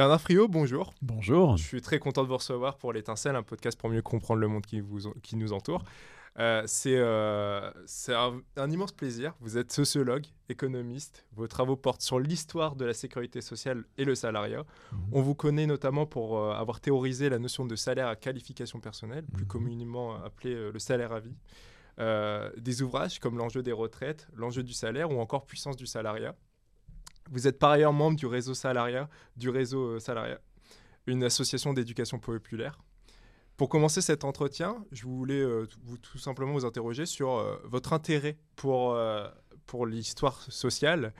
Bernard 0.00 0.22
Friot, 0.22 0.48
bonjour. 0.48 0.94
Bonjour. 1.02 1.58
Je 1.58 1.62
suis 1.62 1.82
très 1.82 1.98
content 1.98 2.22
de 2.22 2.28
vous 2.28 2.38
recevoir 2.38 2.78
pour 2.78 2.94
l'étincelle, 2.94 3.36
un 3.36 3.42
podcast 3.42 3.78
pour 3.78 3.90
mieux 3.90 4.00
comprendre 4.00 4.40
le 4.40 4.48
monde 4.48 4.64
qui, 4.64 4.80
vous, 4.80 5.12
qui 5.22 5.36
nous 5.36 5.52
entoure. 5.52 5.84
Euh, 6.38 6.62
c'est 6.64 6.96
euh, 6.96 7.70
un, 8.56 8.70
immense 8.70 8.92
plaisir. 8.92 9.34
Vous 9.40 9.58
êtes 9.58 9.70
sociologue, 9.70 10.24
économiste. 10.48 11.26
Vos 11.36 11.46
travaux 11.48 11.76
portent 11.76 12.00
sur 12.00 12.18
l'histoire 12.18 12.76
de 12.76 12.86
la 12.86 12.94
sécurité 12.94 13.42
sociale 13.42 13.84
et 13.98 14.06
le 14.06 14.14
salariat. 14.14 14.64
Mhm. 14.90 14.98
On 15.12 15.20
vous 15.20 15.34
connaît 15.34 15.66
notamment 15.66 16.06
pour 16.06 16.38
euh, 16.38 16.54
avoir 16.54 16.80
théorisé 16.80 17.28
la 17.28 17.38
notion 17.38 17.66
de 17.66 17.76
salaire 17.76 18.08
à 18.08 18.16
qualification 18.16 18.80
personnelle, 18.80 19.26
plus 19.26 19.44
mhm. 19.44 19.48
communément 19.48 20.14
appelé 20.24 20.70
le 20.72 20.78
salaire 20.78 21.12
à 21.12 21.20
vie. 21.20 21.36
des 22.56 22.80
ouvrages 22.80 23.18
comme 23.18 23.36
L'enjeu 23.36 23.62
des 23.62 23.72
retraites, 23.72 24.28
L'enjeu 24.34 24.62
du 24.62 24.72
salaire 24.72 25.10
ou 25.10 25.20
encore 25.20 25.44
Puissance 25.44 25.76
du 25.76 25.86
salariat. 25.86 26.34
Vous 27.30 27.46
êtes 27.46 27.58
par 27.58 27.70
ailleurs 27.70 27.92
membre 27.92 28.16
du 28.16 28.26
réseau 28.26 28.54
salariat, 28.54 29.08
du 29.36 29.50
réseau 29.50 29.98
salariat, 30.00 30.40
une 31.06 31.22
association 31.24 31.72
d'éducation 31.72 32.18
populaire. 32.18 32.78
Pour 33.56 33.68
commencer 33.68 34.00
cet 34.00 34.24
entretien, 34.24 34.84
je 34.90 35.04
voulais 35.04 35.34
euh, 35.34 35.66
vous, 35.82 35.98
tout 35.98 36.16
simplement 36.16 36.52
vous 36.52 36.64
interroger 36.64 37.04
sur 37.04 37.32
euh, 37.32 37.56
votre 37.64 37.92
intérêt 37.92 38.38
pour, 38.56 38.94
euh, 38.94 39.28
pour 39.66 39.86
l'histoire 39.86 40.40
sociale 40.50 41.12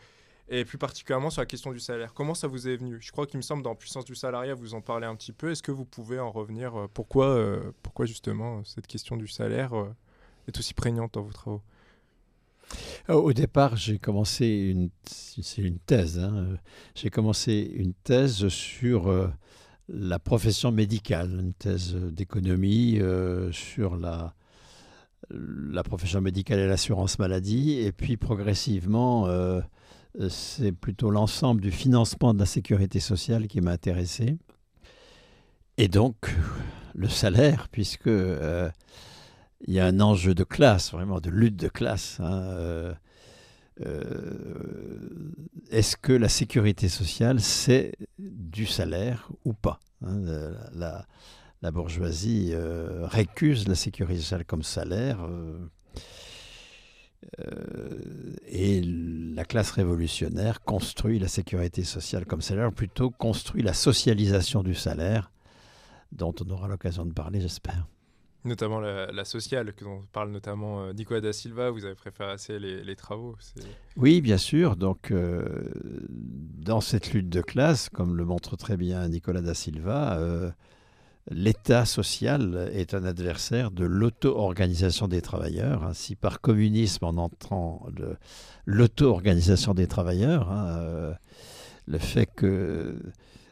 et 0.49 0.65
plus 0.65 0.79
particulièrement 0.79 1.29
sur 1.29 1.43
la 1.43 1.47
question 1.47 1.71
du 1.71 1.81
salaire. 1.81 2.15
Comment 2.15 2.33
ça 2.35 2.49
vous 2.49 2.67
est 2.67 2.77
venu? 2.77 2.97
Je 3.01 3.13
crois 3.13 3.27
qu'il 3.27 3.37
me 3.37 3.43
semble 3.43 3.63
dans 3.63 3.75
Puissance 3.75 4.07
du 4.07 4.15
salariat, 4.15 4.55
vous 4.55 4.73
en 4.73 4.81
parlez 4.81 5.07
un 5.07 5.15
petit 5.17 5.33
peu. 5.33 5.51
Est-ce 5.51 5.63
que 5.63 5.71
vous 5.71 5.85
pouvez 5.85 6.19
en 6.19 6.31
revenir? 6.31 6.89
Pourquoi, 6.95 7.61
pourquoi 7.83 8.07
justement 8.07 8.65
cette 8.65 8.87
question 8.87 9.17
du 9.19 9.29
salaire 9.29 9.73
est 10.49 10.59
aussi 10.59 10.73
prégnante 10.73 11.15
dans 11.15 11.23
vos 11.23 11.33
travaux? 11.33 11.61
Au 13.09 13.33
départ, 13.33 13.77
j'ai 13.77 13.98
commencé 13.98 14.47
une, 14.47 14.91
c'est 15.05 15.62
une 15.62 15.79
thèse. 15.79 16.19
Hein. 16.19 16.47
J'ai 16.95 17.10
commencé 17.10 17.71
une 17.74 17.95
thèse 17.95 18.49
sur 18.49 19.30
la 19.93 20.18
profession 20.18 20.71
médicale, 20.73 21.30
une 21.40 21.52
thèse 21.52 21.95
d'économie 21.95 22.99
euh, 23.01 23.51
sur 23.52 23.96
la, 23.96 24.35
la 25.30 25.82
profession 25.82 26.21
médicale 26.21 26.60
et 26.60 26.66
l'assurance 26.66 27.18
maladie. 27.18 27.79
Et 27.80 27.93
puis 27.93 28.16
progressivement, 28.16 29.27
euh, 29.27 29.60
c'est 30.29 30.73
plutôt 30.73 31.10
l'ensemble 31.10 31.60
du 31.60 31.71
financement 31.71 32.34
de 32.34 32.38
la 32.38 32.46
sécurité 32.46 33.01
sociale 33.01 33.49
qui 33.49 33.60
m'a 33.60 33.73
intéressé. 33.73 34.38
Et 35.77 35.88
donc, 35.88 36.16
le 36.95 37.09
salaire, 37.09 37.68
puisque 37.71 38.07
euh, 38.07 38.71
il 39.66 39.75
y 39.75 39.80
a 39.80 39.87
un 39.87 40.01
enjeu 40.01 40.35
de 40.35 40.45
classe, 40.45 40.93
vraiment 40.93 41.21
de 41.21 41.30
lutte 41.30 41.57
de 41.57 41.69
classe. 41.69 42.19
Hein, 42.21 42.95
euh, 43.87 45.33
est-ce 45.71 45.97
que 45.97 46.13
la 46.13 46.29
sécurité 46.29 46.89
sociale, 46.89 47.41
c'est 47.41 47.93
du 48.19 48.67
salaire 48.67 49.30
ou 49.45 49.52
pas 49.52 49.80
hein, 50.05 50.21
la, 50.73 51.71
bourgeoisie 51.71 52.51
euh, 52.52 53.07
récuse 53.07 53.69
la 53.69 53.75
sécurité 53.75 54.21
sociale 54.21 54.45
comme 54.45 54.63
salaire. 54.63 55.19
Euh, 55.25 55.69
et 58.47 58.80
la 58.83 59.45
classe 59.45 59.71
révolutionnaire 59.71 60.63
construit 60.63 61.19
la 61.19 61.29
sécurité 61.29 61.85
sociale 61.85 62.24
comme 62.27 62.41
salaire, 62.41 62.73
plutôt 62.73 63.11
construit 63.11 63.63
la 63.63 63.74
socialisation 63.74 64.62
du 64.62 64.75
salaire, 64.75 65.31
dont 66.12 66.34
on 66.45 66.50
aura 66.50 66.67
l'occasion 66.67 67.05
de 67.05 67.12
parler, 67.12 67.41
j'espère 67.41 67.87
notamment 68.44 68.81
la, 68.81 69.25
sociale, 69.25 69.72
que 69.75 69.84
dont 69.84 70.03
parle 70.12 70.31
notamment 70.31 70.83
euh, 70.83 70.93
Nicolas 70.93 71.21
da 71.21 71.33
Silva, 71.33 71.71
vous 71.71 71.84
avez 71.84 71.94
préféré 71.94 72.37
les, 72.59 72.97
travaux. 72.97 73.37
Oui, 73.97 74.21
bien 74.21 74.38
sûr. 74.38 74.77
Donc, 74.77 75.10
euh, 75.10 75.44
dans 76.09 76.81
cette 76.81 77.12
lutte 77.12 77.28
de 77.28 77.43
classe, 77.43 77.88
comme 77.88 78.16
le 78.16 78.25
montre 78.25 78.56
très 78.56 78.77
bien 78.77 79.06
Nicolas 79.09 79.43
da 79.43 79.55
Silva, 79.55 80.19
euh, 80.19 80.50
l'État 81.31 81.84
social 81.84 82.71
est 82.73 82.95
un 82.95 83.05
adversaire 83.05 83.71
de 83.71 83.84
l'auto-organisation 83.84 85.07
des 85.07 85.21
travailleurs. 85.21 85.84
Ainsi, 85.84 86.17
par 86.17 86.41
communisme, 86.41 87.05
en 87.05 87.17
entrant 87.19 87.87
l'auto-organisation 88.65 89.75
des 89.75 89.87
travailleurs, 89.87 90.51
hein, 90.51 91.15
le 91.87 91.99
fait 91.99 92.27
que 92.27 92.97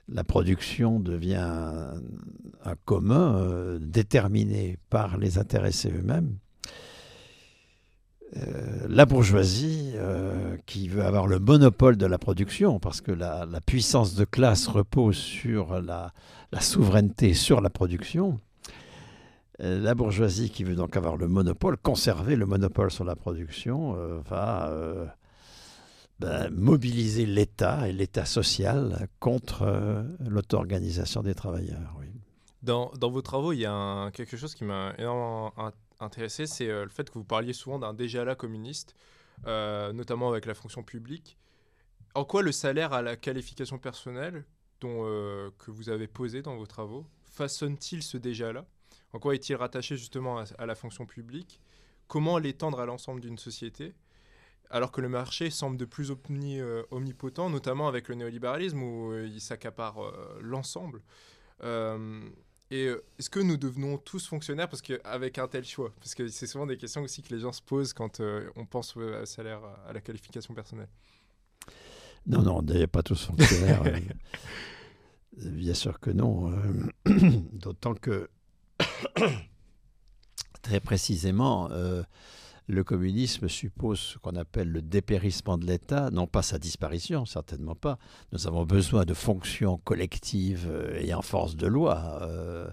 la 0.09 0.25
production 0.25 1.01
devient 1.01 1.37
un, 2.65 2.75
commun 2.85 3.37
euh, 3.37 3.79
déterminé 3.81 4.79
par 4.91 5.19
les 5.19 5.39
intéressés 5.39 5.91
eux-mêmes. 5.91 6.39
Euh, 8.37 8.87
la 8.89 9.07
bourgeoisie, 9.07 9.93
euh, 9.95 10.57
qui 10.67 10.89
veut 10.89 11.05
avoir 11.05 11.27
le 11.27 11.39
monopole 11.39 11.97
de 11.97 12.07
la 12.07 12.19
production, 12.19 12.79
parce 12.79 13.01
que 13.01 13.13
la, 13.13 13.47
puissance 13.65 14.15
de 14.15 14.25
classe 14.25 14.67
repose 14.67 15.17
sur 15.17 15.81
la, 15.81 16.13
la 16.53 16.61
souveraineté 16.61 17.33
sur 17.35 17.61
la 17.61 17.71
production, 17.71 18.41
la 19.61 19.95
bourgeoisie 19.95 20.51
qui 20.51 20.63
veut 20.63 20.77
donc 20.77 20.97
avoir 20.97 21.17
le 21.17 21.27
monopole, 21.27 21.77
conserver 21.79 22.37
le 22.37 22.47
monopole 22.47 22.93
sur 22.93 23.05
la 23.05 23.17
production, 23.17 23.95
va 24.29 25.17
ben, 26.19 26.51
mobiliser 26.51 27.27
l'État 27.27 27.89
et 27.89 27.93
l'État 27.93 28.25
social 28.25 29.09
contre 29.21 29.63
euh, 29.63 30.03
l'auto-organisation 30.19 31.23
des 31.23 31.35
travailleurs. 31.35 31.95
Oui. 32.01 32.07
Dans, 32.63 32.91
vos 33.01 33.23
travaux, 33.23 33.53
il 33.53 33.61
y 33.61 33.67
a 33.67 34.11
quelque 34.11 34.37
chose 34.37 34.57
qui 34.57 34.65
m'a 34.65 34.95
énormément 34.99 35.53
intéressé, 36.01 36.47
c'est 36.47 36.69
euh, 36.69 36.83
le 36.83 36.91
fait 36.91 37.09
que 37.09 37.15
vous 37.15 37.25
parliez 37.25 37.53
souvent 37.53 37.79
d'un 37.79 37.95
déjà 37.95 38.25
là 38.25 38.35
communiste, 38.35 38.97
euh, 39.47 39.93
notamment 39.93 40.29
avec 40.29 40.45
la 40.45 40.55
fonction 40.55 40.83
publique. 40.83 41.39
En 42.15 42.25
quoi 42.25 42.43
le 42.43 42.51
salaire 42.51 42.93
à 42.93 43.01
la 43.01 43.17
qualification 43.17 43.79
personnelle 43.79 44.45
dont, 44.81 45.05
que 45.59 45.71
vous 45.71 45.89
avez 45.89 46.09
posé 46.09 46.43
dans 46.43 46.57
vos 46.57 46.67
travaux 46.67 47.07
façonne-t-il 47.27 48.03
ce 48.03 48.17
déjà 48.17 48.53
là 48.53 48.65
En 49.13 49.21
quoi 49.21 49.35
est-il 49.35 49.55
rattaché 49.55 49.97
justement 49.97 50.39
à 50.59 50.67
la 50.67 50.75
fonction 50.75 51.07
publique? 51.07 51.61
Comment 52.09 52.39
l'étendre 52.39 52.81
à 52.81 52.87
l'ensemble 52.87 53.21
d'une 53.21 53.39
société? 53.39 53.95
Alors 54.71 54.93
que 54.93 55.01
le 55.01 55.09
marché 55.09 55.51
semble 55.51 55.77
de 55.77 55.85
plus 55.85 56.11
euh, 56.11 56.83
omnipotent, 56.91 57.49
notamment 57.51 57.89
avec 57.89 58.09
le 58.09 58.15
néolibéralisme 58.15 58.83
où 58.83 59.13
euh, 59.13 59.27
il 59.27 59.41
s'accapare 59.41 60.03
euh, 60.03 60.39
l'ensemble. 60.41 61.03
et 62.71 62.87
est-ce 63.19 63.31
que 63.31 63.41
nous 63.41 63.57
devenons 63.57 63.97
tous 63.97 64.27
fonctionnaires 64.27 64.69
parce 64.69 64.83
qu'avec 64.83 65.39
un 65.39 65.49
tel 65.49 65.65
choix? 65.65 65.93
Parce 66.01 66.15
que 66.15 66.29
c'est 66.29 66.47
souvent 66.47 66.67
des 66.67 66.77
questions 66.77 67.03
aussi 67.03 67.23
que 67.23 67.35
les 67.35 67.41
gens 67.41 67.53
se 67.53 67.63
posent 67.63 67.93
quand 67.93 68.21
on 68.57 68.67
pense 68.67 68.97
au 68.97 69.25
salaire, 69.25 69.61
à 69.87 69.93
la 69.93 70.01
qualification 70.01 70.55
personnelle. 70.55 70.91
Non, 72.27 72.43
non, 72.43 72.59
on 72.59 72.63
n'est 72.63 72.87
pas 72.87 73.03
tous 73.03 73.25
fonctionnaires. 73.25 73.83
Bien 75.37 75.75
sûr 75.75 75.99
que 75.99 76.11
non. 76.11 76.53
D'autant 77.53 77.95
que, 77.95 78.29
très 80.63 80.81
précisément, 80.81 81.71
le 82.69 82.85
communisme 82.85 83.49
suppose 83.49 83.99
ce 83.99 84.19
qu'on 84.19 84.37
appelle 84.37 84.71
le 84.71 84.83
dépérissement 84.83 85.57
de 85.57 85.67
l'État, 85.67 86.11
non 86.11 86.27
pas 86.27 86.43
sa 86.43 86.59
disparition, 86.59 87.25
certainement 87.25 87.75
pas. 87.75 87.99
Nous 88.33 88.47
avons 88.47 88.65
besoin 88.65 89.07
de 89.07 89.15
fonctions 89.15 89.79
collectives 89.79 90.69
euh, 90.71 91.01
et 91.01 91.15
en 91.15 91.23
force 91.23 91.57
de 91.57 91.67
loi, 91.67 92.21
euh, 92.23 92.69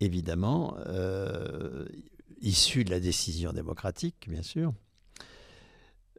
évidemment, 0.00 0.76
euh, 0.86 1.84
issues 2.40 2.84
de 2.84 2.90
la 2.90 2.98
décision 2.98 3.52
démocratique, 3.52 4.26
bien 4.26 4.42
sûr. 4.42 4.72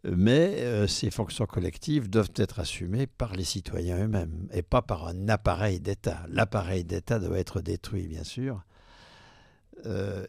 Mais 0.04 0.88
ces 0.88 1.10
fonctions 1.10 1.48
collectives 1.48 2.12
doivent 2.12 2.34
être 2.36 2.60
assumées 2.60 3.08
par 3.08 3.34
les 3.34 3.44
citoyens 3.44 4.06
eux-mêmes 4.06 4.48
et 4.54 4.62
pas 4.62 4.84
par 4.84 5.08
un 5.08 5.30
appareil 5.30 5.80
d'État. 5.80 6.28
L'appareil 6.30 6.86
d'État 6.86 7.18
doit 7.18 7.40
être 7.40 7.60
détruit, 7.60 8.08
bien 8.08 8.24
sûr. 8.24 8.64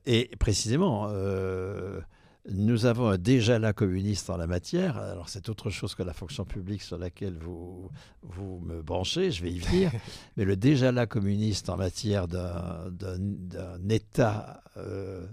et 0.07 0.31
précisément, 0.39 1.11
nous 2.49 2.87
avons 2.87 3.09
un 3.09 3.19
déjà 3.19 3.59
là 3.59 3.73
communiste 3.73 4.31
en 4.31 4.37
la 4.37 4.47
matière. 4.47 4.99
Alors 4.99 5.29
c'est 5.29 5.49
autre 5.49 5.71
chose 5.71 5.95
que 5.95 6.03
la 6.03 6.13
fonction 6.13 6.45
publique 6.45 6.83
sur 6.83 6.99
laquelle 6.99 7.37
vous, 7.39 7.91
vous 8.23 8.61
me 8.61 8.83
branchez, 8.83 9.31
je 9.31 9.43
vais 9.43 9.53
y 9.53 9.59
venir. 9.59 9.91
Mais 10.37 10.45
le 10.45 10.57
déjà 10.57 10.93
là 10.93 11.07
communiste 11.07 11.69
en 11.69 11.77
matière 11.77 12.29
d'un 12.29 13.89
État 13.89 14.63
euh, 14.77 15.27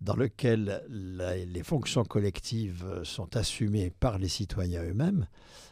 dans 0.00 0.14
lequel 0.14 0.82
les 0.88 1.62
fonctions 1.62 2.04
collectives 2.04 2.84
sont 3.02 3.36
assumées 3.36 3.90
par 3.98 4.18
les 4.18 4.28
citoyens 4.28 4.82
eux-mêmes, 4.84 5.26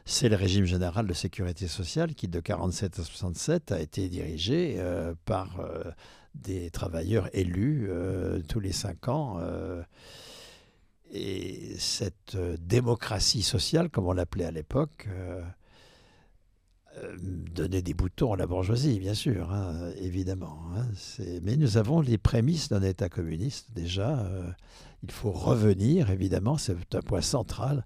c'est 0.06 0.29
le 0.29 0.37
régime 0.37 0.65
général 0.65 1.06
de 1.06 1.12
sécurité 1.12 1.69
sociale 1.69 2.15
qui 2.15 2.27
de 2.27 2.41
47 2.41 2.99
à 2.99 3.05
67 3.05 3.73
a 3.73 3.81
été 3.81 4.09
dirigé 4.09 4.77
euh, 4.79 5.15
par 5.25 5.61
euh, 5.61 5.85
des 6.35 6.70
travailleurs 6.70 7.29
élus 7.32 7.88
tous 8.49 8.59
les 8.59 8.73
cinq 8.73 9.06
ans. 9.09 9.38
Et 11.17 11.77
cette 11.79 12.35
euh, 12.35 12.57
démocratie 12.59 13.43
sociale, 13.43 13.89
comme 13.89 14.09
on 14.09 14.13
l'appelait 14.13 14.47
à 14.47 14.51
l'époque, 14.51 15.07
euh, 15.09 15.41
euh, 16.97 17.17
donnait 17.21 17.83
des 17.83 17.95
boutons 17.95 18.33
à 18.33 18.37
la 18.37 18.49
bourgeoisie, 18.49 18.99
bien 18.99 19.15
sûr, 19.15 19.53
hein, 19.53 19.93
évidemment. 20.01 20.59
Hein. 20.75 20.89
mais 21.43 21.57
nous 21.57 21.77
avons 21.77 22.01
les 22.01 22.19
prémices 22.19 22.69
d'un 22.69 22.83
État 22.83 23.09
communiste 23.09 23.69
déjà. 23.73 24.29
il 25.05 25.13
faut 25.13 25.31
revenir, 25.31 26.11
évidemment, 26.11 26.59
c'est 26.59 26.95
un 26.97 27.03
point 27.03 27.21
central, 27.21 27.85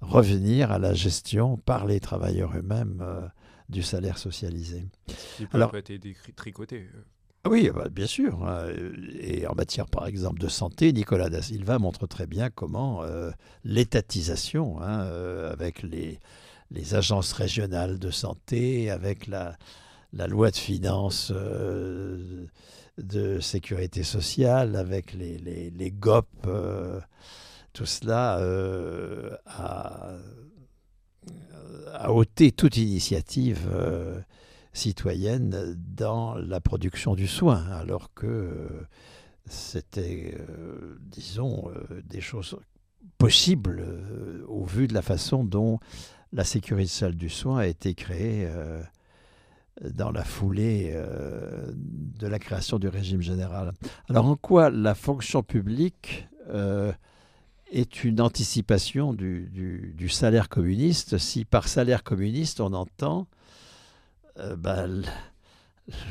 revenir 0.00 0.72
à 0.72 0.78
la 0.78 0.94
gestion 0.94 1.58
par 1.58 1.86
les 1.86 2.00
travailleurs 2.00 2.56
eux-mêmes 2.56 3.30
du 3.68 3.82
salaire 3.82 4.16
socialisé. 4.16 4.86
Il 5.40 5.46
peut 5.46 5.58
Alors- 5.58 5.74
être 5.74 5.92
tricoté. 6.34 6.88
Ah 7.44 7.48
Oui, 7.50 7.70
bah, 7.74 7.88
bien 7.90 8.06
sûr. 8.06 8.44
hein. 8.46 8.68
Et 9.20 9.46
en 9.48 9.54
matière, 9.54 9.86
par 9.86 10.06
exemple, 10.06 10.38
de 10.40 10.48
santé, 10.48 10.92
Nicolas 10.92 11.28
da 11.28 11.42
Silva 11.42 11.78
montre 11.78 12.06
très 12.06 12.26
bien 12.26 12.50
comment 12.50 13.02
euh, 13.02 13.30
l'étatisation, 13.64 14.80
hein, 14.80 15.00
euh, 15.06 15.52
avec 15.52 15.82
les, 15.82 16.20
agences 16.94 17.32
régionales 17.32 17.98
de 17.98 18.10
santé, 18.10 18.90
avec 18.90 19.26
la, 19.26 19.56
la 20.12 20.26
loi 20.28 20.50
de 20.52 20.56
finances 20.56 21.32
euh, 21.34 22.46
de 22.98 23.40
sécurité 23.40 24.04
sociale, 24.04 24.76
avec 24.76 25.12
les, 25.12 25.38
les, 25.38 25.90
GOP, 25.90 26.26
euh, 26.46 27.00
tout 27.72 27.86
cela 27.86 28.38
euh, 28.38 29.36
a, 29.46 30.12
a 31.92 32.12
ôté 32.12 32.52
toute 32.52 32.76
initiative 32.76 33.68
euh, 33.70 34.20
citoyenne 34.72 35.76
dans 35.76 36.34
la 36.34 36.60
production 36.60 37.14
du 37.14 37.26
soin, 37.26 37.64
alors 37.72 38.12
que 38.14 38.26
euh, 38.26 38.66
c'était, 39.46 40.34
euh, 40.38 40.98
disons, 41.00 41.70
euh, 41.70 42.02
des 42.04 42.20
choses 42.20 42.56
possibles 43.18 43.84
au 44.48 44.64
vu 44.64 44.86
de 44.86 44.94
la 44.94 45.02
façon 45.02 45.44
dont 45.44 45.78
la 46.32 46.44
sécurité 46.44 46.88
sociale 46.88 47.14
du 47.14 47.28
soin 47.28 47.58
a 47.58 47.66
été 47.66 47.94
créée 47.94 48.48
dans 49.82 50.10
la 50.10 50.24
foulée 50.24 50.94
de 50.94 52.26
la 52.26 52.38
création 52.38 52.78
du 52.78 52.88
régime 52.88 53.20
général. 53.20 53.72
Alors 54.08 54.26
en 54.26 54.36
quoi 54.36 54.70
la 54.70 54.94
fonction 54.94 55.42
publique 55.42 56.28
est 57.70 58.04
une 58.04 58.20
anticipation 58.20 59.12
du 59.12 60.08
salaire 60.08 60.48
communiste 60.48 61.18
si 61.18 61.44
par 61.44 61.68
salaire 61.68 62.04
communiste 62.04 62.60
on 62.60 62.72
entend 62.72 63.26
euh, 64.38 64.56
ben, 64.56 65.02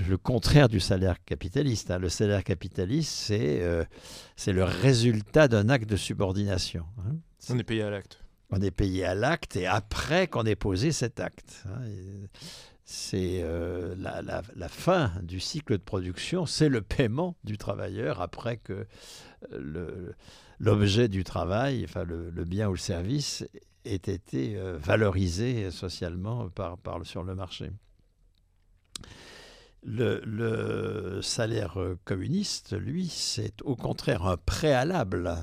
le, 0.07 0.17
contraire 0.17 0.69
du 0.69 0.79
salaire 0.79 1.23
capitaliste. 1.25 1.91
hein. 1.91 1.99
Le 1.99 2.09
salaire 2.09 2.43
capitaliste, 2.43 3.11
c'est 3.11 3.61
euh, 3.61 3.83
c'est 4.35 4.53
le 4.53 4.63
résultat 4.63 5.47
d'un 5.47 5.69
acte 5.69 5.89
de 5.89 5.95
subordination. 5.95 6.85
hein. 6.99 7.15
On 7.49 7.57
est 7.57 7.63
payé 7.63 7.83
à 7.83 7.89
l'acte. 7.89 8.23
On 8.51 8.61
est 8.61 8.71
payé 8.71 9.05
à 9.05 9.15
l'acte 9.15 9.55
et 9.55 9.65
après 9.65 10.27
qu'on 10.27 10.43
ait 10.45 10.55
posé 10.57 10.91
cet 10.91 11.19
acte. 11.19 11.63
hein. 11.67 11.81
C'est 12.83 13.39
euh, 13.41 13.95
la, 13.97 14.21
la- 14.21 14.41
la 14.55 14.67
fin 14.67 15.13
du 15.23 15.39
cycle 15.39 15.73
de 15.77 15.83
production, 15.83 16.45
c'est 16.45 16.67
le 16.67 16.81
paiement 16.81 17.37
du 17.45 17.57
travailleur 17.57 18.19
après 18.19 18.57
que 18.57 18.85
l'objet 20.59 21.07
du 21.07 21.23
travail, 21.23 21.85
enfin 21.85 22.03
le, 22.03 22.29
le 22.29 22.43
bien 22.45 22.67
ou 22.67 22.73
le 22.73 22.77
service, 22.77 23.45
ait 23.85 23.95
été 23.95 24.57
valorisé 24.79 25.71
socialement 25.71 26.49
par, 26.49 26.77
par- 26.77 27.05
sur 27.05 27.23
le 27.23 27.33
marché. 27.35 27.71
Le, 29.83 31.21
salaire 31.23 31.79
euh, 31.79 31.97
communiste, 32.05 32.77
lui, 32.77 33.07
c'est 33.07 33.61
au 33.63 33.75
contraire 33.75 34.27
un 34.27 34.37
préalable 34.37 35.35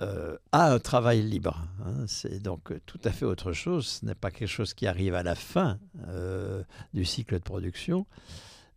euh, 0.00 0.36
à 0.50 0.72
un 0.72 0.78
travail 0.80 1.22
libre. 1.22 1.68
hein. 1.84 2.06
C'est 2.08 2.42
donc 2.42 2.72
tout 2.86 3.00
à 3.04 3.12
fait 3.12 3.24
autre 3.24 3.52
chose. 3.52 3.86
Ce 3.86 4.04
n'est 4.04 4.16
pas 4.16 4.32
quelque 4.32 4.48
chose 4.48 4.74
qui 4.74 4.86
arrive 4.88 5.14
à 5.14 5.22
la 5.22 5.36
fin 5.36 5.78
euh, 6.08 6.64
du 6.92 7.04
cycle 7.04 7.34
de 7.34 7.44
production, 7.44 8.04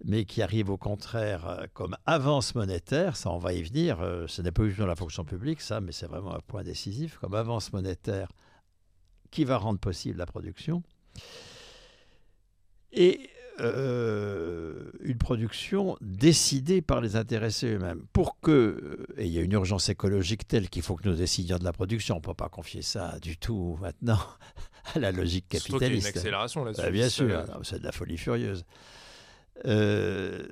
mais 0.06 0.26
qui 0.26 0.44
arrive 0.44 0.70
au 0.70 0.78
contraire 0.78 1.68
comme 1.74 1.98
avance 2.06 2.54
monétaire. 2.54 3.16
Ça, 3.16 3.32
on 3.32 3.40
va 3.40 3.54
y 3.54 3.64
venir. 3.64 3.98
ce 4.28 4.42
n'est 4.44 4.52
pas 4.52 4.66
juste 4.68 4.80
la 4.80 4.96
fonction 4.96 5.26
publique, 5.26 5.62
ça, 5.62 5.82
mais 5.82 5.92
c'est 5.92 6.08
vraiment 6.08 6.36
un 6.36 6.42
point 6.42 6.64
décisif. 6.64 7.18
Comme 7.18 7.34
avance 7.34 7.74
monétaire 7.74 8.32
qui 9.32 9.46
va 9.46 9.58
rendre 9.58 9.80
possible 9.80 10.20
la 10.20 10.28
production. 10.28 10.84
Et 12.94 13.30
euh, 13.60 14.92
une 15.02 15.18
production 15.18 15.98
décidée 16.02 16.82
par 16.82 17.02
les 17.02 17.16
intéressés 17.16 17.76
eux-mêmes. 17.76 18.06
Pour 18.14 18.40
que, 18.40 18.52
euh, 18.52 19.06
et 19.18 19.26
il 19.26 19.32
y 19.32 19.38
a 19.38 19.42
une 19.42 19.52
urgence 19.52 19.90
écologique 19.90 20.48
telle 20.48 20.70
qu'il 20.70 20.82
faut 20.82 20.96
que 20.96 21.08
nous 21.08 21.16
décidions 21.16 21.58
de 21.58 21.64
la 21.64 21.74
production, 21.74 22.16
on 22.16 22.20
ne 22.20 22.24
peut 22.24 22.34
pas 22.34 22.50
confier 22.50 22.82
ça 22.82 23.20
du 23.22 23.38
tout 23.38 23.78
maintenant 23.82 24.20
à 24.96 25.00
la 25.00 25.12
logique 25.12 25.46
y 25.54 25.58
a 25.58 25.60
une 25.60 25.64
capitaliste. 25.66 26.08
accélération 26.08 26.64
là-dessus. 26.64 26.82
Bah, 26.82 26.92
bien 26.92 27.10
sûr, 27.10 27.44
c'est 27.64 27.80
de 27.80 27.84
la 27.84 27.92
folie 27.92 28.18
furieuse. 28.18 28.66
Euh, 29.66 30.44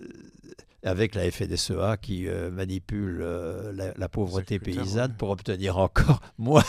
avec 0.83 1.15
la 1.15 1.29
FNSEA 1.29 1.97
qui 2.01 2.27
euh, 2.27 2.49
manipule 2.51 3.19
euh, 3.21 3.71
la, 3.73 3.93
la 3.97 4.09
pauvreté 4.09 4.59
paysanne 4.59 5.11
ouais. 5.11 5.17
pour 5.17 5.29
obtenir 5.29 5.77
encore 5.77 6.21
moins, 6.37 6.63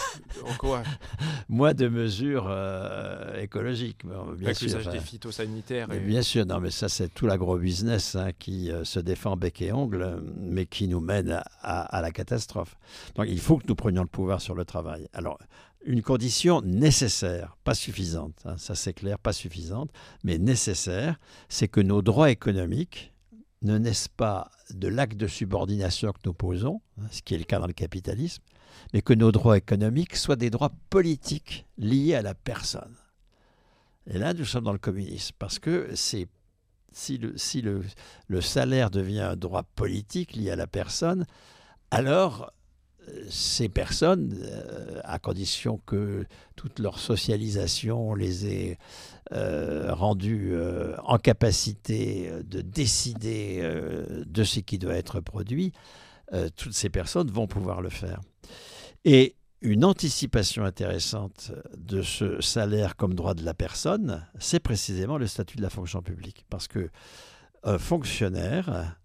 Encore, 0.48 0.78
ouais. 0.78 0.82
moins 1.48 1.74
de 1.74 1.88
mesures 1.88 2.46
euh, 2.48 3.40
écologiques. 3.40 4.04
Bon, 4.04 4.32
bien 4.32 4.46
Avec 4.48 4.56
sûr, 4.56 4.66
l'usage 4.66 4.88
des 4.88 5.00
phytosanitaires. 5.00 5.92
Et... 5.92 6.00
Bien 6.00 6.22
sûr, 6.22 6.44
non, 6.46 6.60
mais 6.60 6.70
ça, 6.70 6.88
c'est 6.88 7.12
tout 7.14 7.26
l'agro-business 7.26 8.16
hein, 8.16 8.30
qui 8.38 8.70
se 8.84 8.98
défend 9.00 9.36
bec 9.36 9.62
et 9.62 9.72
ongle, 9.72 10.22
mais 10.38 10.66
qui 10.66 10.88
nous 10.88 11.00
mène 11.00 11.30
à, 11.30 11.44
à- 11.62 11.96
à 11.96 12.00
la 12.02 12.10
catastrophe. 12.10 12.76
Donc, 13.14 13.26
il 13.28 13.40
faut 13.40 13.58
que 13.58 13.64
nous 13.68 13.74
prenions 13.74 14.02
le 14.02 14.08
pouvoir 14.08 14.40
sur 14.40 14.54
le 14.54 14.64
travail. 14.64 15.08
Alors, 15.12 15.38
une 15.84 16.02
condition 16.02 16.60
nécessaire, 16.62 17.56
pas 17.64 17.74
suffisante, 17.74 18.34
hein, 18.44 18.56
ça 18.58 18.74
c'est 18.74 18.92
clair, 18.92 19.18
pas 19.18 19.32
suffisante, 19.32 19.90
mais 20.24 20.36
nécessaire, 20.38 21.18
c'est 21.48 21.68
que 21.68 21.80
nos 21.80 22.02
droits 22.02 22.30
économiques 22.30 23.12
ne 23.62 23.78
naissent 23.78 24.08
pas 24.08 24.50
de 24.70 24.88
l'acte 24.88 25.16
de 25.16 25.26
subordination 25.26 26.12
que 26.12 26.20
nous 26.24 26.32
posons, 26.32 26.80
hein, 26.98 27.06
ce 27.10 27.22
qui 27.22 27.34
est 27.34 27.38
le 27.38 27.44
cas 27.44 27.58
dans 27.58 27.66
le 27.66 27.72
capitalisme, 27.72 28.42
mais 28.92 29.02
que 29.02 29.12
nos 29.12 29.32
droits 29.32 29.58
économiques 29.58 30.16
soient 30.16 30.36
des 30.36 30.50
droits 30.50 30.72
politiques 30.88 31.66
liés 31.76 32.14
à 32.14 32.22
la 32.22 32.34
personne. 32.34 32.96
Et 34.06 34.18
là, 34.18 34.32
nous 34.34 34.44
sommes 34.44 34.64
dans 34.64 34.72
le 34.72 34.78
communisme, 34.78 35.34
parce 35.38 35.58
que 35.58 35.90
si, 35.94 36.28
le, 37.62 38.40
salaire 38.40 38.90
devient 38.90 39.20
un 39.20 39.36
droit 39.36 39.62
politique 39.62 40.34
lié 40.34 40.50
à 40.50 40.56
la 40.56 40.66
personne, 40.66 41.26
alors 41.90 42.52
ces 43.28 43.68
personnes, 43.68 44.38
euh, 44.42 45.00
à 45.04 45.18
condition 45.18 45.80
que 45.86 46.26
toute 46.56 46.78
leur 46.78 46.98
socialisation 46.98 48.14
les 48.14 48.46
ait 48.46 48.78
euh, 49.32 49.94
rendues 49.94 50.50
euh, 50.52 50.96
en 51.04 51.16
capacité 51.16 52.32
de 52.44 52.60
décider 52.60 53.60
euh, 53.62 54.24
de 54.26 54.42
ce 54.42 54.58
qui 54.58 54.76
doit 54.76 54.94
être 54.94 55.20
produit, 55.20 55.72
toutes 56.56 56.74
ces 56.74 56.90
personnes 56.90 57.28
vont 57.28 57.48
pouvoir 57.48 57.80
le 57.80 57.88
faire. 57.88 58.20
Et 59.04 59.34
une 59.62 59.84
anticipation 59.84 60.64
intéressante 60.64 61.50
de 61.76 62.02
ce 62.02 62.40
salaire 62.40 62.94
comme 62.94 63.14
droit 63.14 63.34
de 63.34 63.44
la 63.44 63.52
personne, 63.52 64.24
c'est 64.38 64.60
précisément 64.60 65.18
le 65.18 65.26
statut 65.26 65.56
de 65.56 65.62
la 65.62 65.70
fonction 65.70 66.02
publique. 66.02 66.46
Parce 66.48 66.68
que 66.68 66.88
un 67.64 67.78
fonctionnaire 67.78 68.96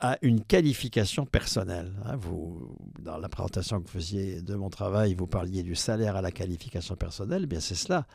a 0.00 0.18
une 0.22 0.42
qualification 0.42 1.26
personnelle. 1.26 1.92
hein. 2.04 2.16
Vous, 2.16 2.76
dans 3.00 3.18
la 3.18 3.28
présentation 3.28 3.80
que 3.80 3.86
vous 3.86 3.92
faisiez 3.92 4.42
de 4.42 4.54
mon 4.54 4.70
travail, 4.70 5.14
vous 5.14 5.26
parliez 5.26 5.62
du 5.62 5.74
salaire 5.74 6.16
à 6.16 6.22
la 6.22 6.30
qualification 6.30 6.96
personnelle. 6.96 7.42
Eh 7.44 7.46
bien, 7.46 7.60
c'est 7.60 7.74
cela. 7.74 8.06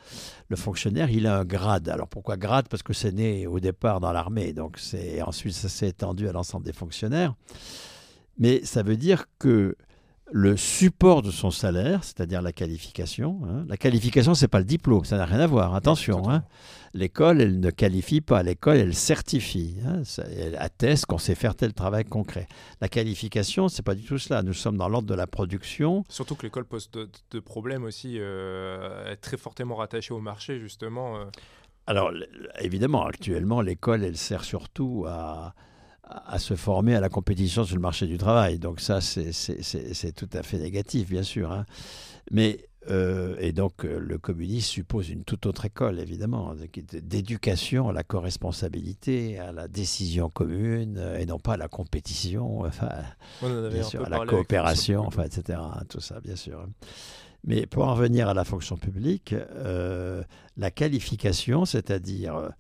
Le 0.50 0.56
fonctionnaire, 0.56 1.10
il 1.10 1.28
a 1.28 1.38
un 1.38 1.46
grade. 1.46 1.88
Alors 1.90 2.08
pourquoi 2.08 2.38
grade? 2.38 2.68
Parce 2.70 2.84
que 2.84 2.94
c'est 2.94 3.12
né 3.12 3.48
au 3.48 3.60
départ 3.60 4.00
dans 4.00 4.12
l'armée. 4.12 4.54
Donc 4.54 4.78
c'est 4.80 5.22
ensuite 5.22 5.54
ça 5.54 5.70
s'est 5.70 5.90
étendu 5.90 6.28
à 6.28 6.32
l'ensemble 6.32 6.66
des 6.66 6.74
fonctionnaires. 6.74 7.36
Mais 8.38 8.66
ça 8.66 8.84
veut 8.84 8.98
dire 8.98 9.26
que 9.40 9.76
le 10.32 10.58
support 10.58 11.22
de 11.22 11.30
son 11.32 11.52
salaire, 11.52 12.04
c'est-à-dire 12.04 12.42
la 12.42 12.52
qualification, 12.52 13.42
hein, 13.48 13.64
la 13.70 13.78
qualification, 13.78 14.34
c'est 14.34 14.48
pas 14.48 14.58
le 14.60 14.66
diplôme, 14.66 15.06
ça 15.06 15.18
n'a 15.18 15.26
rien 15.26 15.40
à 15.40 15.48
voir. 15.48 15.76
Attention, 15.76 16.28
hein. 16.30 16.44
l'école, 16.96 17.42
elle 17.42 17.60
ne 17.60 17.70
qualifie 17.70 18.22
pas, 18.22 18.42
l'école, 18.42 18.78
elle 18.78 18.96
certifie, 18.96 19.76
hein, 19.86 20.04
ça- 20.04 20.24
elle 20.36 20.56
atteste 20.58 21.06
qu'on 21.06 21.20
sait 21.20 21.36
faire 21.36 21.56
tel 21.56 21.74
travail 21.74 22.06
concret. 22.06 22.48
La 22.82 22.90
qualification, 22.90 23.68
c'est 23.68 23.84
pas 23.84 23.94
du 23.94 24.04
tout 24.04 24.18
cela. 24.18 24.42
Nous 24.42 24.54
sommes 24.54 24.78
dans 24.78 24.90
l'ordre 24.90 25.08
de 25.08 25.14
la 25.16 25.28
production. 25.28 26.04
Surtout 26.10 26.36
que 26.36 26.44
l'école 26.44 26.66
pose 26.66 26.90
de, 26.92 27.08
de 27.32 27.40
problèmes 27.40 27.84
aussi, 27.84 28.16
euh, 28.20 29.12
est 29.12 29.18
très 29.18 29.38
fortement 29.38 29.76
rattachée 29.76 30.14
au 30.14 30.20
marché, 30.22 30.60
justement. 30.60 31.18
euh. 31.18 31.26
Alors, 31.88 32.12
évidemment, 32.62 33.06
actuellement, 33.06 33.62
l'école, 33.62 34.04
elle 34.04 34.18
sert 34.18 34.44
surtout 34.44 35.06
à, 35.08 35.54
à 36.08 36.40
se 36.40 36.56
former 36.56 36.96
à 36.96 37.00
la 37.00 37.10
compétition 37.10 37.64
sur 37.64 37.76
le 37.76 37.82
marché 37.82 38.08
du 38.08 38.18
travail. 38.18 38.60
Donc 38.60 38.80
ça, 38.80 39.02
c'est- 39.02 39.32
tout 40.16 40.30
à 40.34 40.44
fait 40.44 40.58
négatif, 40.60 41.10
bien 41.10 41.24
sûr. 41.24 41.52
hein. 41.52 41.66
Mais, 42.32 42.66
euh, 42.90 43.36
et 43.40 43.52
donc, 43.52 43.86
euh, 43.86 44.00
le 44.00 44.18
communisme 44.18 44.68
suppose 44.70 45.10
une 45.10 45.24
toute 45.24 45.46
autre 45.46 45.66
école, 45.66 46.00
évidemment, 46.00 46.54
de- 46.56 46.68
de- 46.94 47.00
d'éducation 47.00 47.90
à 47.90 47.94
la 47.94 48.04
co-responsabilité, 48.04 49.40
à 49.40 49.52
la 49.52 49.68
décision 49.68 50.30
commune, 50.30 50.98
euh, 50.98 51.18
et 51.20 51.26
non 51.26 51.40
pas 51.40 51.54
à 51.54 51.58
la 51.58 51.68
compétition, 51.68 52.62
enfin, 52.62 52.90
bien 53.70 53.84
sûr, 53.84 54.00
à 54.06 54.10
la 54.10 54.18
coopération, 54.38 55.02
enfin, 55.08 55.24
etc. 55.24 55.60
hein, 55.62 55.84
Tout 55.90 56.00
ça, 56.02 56.20
bien 56.20 56.36
sûr. 56.36 56.66
Mais 57.48 57.68
pour 57.68 57.84
en 57.86 57.94
revenir 57.94 58.28
à 58.28 58.34
la 58.34 58.44
fonction 58.44 58.76
publique, 58.78 59.34
euh, 59.34 60.24
la 60.58 60.72
qualification, 60.72 61.66
c'est-à-dire 61.66 62.52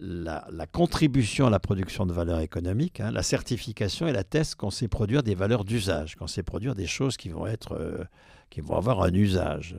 la, 0.00 0.46
la 0.52 0.66
contribution 0.66 1.46
à 1.46 1.50
la 1.50 1.58
production 1.58 2.04
de 2.06 2.12
valeur 2.12 2.40
économique, 2.40 3.00
hein, 3.00 3.10
la 3.10 3.22
certification 3.22 4.06
et 4.06 4.12
la 4.12 4.24
test 4.24 4.54
qu'on 4.54 4.70
sait 4.70 4.88
produire 4.88 5.22
des 5.22 5.34
valeurs 5.34 5.64
d'usage, 5.64 6.14
qu'on 6.16 6.26
sait 6.26 6.42
produire 6.42 6.74
des 6.74 6.86
choses 6.86 7.16
qui 7.16 7.30
vont 7.30 7.46
être, 7.46 7.72
euh, 7.72 8.04
qui 8.50 8.60
vont 8.60 8.76
avoir 8.76 9.02
un 9.02 9.12
usage. 9.14 9.76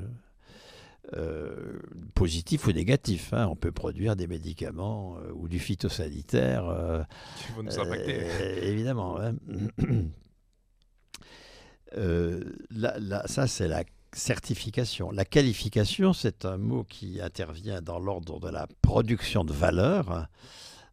euh, 1.15 1.79
positif 2.13 2.67
ou 2.67 2.71
négatif. 2.71 3.33
hein. 3.33 3.47
On 3.49 3.55
peut 3.55 3.71
produire 3.71 4.15
des 4.15 4.27
médicaments 4.27 5.17
euh, 5.17 5.31
ou 5.33 5.47
du 5.47 5.57
phytosanitaire. 5.57 6.67
euh, 6.69 7.01
Qui 7.37 7.51
vont 7.53 7.63
nous 7.63 7.79
impacter. 7.79 8.67
évidemment. 8.69 9.19
hein. 9.19 9.33
Ça, 13.25 13.47
c'est 13.47 13.67
la 13.67 13.83
certification. 14.13 15.11
La 15.11 15.25
qualification, 15.25 16.13
c'est 16.13 16.45
un 16.45 16.57
mot 16.57 16.83
qui 16.83 17.21
intervient 17.21 17.81
dans 17.81 17.99
l'ordre 17.99 18.39
de 18.39 18.49
la 18.49 18.67
production 18.81 19.43
de 19.43 19.53
valeur. 19.53 20.27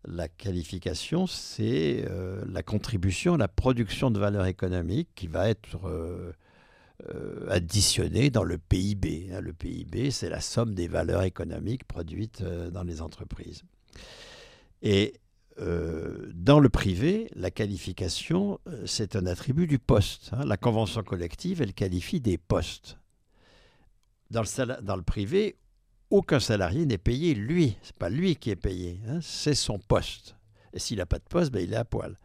La 0.07 0.29
qualification, 0.29 1.27
c'est 1.27 2.05
euh, 2.09 2.45
la 2.49 2.63
contribution 2.63 3.35
à 3.35 3.39
la 3.39 3.49
production 3.49 4.11
de 4.11 4.21
valeur 4.21 4.47
économique 4.47 5.09
qui 5.15 5.27
va 5.27 5.49
être 5.49 5.89
euh, 5.89 6.33
euh, 7.13 7.47
additionnée 7.51 8.31
dans 8.31 8.45
le 8.45 8.59
PIB. 8.59 9.31
hein. 9.33 9.41
Le 9.41 9.53
PIB, 9.53 10.11
c'est 10.11 10.29
la 10.29 10.41
somme 10.41 10.75
des 10.75 10.87
valeurs 10.87 11.23
économiques 11.23 11.85
produites 11.85 12.43
dans 12.43 12.85
les 12.85 13.03
entreprises. 13.03 13.63
Et 14.83 15.15
dans 15.59 16.61
le 16.61 16.69
privé, 16.69 17.31
la 17.35 17.51
qualification, 17.51 18.61
c'est 18.85 19.17
un 19.17 19.25
attribut 19.25 19.67
du 19.67 19.79
poste. 19.79 20.31
hein. 20.33 20.45
La 20.45 20.59
convention 20.59 21.03
collective, 21.03 21.63
elle 21.63 21.73
qualifie 21.73 22.21
des 22.21 22.37
postes. 22.37 22.99
Dans 24.31 24.41
le, 24.41 24.47
sala- 24.47 24.81
dans 24.83 24.97
le 24.97 25.03
privé, 25.03 25.57
aucun 26.11 26.41
salarié 26.41 26.85
n'est 26.87 26.99
payé 26.99 27.35
lui. 27.35 27.77
C'est 27.83 27.97
pas 27.97 28.11
lui 28.11 28.37
qui 28.37 28.51
est 28.51 28.57
payé, 28.57 29.01
hein, 29.09 29.19
c'est 29.23 29.55
son 29.55 29.79
poste. 29.79 30.35
Et 30.73 30.79
s'il 30.79 30.99
n'a 30.99 31.07
pas 31.07 31.19
de 31.19 31.25
poste, 31.25 31.53
ben, 31.53 31.63
il 31.63 31.73
est 31.73 31.77
à 31.77 31.85
poil. 31.85 32.19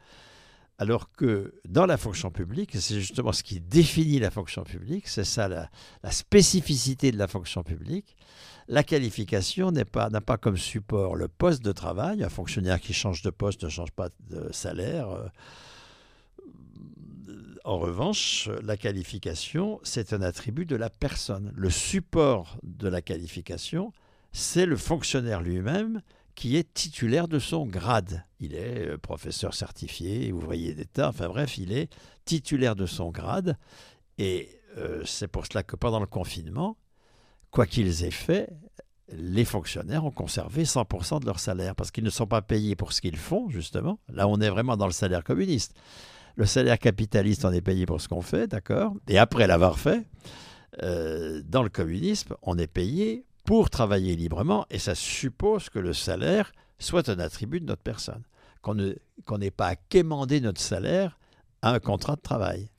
Alors 0.77 1.11
que 1.11 1.53
dans 1.67 1.85
la 1.85 1.95
fonction 1.97 2.31
publique, 2.31 2.71
c'est 2.73 2.99
justement 2.99 3.31
ce 3.33 3.43
qui 3.43 3.59
définit 3.59 4.17
la 4.17 4.31
fonction 4.31 4.63
publique, 4.63 5.07
c'est 5.07 5.23
ça 5.23 5.47
la, 5.47 5.69
spécificité 6.11 7.11
de 7.11 7.17
la 7.17 7.27
fonction 7.27 7.61
publique. 7.61 8.15
La 8.67 8.83
qualification 8.83 9.71
n'est 9.71 9.85
pas- 9.85 10.09
n'a 10.09 10.21
pas, 10.21 10.37
comme 10.37 10.57
support 10.57 11.15
le 11.15 11.27
poste 11.27 11.61
de 11.63 11.71
travail. 11.71 12.23
Un 12.23 12.29
fonctionnaire 12.29 12.79
qui 12.81 12.93
change 12.93 13.21
de 13.21 13.29
poste 13.29 13.63
ne 13.63 13.69
change 13.69 13.91
pas 13.91 14.09
de 14.29 14.51
salaire. 14.51 15.09
Euh, 15.09 15.27
En 17.63 17.77
revanche, 17.77 18.49
la 18.63 18.75
qualification, 18.75 19.79
c'est 19.83 20.13
un 20.13 20.21
attribut 20.21 20.65
de 20.65 20.75
la 20.75 20.89
personne. 20.89 21.51
Le 21.55 21.69
support 21.69 22.57
de 22.63 22.87
la 22.87 23.01
qualification, 23.01 23.93
c'est 24.31 24.65
le 24.65 24.77
fonctionnaire 24.77 25.41
lui-même 25.41 26.01
qui 26.33 26.55
est 26.55 26.73
titulaire 26.73 27.27
de 27.27 27.37
son 27.37 27.67
grade. 27.67 28.25
Il 28.39 28.55
est 28.55 28.87
euh, 28.87 28.97
professeur 28.97 29.53
certifié, 29.53 30.31
ouvrier 30.31 30.73
d'État, 30.73 31.09
enfin 31.09 31.27
bref, 31.27 31.57
il 31.57 31.71
est 31.71 31.93
titulaire 32.25 32.75
de 32.75 32.87
son 32.87 33.11
grade. 33.11 33.57
Et 34.17 34.49
euh, 34.77 35.03
c'est 35.05 35.27
pour 35.27 35.45
cela 35.45 35.61
que 35.61 35.75
pendant 35.75 35.99
le 35.99 36.07
confinement, 36.07 36.77
quoi 37.51 37.67
qu'ils 37.67 38.03
aient 38.05 38.11
fait, 38.11 38.49
les 39.09 39.45
fonctionnaires 39.45 40.05
ont 40.05 40.11
conservé 40.11 40.63
100% 40.63 41.19
de 41.19 41.25
leur 41.25 41.39
salaire 41.39 41.75
parce 41.75 41.91
qu'ils 41.91 42.05
ne 42.05 42.09
sont 42.09 42.27
pas 42.27 42.41
payés 42.41 42.75
pour 42.75 42.93
ce 42.93 43.01
qu'ils 43.01 43.17
font, 43.17 43.49
justement. 43.49 43.99
Là, 44.09 44.27
on 44.27 44.39
est 44.39 44.49
vraiment 44.49 44.77
dans 44.77 44.87
le 44.87 44.93
salaire 44.93 45.23
communiste. 45.23 45.75
Le 46.35 46.45
salaire 46.45 46.79
capitaliste, 46.79 47.45
on 47.45 47.51
est 47.51 47.61
payé 47.61 47.85
pour 47.85 48.01
ce 48.01 48.07
qu'on 48.07 48.21
fait, 48.21 48.47
d'accord 48.47 48.93
Et 49.07 49.17
après 49.17 49.47
l'avoir 49.47 49.79
fait, 49.79 50.05
euh, 50.83 51.41
dans 51.45 51.63
le 51.63 51.69
communisme, 51.69 52.35
on 52.41 52.57
est 52.57 52.67
payé 52.67 53.25
pour 53.43 53.69
travailler 53.69 54.15
librement 54.15 54.65
et 54.69 54.79
ça 54.79 54.95
suppose 54.95 55.69
que 55.69 55.79
le 55.79 55.93
salaire 55.93 56.51
soit 56.79 57.09
un 57.09 57.19
attribut 57.19 57.59
de 57.59 57.65
notre 57.65 57.83
personne. 57.83 58.23
Qu'on 58.61 58.75
n'ait 58.75 59.51
pas 59.51 59.67
à 59.67 59.75
quémander 59.75 60.39
notre 60.39 60.61
salaire 60.61 61.17
à 61.61 61.71
un 61.73 61.79
contrat 61.79 62.15
de 62.15 62.21
travail. 62.21 62.69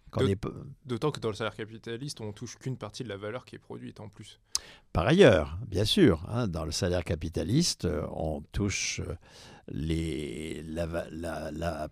D'autant 0.84 1.10
que 1.10 1.20
dans 1.20 1.30
le 1.30 1.34
salaire 1.34 1.56
capitaliste, 1.56 2.20
on 2.20 2.32
touche 2.32 2.56
qu'une 2.56 2.76
partie 2.76 3.02
de 3.02 3.08
la 3.08 3.16
valeur 3.16 3.44
qui 3.44 3.56
est 3.56 3.58
produite 3.58 3.98
en 4.00 4.08
plus. 4.08 4.38
Par 4.92 5.06
ailleurs, 5.06 5.58
bien 5.66 5.86
sûr, 5.86 6.24
hein, 6.28 6.48
dans 6.48 6.64
le 6.64 6.70
salaire 6.70 7.02
capitaliste, 7.02 7.86
euh, 7.86 8.06
on 8.12 8.42
touche 8.52 9.00
euh, 9.00 9.14
la, 9.68 10.86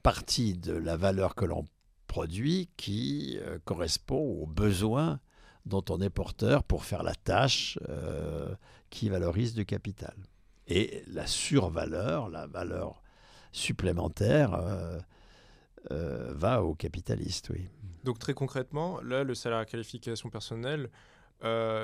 partie 0.03 0.55
de 0.55 0.73
la 0.73 0.97
valeur 0.97 1.35
que 1.35 1.45
l'on 1.45 1.65
produit 2.07 2.71
qui 2.77 3.39
euh, 3.41 3.59
correspond 3.65 4.43
aux 4.43 4.47
besoins 4.47 5.21
dont 5.67 5.85
on 5.91 6.01
est 6.01 6.11
porteur 6.11 6.65
pour 6.65 6.85
faire 6.85 7.03
la 7.03 7.15
tâche 7.15 7.79
euh, 7.89 8.55
qui 8.89 9.09
valorise 9.09 9.55
du 9.55 9.65
capital. 9.65 10.15
Et 10.67 11.05
la 11.07 11.27
survaleur, 11.27 12.29
la 12.29 12.47
valeur 12.47 13.03
supplémentaire, 13.53 14.55
euh, 14.55 14.99
va 16.33 16.63
aux 16.63 16.75
capitalistes, 16.75 17.51
oui. 17.51 17.69
Donc 18.05 18.19
très 18.19 18.35
concrètement, 18.35 19.01
là, 19.03 19.25
le 19.25 19.35
salaire 19.35 19.59
à 19.59 19.65
qualification 19.65 20.31
personnelle, 20.31 20.91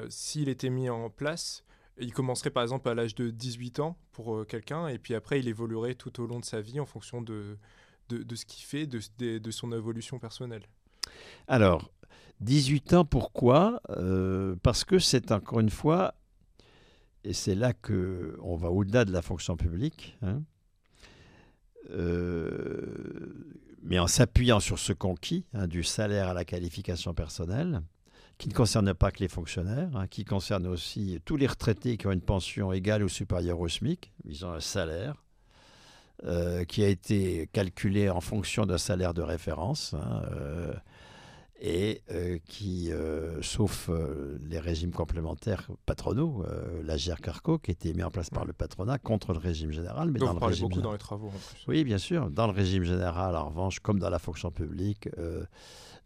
s'il 0.09 0.49
était 0.49 0.69
mis 0.71 0.90
en 0.90 1.09
place, 1.09 1.64
il 1.99 2.12
commencerait 2.12 2.50
par 2.50 2.62
exemple 2.62 2.88
à 2.88 2.95
l'âge 2.95 3.15
de 3.15 3.31
18 3.31 3.81
ans 3.81 3.97
pour 4.12 4.37
euh, 4.37 4.45
quelqu'un, 4.45 4.88
et 4.88 4.99
puis 4.99 5.15
après, 5.15 5.41
il 5.41 5.49
évoluerait 5.49 5.95
tout 5.95 6.21
au 6.21 6.26
long 6.26 6.41
de 6.41 6.45
sa 6.45 6.61
vie 6.61 6.81
en 6.81 6.87
fonction 6.87 7.23
de, 7.23 7.59
ce 8.11 8.45
qu'il 8.45 8.65
fait, 8.65 8.87
de 8.87 9.50
son 9.50 9.73
évolution 9.73 10.19
personnelle. 10.19 10.62
Alors, 11.49 11.91
18 12.41 12.93
ans, 12.95 13.05
pourquoi? 13.05 13.81
Euh, 13.91 14.57
Parce 14.62 14.85
que 14.85 14.99
c'est 14.99 15.33
encore 15.33 15.61
une 15.61 15.71
fois, 15.71 16.15
et 17.25 17.33
c'est 17.33 17.55
là 17.55 17.73
que 17.73 18.38
on 18.43 18.57
va 18.57 18.71
au-delà 18.71 19.05
de 19.05 19.12
la 19.12 19.23
fonction 19.23 19.57
publique, 19.57 20.17
hein, 20.23 20.43
euh, 21.91 23.57
mais 23.83 23.99
en 23.99 24.07
s'appuyant 24.07 24.61
sur 24.61 24.79
ce 24.79 24.93
conquis 24.93 25.47
hein, 25.55 25.67
du 25.67 25.83
salaire 25.83 26.29
à 26.29 26.35
la 26.35 26.45
qualification 26.45 27.15
personnelle, 27.15 27.83
qui 28.38 28.49
ne 28.49 28.55
concerne 28.55 28.93
pas 28.95 29.11
que 29.11 29.21
les 29.21 29.28
fonctionnaires, 29.28 29.88
hein, 29.97 30.07
qui 30.07 30.25
concerne 30.25 30.66
aussi 30.66 31.21
tous 31.25 31.37
les 31.37 31.47
retraités 31.47 31.97
qui 31.97 32.07
ont 32.07 32.12
une 32.12 32.21
pension 32.21 32.73
égale 32.73 33.02
ou 33.02 33.09
supérieure 33.09 33.59
au 33.61 33.69
SMIC, 33.69 34.12
ils 34.25 34.45
ont 34.45 34.52
un 34.52 34.61
salaire 34.61 35.23
euh, 36.25 36.64
qui 36.64 36.83
a 36.85 36.88
été 36.88 37.49
calculé 37.52 38.09
en 38.11 38.21
fonction 38.21 38.66
d'un 38.66 38.78
salaire 38.78 39.14
de 39.14 39.23
référence. 39.23 39.95
hein, 39.95 40.23
euh, 40.33 40.73
et 41.59 42.02
euh, 42.11 42.37
qui, 42.47 42.90
sauf 43.40 43.88
les 44.50 44.59
régimes 44.59 44.90
complémentaires 44.93 45.66
patronaux, 45.87 46.45
la 46.85 46.99
GER-CARCO, 46.99 47.59
qui 47.61 47.71
a 47.71 47.73
été 47.73 47.95
mis 47.95 48.02
en 48.02 48.11
place 48.11 48.28
par 48.28 48.45
le 48.45 48.52
patronat 48.52 48.99
contre 48.99 49.33
le 49.33 49.38
régime 49.38 49.71
général. 49.73 50.11
Mais 50.11 50.19
Donc 50.19 50.28
dans 50.28 50.35
vous 50.35 50.40
le 50.40 50.47
régime 50.49 50.62
beaucoup 50.64 50.75
général- 50.75 50.85
dans 50.88 50.93
les 50.93 50.99
travaux 50.99 51.28
en 51.28 51.31
plus. 51.31 51.64
oui, 51.66 51.83
bien 51.85 51.97
sûr. 51.97 52.31
Dans 52.31 52.47
le 52.47 52.52
régime 52.52 52.85
général, 52.85 53.35
en 53.37 53.49
revanche, 53.49 53.81
comme 53.81 53.99
dans 53.99 54.11
la 54.11 54.19
fonction 54.19 54.50
publique, 54.50 55.09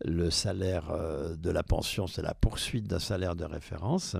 le 0.04 0.30
salaire 0.30 0.90
euh, 0.90 1.36
de 1.36 1.50
la 1.50 1.62
pension, 1.62 2.06
c'est 2.06 2.22
la 2.22 2.34
poursuite 2.34 2.86
d'un 2.86 2.98
salaire 2.98 3.36
de 3.36 3.44
référence. 3.44 4.16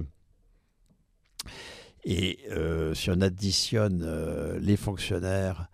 Et 2.05 2.39
euh, 2.51 2.95
si 2.95 3.11
on 3.11 3.21
additionne 3.21 4.03
euh, 4.05 4.59
les 4.61 4.77
fonctionnaires, 4.77 5.69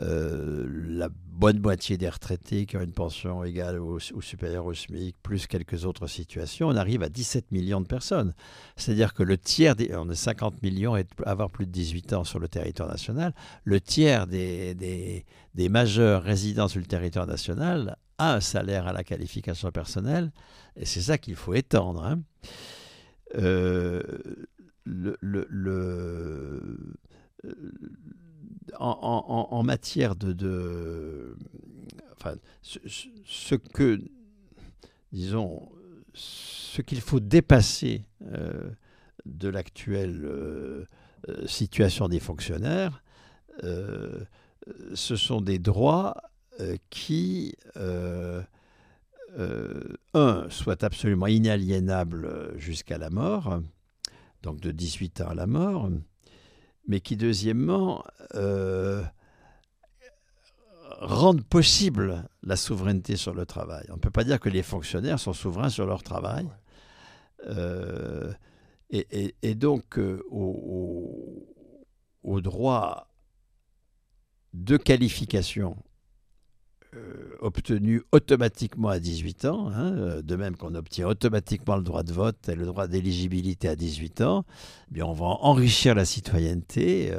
la 0.00 1.08
bonne 1.08 1.60
moitié 1.60 1.96
des 1.96 2.08
retraités 2.08 2.66
qui 2.66 2.76
ont 2.76 2.82
une 2.82 2.92
pension 2.92 3.44
égale 3.44 3.80
ou, 3.80 4.00
supérieure 4.00 4.66
au 4.66 4.74
SMIC, 4.74 5.16
plus 5.22 5.46
quelques 5.46 5.84
autres 5.84 6.08
situations, 6.08 6.68
on 6.68 6.76
arrive 6.76 7.02
à 7.02 7.08
17 7.08 7.52
millions 7.52 7.80
de 7.80 7.86
personnes. 7.86 8.34
C'est-à-dire 8.76 9.14
que 9.14 9.22
le 9.22 9.38
tiers, 9.38 9.76
des, 9.76 9.94
on 9.94 10.10
est 10.10 10.16
50 10.16 10.62
millions 10.62 10.96
et 10.96 11.06
avoir 11.24 11.50
plus 11.50 11.66
de 11.66 11.70
18 11.70 12.12
ans 12.14 12.24
sur 12.24 12.40
le 12.40 12.48
territoire 12.48 12.88
national, 12.88 13.32
le 13.64 13.80
tiers 13.80 14.26
des, 14.26 14.74
des, 14.74 15.68
majeurs 15.68 16.22
résidant 16.22 16.68
sur 16.68 16.80
le 16.80 16.86
territoire 16.86 17.26
national 17.26 17.96
a 18.18 18.34
un 18.34 18.40
salaire 18.40 18.86
à 18.86 18.92
la 18.92 19.04
qualification 19.04 19.70
personnelle, 19.70 20.32
et 20.76 20.84
c'est 20.84 21.00
ça 21.02 21.18
qu'il 21.18 21.36
faut 21.36 21.54
étendre. 21.54 22.04
hein. 22.04 22.20
Euh, 23.36 24.02
le, 24.84 25.16
le- 25.20 25.48
euh, 27.44 27.70
en, 28.78 29.62
matière 29.64 30.14
de, 30.16 30.32
de- 30.32 31.36
enfin, 32.16 32.34
ce, 32.62 33.54
que, 33.56 34.00
disons, 35.12 35.68
ce 36.14 36.82
qu'il 36.82 37.00
faut 37.00 37.20
dépasser 37.20 38.04
euh, 38.32 38.70
de 39.24 39.48
l'actuelle 39.48 40.86
situation 41.46 42.08
des 42.08 42.20
fonctionnaires, 42.20 43.02
ce 43.62 45.16
sont 45.16 45.40
des 45.40 45.58
droits 45.58 46.14
qui, 46.90 47.54
euh, 47.76 48.42
euh, 49.38 49.82
un, 50.14 50.48
soient 50.48 50.82
absolument 50.82 51.26
inaliénables 51.26 52.58
jusqu'à 52.58 52.96
la 52.96 53.10
mort, 53.10 53.60
donc 54.42 54.60
de 54.60 54.70
18 54.70 55.20
ans 55.20 55.28
à 55.28 55.34
la 55.34 55.46
mort, 55.46 55.90
mais 56.88 57.00
qui, 57.00 57.16
deuxièmement, 57.16 58.02
euh, 58.34 59.02
rendent 61.00 61.44
possible 61.44 62.24
la 62.42 62.56
souveraineté 62.56 63.16
sur 63.16 63.34
le 63.34 63.44
travail. 63.44 63.84
On 63.90 63.96
ne 63.96 64.00
peut 64.00 64.10
pas 64.10 64.24
dire 64.24 64.40
que 64.40 64.48
les 64.48 64.62
fonctionnaires 64.62 65.18
sont 65.18 65.34
souverains 65.34 65.68
sur 65.68 65.84
leur 65.86 66.02
travail. 66.02 66.48
Euh, 67.46 68.32
et, 68.90 69.54
donc, 69.54 69.98
euh, 69.98 70.22
au 70.30 71.44
droit 72.40 73.08
de 74.54 74.76
qualification 74.76 75.76
obtenu 77.40 78.02
automatiquement 78.12 78.88
à 78.88 78.98
18 78.98 79.44
ans, 79.46 79.68
hein, 79.68 80.20
de 80.22 80.36
même 80.36 80.56
qu'on 80.56 80.74
obtient 80.74 81.06
automatiquement 81.06 81.76
le 81.76 81.82
droit 81.82 82.02
de 82.02 82.12
vote 82.12 82.48
et 82.48 82.54
le 82.54 82.64
droit 82.64 82.86
d'éligibilité 82.86 83.68
à 83.68 83.76
18 83.76 84.20
ans, 84.22 84.44
eh 84.90 84.94
bien 84.94 85.06
on 85.06 85.12
va 85.12 85.26
enrichir 85.26 85.94
la 85.94 86.04
citoyenneté 86.04 87.12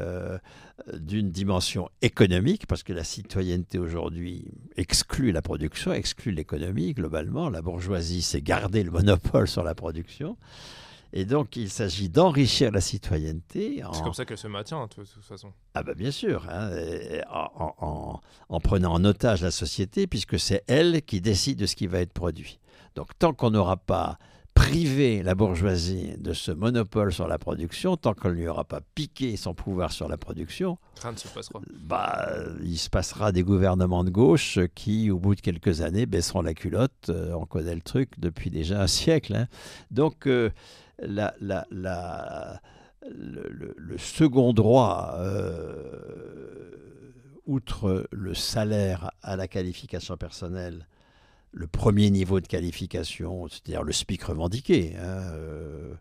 d'une 0.94 1.32
dimension 1.32 1.90
économique, 2.02 2.68
parce 2.68 2.84
que 2.84 2.94
la 2.94 3.04
citoyenneté 3.04 3.80
aujourd'hui 3.80 4.46
exclut 4.76 5.32
la 5.32 5.42
production, 5.42 5.92
exclut 5.92 6.32
l'économie 6.32 6.94
globalement. 6.94 7.50
La 7.50 7.62
bourgeoisie 7.62 8.22
s'est 8.22 8.42
gardé 8.42 8.84
le 8.84 8.92
monopole 8.92 9.48
sur 9.48 9.64
la 9.64 9.76
production. 9.76 10.38
Et 11.14 11.26
donc, 11.26 11.56
il 11.56 11.70
s'agit 11.70 12.10
d'enrichir 12.10 12.72
la 12.72 12.82
citoyenneté. 12.82 13.84
C'est 13.94 14.04
comme 14.04 14.14
ça 14.14 14.26
qu'elle 14.26 14.38
se 14.38 14.48
maintient, 14.48 14.86
de 14.86 14.94
toute 14.94 15.24
façon. 15.24 15.52
Ah 15.74 15.84
ben 15.84 15.94
bien 15.94 16.12
sûr, 16.12 16.46
hein, 16.50 16.72
en, 17.32 18.20
en, 18.50 18.60
prenant 18.60 18.94
en 18.94 19.04
otage 19.06 19.42
la 19.42 19.52
société, 19.52 20.08
puisque 20.08 20.40
c'est 20.40 20.64
elle 20.68 21.02
qui 21.02 21.22
décide 21.22 21.60
de 21.60 21.66
ce 21.66 21.76
qui 21.76 21.88
va 21.88 22.00
être 22.00 22.14
produit. 22.14 22.60
Donc, 22.96 23.10
tant 23.20 23.34
qu'on 23.34 23.52
n'aura 23.52 23.78
pas 23.78 24.18
priver 24.58 25.22
la 25.22 25.36
bourgeoisie 25.36 26.18
de 26.18 26.34
ce 26.34 26.52
monopole 26.52 27.14
sur 27.14 27.28
la 27.28 27.38
production, 27.38 27.96
tant 27.96 28.14
qu'elle 28.14 28.32
ne 28.32 28.38
lui 28.38 28.48
aura 28.48 28.64
pas 28.64 28.82
piqué 28.96 29.38
son 29.38 29.54
pouvoir 29.54 29.92
sur 29.92 30.10
la 30.10 30.18
production, 30.18 30.80
rien 31.02 31.12
ne 31.12 31.18
se 31.18 31.28
passera. 31.28 31.62
Bah, 31.84 32.28
il 32.64 32.78
se 32.78 32.90
passera 32.90 33.32
des 33.32 33.44
gouvernements 33.44 34.04
de 34.04 34.10
gauche 34.10 34.60
qui, 34.74 35.12
au 35.12 35.20
bout 35.20 35.36
de 35.36 35.42
quelques 35.42 35.82
années, 35.82 36.08
baisseront 36.08 36.42
la 36.42 36.56
culotte. 36.56 37.10
Euh, 37.10 37.34
on 37.34 37.46
connaît 37.46 37.76
le 37.76 37.82
truc 37.82 38.10
depuis 38.18 38.50
déjà 38.50 38.82
un 38.82 38.88
siècle. 38.88 39.36
Hein. 39.36 39.48
Donc, 39.92 40.26
euh, 40.26 40.50
la, 41.00 41.34
la, 41.39 41.66
la, 41.72 42.62
le, 43.10 43.98
second 43.98 44.54
droit, 44.54 45.16
euh, 45.18 46.72
outre 47.46 48.08
le 48.12 48.34
salaire 48.34 49.12
à 49.22 49.36
la 49.36 49.48
qualification 49.48 50.18
personnelle, 50.18 50.88
le 51.51 51.68
premier 51.68 52.10
niveau 52.10 52.39
de 52.39 52.48
qualification, 52.48 53.48
c'est-à-dire 53.48 53.84
le 53.84 53.92
SMIC 53.92 54.24
revendiqué. 54.24 54.96
Hein, 54.98 55.32
euh, 55.34 55.94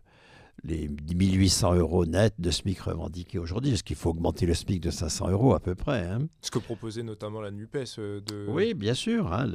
les 0.63 0.89
1800 0.89 1.75
euros 1.75 2.05
net 2.05 2.33
de 2.39 2.51
SMIC 2.51 2.79
revendiqué 2.81 3.39
aujourd'hui, 3.39 3.73
est-ce 3.73 3.83
qu'il 3.83 3.95
faut 3.95 4.09
augmenter 4.09 4.45
le 4.45 4.53
SMIC 4.53 4.81
de 4.81 4.91
500 4.91 5.29
euros 5.29 5.53
à 5.53 5.59
peu 5.59 5.75
près. 5.75 6.05
Hein? 6.05 6.27
Ce 6.41 6.51
que 6.51 6.59
proposait 6.59 7.03
notamment 7.03 7.41
la 7.41 7.51
NUPES. 7.51 7.99
Euh, 7.99 8.21
de... 8.21 8.47
Oui, 8.49 8.73
bien 8.73 8.93
sûr. 8.93 9.31
Hein, 9.33 9.47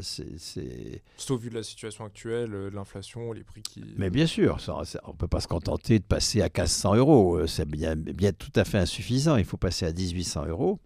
c'est, 0.00 1.02
au 1.30 1.36
vu 1.36 1.50
de 1.50 1.54
la 1.54 1.62
situation 1.62 2.04
actuelle, 2.04 2.54
euh, 2.54 2.70
l'inflation, 2.70 3.32
les 3.32 3.44
prix 3.44 3.62
qui... 3.62 3.84
Mais 3.96 4.10
bien 4.10 4.26
sûr, 4.26 4.58
on 4.68 5.12
ne 5.12 5.16
peut 5.16 5.28
pas 5.28 5.40
se 5.40 5.48
contenter 5.48 5.98
de 5.98 6.04
passer 6.04 6.40
à 6.40 6.46
1500 6.46 6.96
euros. 6.96 7.46
C'est 7.46 7.68
bien, 7.68 7.94
bien 7.96 8.32
tout 8.32 8.52
à 8.54 8.64
fait 8.64 8.78
insuffisant. 8.78 9.36
Il 9.36 9.44
faut 9.44 9.56
passer 9.56 9.86
à 9.86 9.92
1800 9.92 10.46
euros. 10.46 10.80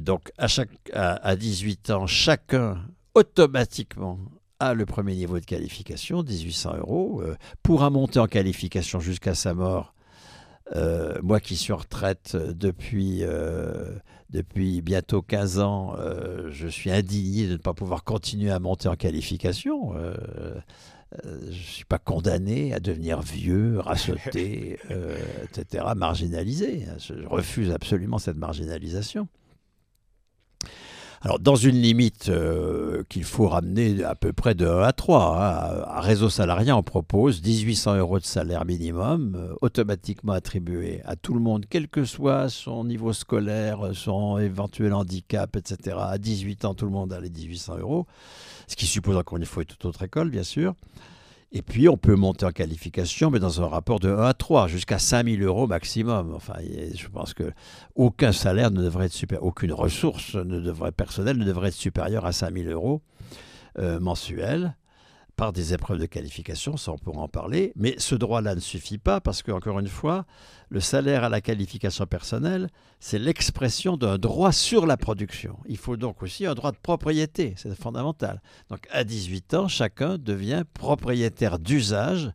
Donc 0.00 0.30
à, 0.38 0.48
chaque, 0.48 0.70
à 0.92 1.34
18 1.34 1.90
ans, 1.90 2.06
chacun 2.06 2.80
automatiquement 3.14 4.18
à 4.60 4.74
le 4.74 4.86
premier 4.86 5.14
niveau 5.14 5.38
de 5.38 5.44
qualification, 5.44 6.22
1800 6.22 6.78
euros. 6.78 7.22
Euh, 7.22 7.36
pour 7.62 7.82
un 7.82 7.90
monter 7.90 8.18
en 8.18 8.26
qualification 8.26 9.00
jusqu'à 9.00 9.34
sa 9.34 9.54
mort, 9.54 9.94
euh, 10.74 11.18
moi 11.22 11.40
qui 11.40 11.56
suis 11.56 11.72
en 11.72 11.76
retraite 11.76 12.36
depuis, 12.36 13.18
euh, 13.22 13.98
depuis 14.30 14.80
bientôt 14.80 15.22
15 15.22 15.58
ans, 15.60 15.96
je 16.50 16.68
suis 16.68 16.90
indigné 16.90 17.46
de 17.46 17.52
ne 17.52 17.58
pas 17.58 17.74
pouvoir 17.74 18.04
continuer 18.04 18.50
à 18.50 18.60
monter 18.60 18.88
en 18.88 18.96
qualification. 18.96 19.94
je 21.22 21.46
ne 21.46 21.52
suis 21.52 21.84
pas 21.84 21.98
condamné 21.98 22.72
à 22.74 22.80
devenir 22.80 23.20
vieux, 23.20 23.78
racheté, 23.78 24.78
etc., 25.44 25.84
marginalisé. 25.96 26.86
Je 26.98 27.26
refuse 27.26 27.70
absolument 27.70 28.18
cette 28.18 28.36
marginalisation. 28.36 29.28
Alors, 31.24 31.38
dans 31.38 31.56
une 31.56 31.80
limite 31.80 32.28
euh, 32.28 33.02
qu'il 33.08 33.24
faut 33.24 33.48
ramener 33.48 34.04
à 34.04 34.14
peu 34.14 34.34
près 34.34 34.54
de 34.54 34.66
1 34.66 34.82
à 34.82 34.92
3, 34.92 35.42
hein, 35.42 36.00
réseau 36.00 36.28
salarié, 36.28 36.70
on 36.70 36.82
propose 36.82 37.42
1800 37.42 37.96
euros 37.96 38.18
de 38.18 38.26
salaire 38.26 38.66
minimum, 38.66 39.34
euh, 39.34 39.54
automatiquement 39.62 40.34
attribué 40.34 41.00
à 41.06 41.16
tout 41.16 41.32
le 41.32 41.40
monde, 41.40 41.64
quel 41.70 41.88
que 41.88 42.04
soit 42.04 42.50
son 42.50 42.84
niveau 42.84 43.14
scolaire, 43.14 43.92
son 43.94 44.36
éventuel 44.36 44.92
handicap, 44.92 45.56
etc. 45.56 45.96
À 45.98 46.18
18 46.18 46.66
ans, 46.66 46.74
tout 46.74 46.84
le 46.84 46.90
monde 46.90 47.10
a 47.14 47.20
les 47.20 47.30
1800 47.30 47.78
euros, 47.78 48.06
ce 48.68 48.76
qui 48.76 48.84
suppose 48.84 49.16
encore 49.16 49.38
une 49.38 49.46
fois 49.46 49.62
une 49.62 49.68
toute 49.68 49.86
autre 49.86 50.02
école, 50.02 50.28
bien 50.28 50.42
sûr. 50.42 50.74
Et 51.56 51.62
puis, 51.62 51.88
on 51.88 51.96
peut 51.96 52.16
monter 52.16 52.44
en 52.44 52.50
qualification, 52.50 53.30
mais 53.30 53.38
dans 53.38 53.62
un 53.62 53.68
rapport 53.68 54.00
de 54.00 54.10
1 54.10 54.24
à 54.24 54.34
3, 54.34 54.66
jusqu'à 54.66 54.98
5000 54.98 55.40
euros 55.44 55.68
maximum. 55.68 56.34
Enfin, 56.34 56.54
je 56.94 57.06
pense 57.06 57.32
que 57.32 57.52
aucun 57.94 58.32
salaire 58.32 58.72
ne 58.72 58.82
devrait 58.82 59.06
être 59.06 59.12
supérieur, 59.12 59.46
aucune 59.46 59.72
ressource 59.72 60.34
ne 60.34 60.58
devrait, 60.58 60.90
personnelle 60.90 61.38
ne 61.38 61.44
devrait 61.44 61.68
être 61.68 61.74
supérieure 61.74 62.26
à 62.26 62.32
5000 62.32 62.68
euros 62.70 63.02
euh, 63.78 64.00
mensuels 64.00 64.74
par 65.36 65.52
des 65.52 65.74
épreuves 65.74 65.98
de 65.98 66.06
qualification, 66.06 66.76
ça 66.76 66.92
on 66.92 66.98
pourra 66.98 67.22
en 67.22 67.28
parler, 67.28 67.72
mais 67.76 67.94
ce 67.98 68.14
droit-là 68.14 68.54
ne 68.54 68.60
suffit 68.60 68.98
pas 68.98 69.20
parce 69.20 69.42
que, 69.42 69.50
encore 69.50 69.78
une 69.78 69.88
fois, 69.88 70.26
le 70.68 70.80
salaire 70.80 71.24
à 71.24 71.28
la 71.28 71.40
qualification 71.40 72.06
personnelle, 72.06 72.68
c'est 73.00 73.18
l'expression 73.18 73.96
d'un 73.96 74.18
droit 74.18 74.52
sur 74.52 74.86
la 74.86 74.96
production. 74.96 75.58
Il 75.66 75.76
faut 75.76 75.96
donc 75.96 76.22
aussi 76.22 76.46
un 76.46 76.54
droit 76.54 76.72
de 76.72 76.76
propriété, 76.76 77.54
c'est 77.56 77.74
fondamental. 77.74 78.40
Donc 78.70 78.86
à 78.90 79.04
18 79.04 79.54
ans, 79.54 79.68
chacun 79.68 80.18
devient 80.18 80.64
propriétaire 80.72 81.58
d'usage 81.58 82.32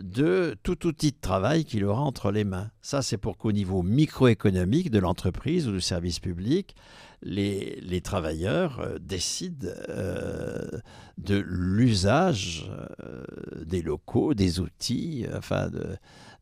de 0.00 0.56
tout 0.62 0.86
outil 0.86 1.12
de 1.12 1.20
travail 1.20 1.64
qu'il 1.64 1.84
aura 1.84 2.02
entre 2.02 2.30
les 2.30 2.44
mains. 2.44 2.70
Ça, 2.80 3.02
c'est 3.02 3.18
pour 3.18 3.36
qu'au 3.36 3.52
niveau 3.52 3.82
microéconomique 3.82 4.90
de 4.90 4.98
l'entreprise 4.98 5.68
ou 5.68 5.72
du 5.72 5.80
service 5.80 6.20
public, 6.20 6.74
les, 7.22 8.00
travailleurs 8.00 8.80
euh, 8.80 8.98
décident 8.98 9.68
euh, 9.88 10.80
de 11.18 11.36
l'usage 11.46 12.70
euh, 13.02 13.24
des 13.64 13.82
locaux, 13.82 14.34
des 14.34 14.60
outils, 14.60 15.26
enfin 15.36 15.70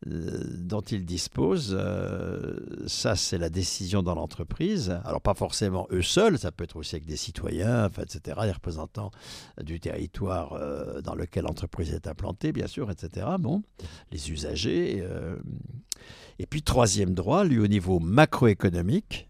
dont 0.06 0.80
ils 0.80 1.04
disposent. 1.04 1.78
ça, 2.86 3.16
c'est 3.16 3.36
la 3.36 3.50
décision 3.50 4.02
dans 4.02 4.14
l'entreprise. 4.14 4.98
Alors, 5.04 5.20
pas 5.20 5.34
forcément 5.34 5.86
eux 5.90 6.00
seuls, 6.00 6.38
ça 6.38 6.50
peut 6.52 6.64
être 6.64 6.76
aussi 6.76 6.94
avec 6.94 7.04
des 7.04 7.18
citoyens, 7.18 7.90
etc., 8.00 8.38
les 8.44 8.52
représentants 8.52 9.10
du 9.62 9.78
territoire 9.78 10.58
dans 11.02 11.14
lequel 11.14 11.44
l'entreprise 11.44 11.92
est 11.92 12.06
implantée, 12.06 12.52
bien 12.52 12.66
sûr, 12.66 12.90
etc. 12.90 13.26
Bon, 13.38 13.62
les 14.10 14.32
usagers. 14.32 15.06
et 16.38 16.46
puis, 16.46 16.62
troisième 16.62 17.12
droit, 17.12 17.44
lui, 17.44 17.58
au 17.58 17.68
niveau 17.68 17.98
macroéconomique, 17.98 19.29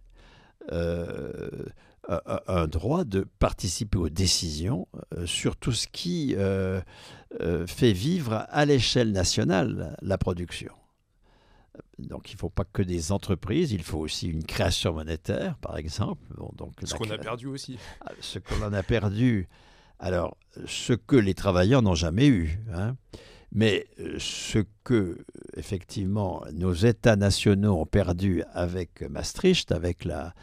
un 0.68 2.66
droit 2.66 3.04
de 3.04 3.26
participer 3.38 3.98
aux 3.98 4.08
décisions 4.08 4.88
euh, 5.16 5.26
sur 5.26 5.56
tout 5.56 5.72
ce 5.72 5.86
qui 5.86 6.34
euh, 6.36 6.80
fait 7.66 7.92
vivre 7.92 8.46
à 8.48 8.64
l'échelle 8.64 9.12
nationale 9.12 9.96
la 10.02 10.18
production. 10.18 10.72
Donc 11.98 12.30
il 12.30 12.34
ne 12.34 12.38
faut 12.38 12.50
pas 12.50 12.64
que 12.64 12.82
des 12.82 13.12
entreprises, 13.12 13.72
il 13.72 13.82
faut 13.82 13.98
aussi 13.98 14.28
une 14.28 14.44
création 14.44 14.92
monétaire, 14.92 15.56
par 15.58 15.76
exemple. 15.76 16.22
donc, 16.56 16.74
ce 16.82 16.94
qu'on 16.94 17.10
a 17.10 17.18
perdu 17.18 17.46
aussi. 17.46 17.78
Ah, 18.00 18.12
ce 18.20 18.38
qu'on 18.38 18.60
a 18.72 18.82
perdu. 18.82 19.48
Alors, 19.98 20.36
ce 20.66 20.94
que 20.94 21.16
les 21.16 21.34
travailleurs 21.34 21.82
n'ont 21.82 21.94
jamais 21.94 22.26
eu. 22.26 22.58
Hein. 22.72 22.96
Mais 23.52 23.86
euh, 23.98 24.16
ce 24.18 24.60
que, 24.84 25.18
effectivement, 25.56 26.44
nos 26.52 26.72
États 26.72 27.16
nationaux 27.16 27.80
ont 27.80 27.86
perdu 27.86 28.44
avec 28.52 29.02
Maastricht, 29.02 29.72
avec 29.72 30.04
la, 30.04 30.34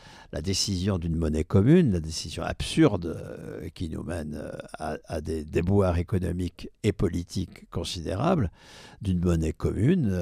décision 0.44 1.00
d'une 1.00 1.16
monnaie 1.16 1.46
commune, 1.46 1.94
la 1.94 2.00
décision 2.02 2.44
absurde 2.44 3.18
euh, 3.18 3.70
qui 3.74 3.90
nous 3.90 4.04
mène 4.04 4.36
euh, 4.36 4.52
à, 4.78 4.98
à, 5.06 5.22
des 5.22 5.46
déboires 5.46 5.98
économiques 5.98 6.70
et 6.84 6.92
politiques 6.92 7.70
considérables, 7.70 8.52
d'une 9.02 9.20
monnaie 9.20 9.54
commune, 9.54 10.14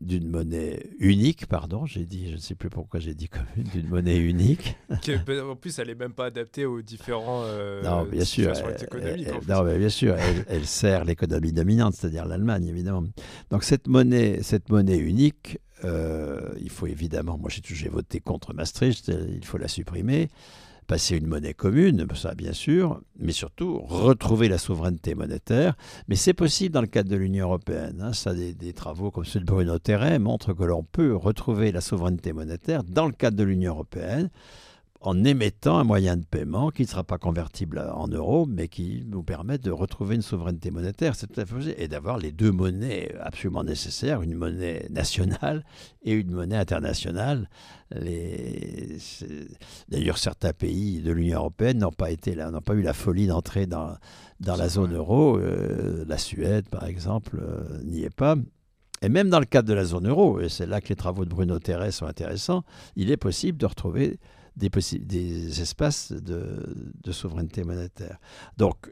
d'une 0.00 0.28
monnaie 0.28 0.90
unique, 0.98 1.46
pardon, 1.46 1.86
j'ai 1.86 2.04
dit, 2.04 2.28
je 2.30 2.34
ne 2.34 2.40
sais 2.40 2.54
plus 2.54 2.68
pourquoi 2.68 3.00
j'ai 3.00 3.14
dit 3.14 3.28
commune, 3.28 3.70
d'une 3.72 3.88
monnaie 3.88 4.18
unique. 4.18 4.76
en 4.90 5.56
plus, 5.56 5.78
elle 5.78 5.88
n'est 5.88 5.94
même 5.94 6.12
pas 6.12 6.26
adaptée 6.26 6.66
aux 6.66 6.82
différents 6.82 7.42
euh, 7.44 7.82
non, 7.82 8.04
bien 8.04 8.24
sûr, 8.24 8.52
économiques. 8.80 9.28
non, 9.48 9.64
mais 9.64 9.78
bien 9.78 9.88
sûr, 9.88 10.16
elle, 10.48 10.66
sert 10.66 11.04
l'économie 11.04 11.52
dominante, 11.52 11.94
c'est-à-dire 11.94 12.26
l'Allemagne, 12.26 12.66
évidemment. 12.66 13.04
Donc 13.50 13.64
cette 13.64 13.88
monnaie, 13.88 14.42
cette 14.42 14.68
monnaie 14.68 14.98
unique, 14.98 15.58
euh, 15.84 16.40
il 16.60 16.70
faut 16.70 16.86
évidemment, 16.86 17.38
moi 17.38 17.50
j'ai 17.50 17.88
voté 17.88 18.20
contre 18.20 18.52
Maastricht, 18.52 19.08
il 19.08 19.44
faut 19.44 19.58
la 19.58 19.68
supprimer 19.68 20.28
passer 20.90 21.18
une 21.18 21.28
monnaie 21.28 21.54
commune, 21.54 22.04
ça 22.16 22.34
bien 22.34 22.52
sûr, 22.52 23.00
mais 23.16 23.30
surtout 23.30 23.78
retrouver 23.78 24.48
la 24.48 24.58
souveraineté 24.58 25.14
monétaire. 25.14 25.76
Mais 26.08 26.16
c'est 26.16 26.34
possible 26.34 26.74
dans 26.74 26.80
le 26.80 26.88
cadre 26.88 27.08
de 27.08 27.14
l'Union 27.14 27.46
européenne. 27.46 28.00
Hein. 28.02 28.12
Ça, 28.12 28.34
des, 28.34 28.72
travaux 28.72 29.12
comme 29.12 29.24
ceux 29.24 29.38
de 29.38 29.44
Bruno 29.44 29.78
Terret 29.78 30.18
montrent 30.18 30.52
que 30.52 30.64
l'on 30.64 30.82
peut 30.82 31.14
retrouver 31.14 31.70
la 31.70 31.80
souveraineté 31.80 32.32
monétaire 32.32 32.82
dans 32.82 33.06
le 33.06 33.12
cadre 33.12 33.36
de 33.36 33.44
l'Union 33.44 33.70
européenne 33.70 34.30
en 35.02 35.24
émettant 35.24 35.78
un 35.78 35.84
moyen 35.84 36.18
de 36.18 36.24
paiement 36.26 36.70
qui 36.70 36.82
ne 36.82 36.86
sera 36.86 37.04
pas 37.04 37.16
convertible 37.16 37.78
en 37.94 38.06
euros, 38.08 38.44
mais 38.46 38.68
qui 38.68 39.02
nous 39.08 39.22
permet 39.22 39.56
de 39.56 39.70
retrouver 39.70 40.14
une 40.14 40.22
souveraineté 40.22 40.70
monétaire. 40.70 41.14
C'est 41.14 41.26
tout 41.26 41.40
à 41.40 41.46
fait 41.46 41.82
Et 41.82 41.88
d'avoir 41.88 42.18
les 42.18 42.32
deux 42.32 42.52
monnaies 42.52 43.14
absolument 43.18 43.64
nécessaires, 43.64 44.20
une 44.20 44.34
monnaie 44.34 44.86
nationale 44.90 45.64
et 46.02 46.12
une 46.12 46.30
monnaie 46.32 46.58
internationale. 46.58 47.48
D'ailleurs, 49.88 50.18
certains 50.18 50.52
pays 50.52 51.00
de 51.00 51.12
l'Union 51.12 51.38
européenne 51.38 51.78
n'ont 51.78 51.92
pas, 51.92 52.10
été 52.10 52.36
n'ont 52.36 52.60
pas 52.60 52.74
eu 52.74 52.82
la 52.82 52.92
folie 52.92 53.26
d'entrer 53.26 53.66
dans, 53.66 53.96
dans 54.40 54.56
la 54.56 54.68
zone 54.68 54.94
euro. 54.94 55.38
Euh, 55.38 56.04
la 56.06 56.18
Suède, 56.18 56.68
par 56.68 56.84
exemple, 56.84 57.40
euh, 57.40 57.82
n'y 57.84 58.02
est 58.02 58.14
pas. 58.14 58.36
Et 59.00 59.08
même 59.08 59.30
dans 59.30 59.40
le 59.40 59.46
cadre 59.46 59.66
de 59.66 59.74
la 59.74 59.84
zone 59.84 60.08
euro, 60.08 60.40
et 60.40 60.50
c'est 60.50 60.66
là 60.66 60.82
que 60.82 60.90
les 60.90 60.96
travaux 60.96 61.24
de 61.24 61.30
Bruno 61.30 61.58
Terret 61.58 61.90
sont 61.90 62.04
intéressants, 62.04 62.64
il 62.96 63.10
est 63.10 63.16
possible 63.16 63.56
de 63.56 63.64
retrouver 63.64 64.18
des, 64.68 65.60
espaces 65.60 66.12
de, 66.12 67.12
souveraineté 67.12 67.64
monétaire. 67.64 68.18
Donc, 68.56 68.90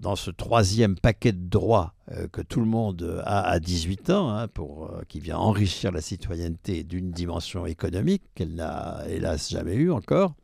dans 0.00 0.16
ce 0.16 0.30
troisième 0.30 0.96
paquet 0.96 1.32
de 1.32 1.48
droits 1.48 1.94
euh, 2.12 2.28
que 2.28 2.42
tout 2.42 2.60
le 2.60 2.66
monde 2.66 3.22
a 3.24 3.40
à 3.48 3.58
18 3.58 4.10
ans, 4.10 4.30
hein, 4.30 4.46
euh, 4.58 5.02
qui 5.08 5.20
vient 5.20 5.38
enrichir 5.38 5.92
la 5.92 6.00
citoyenneté 6.00 6.84
d'une 6.84 7.10
dimension 7.10 7.66
économique 7.66 8.22
qu'elle 8.34 8.54
n'a 8.54 9.02
hélas 9.08 9.50
jamais 9.50 9.74
eue 9.74 9.90
encore, 9.90 10.34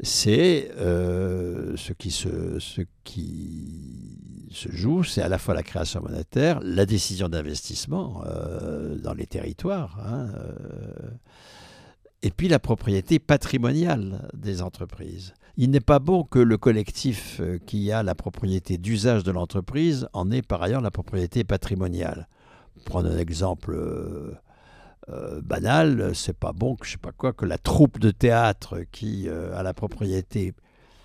c'est 0.00 0.70
euh, 0.78 1.76
ce, 1.76 1.92
qui 1.92 2.10
se, 2.10 2.58
ce 2.58 2.82
qui 3.04 4.48
se 4.50 4.70
joue, 4.70 5.04
c'est 5.04 5.22
à 5.22 5.28
la 5.28 5.38
fois 5.38 5.54
la 5.54 5.62
création 5.62 6.02
monétaire, 6.02 6.60
la 6.62 6.84
décision 6.84 7.28
d'investissement 7.28 8.22
dans 9.02 9.14
les 9.14 9.26
territoires. 9.26 9.98
Hein, 10.04 10.28
et 12.22 12.30
puis 12.30 12.48
la 12.48 12.58
propriété 12.58 13.18
patrimoniale 13.18 14.28
des 14.34 14.62
entreprises. 14.62 15.34
Il 15.56 15.70
n'est 15.70 15.80
pas 15.80 15.98
bon 15.98 16.24
que 16.24 16.38
le 16.38 16.56
collectif 16.56 17.40
euh, 17.40 17.58
qui 17.66 17.92
a 17.92 18.02
la 18.02 18.14
propriété 18.14 18.78
d'usage 18.78 19.22
de 19.22 19.32
l'entreprise 19.32 20.08
en 20.12 20.30
ait 20.30 20.40
par 20.40 20.62
ailleurs 20.62 20.80
la 20.80 20.90
propriété 20.90 21.44
patrimoniale. 21.44 22.28
Prendre 22.86 23.10
un 23.10 23.18
exemple 23.18 23.74
euh, 23.74 24.32
euh, 25.10 25.42
banal, 25.42 26.14
c'est 26.14 26.36
pas 26.36 26.52
bon 26.52 26.76
que 26.76 26.86
je 26.86 26.92
sais 26.92 26.98
pas 26.98 27.12
quoi 27.12 27.32
que 27.32 27.44
la 27.44 27.58
troupe 27.58 27.98
de 27.98 28.10
théâtre 28.10 28.80
qui 28.92 29.28
a 29.28 29.62
la 29.62 29.74
propriété 29.74 30.54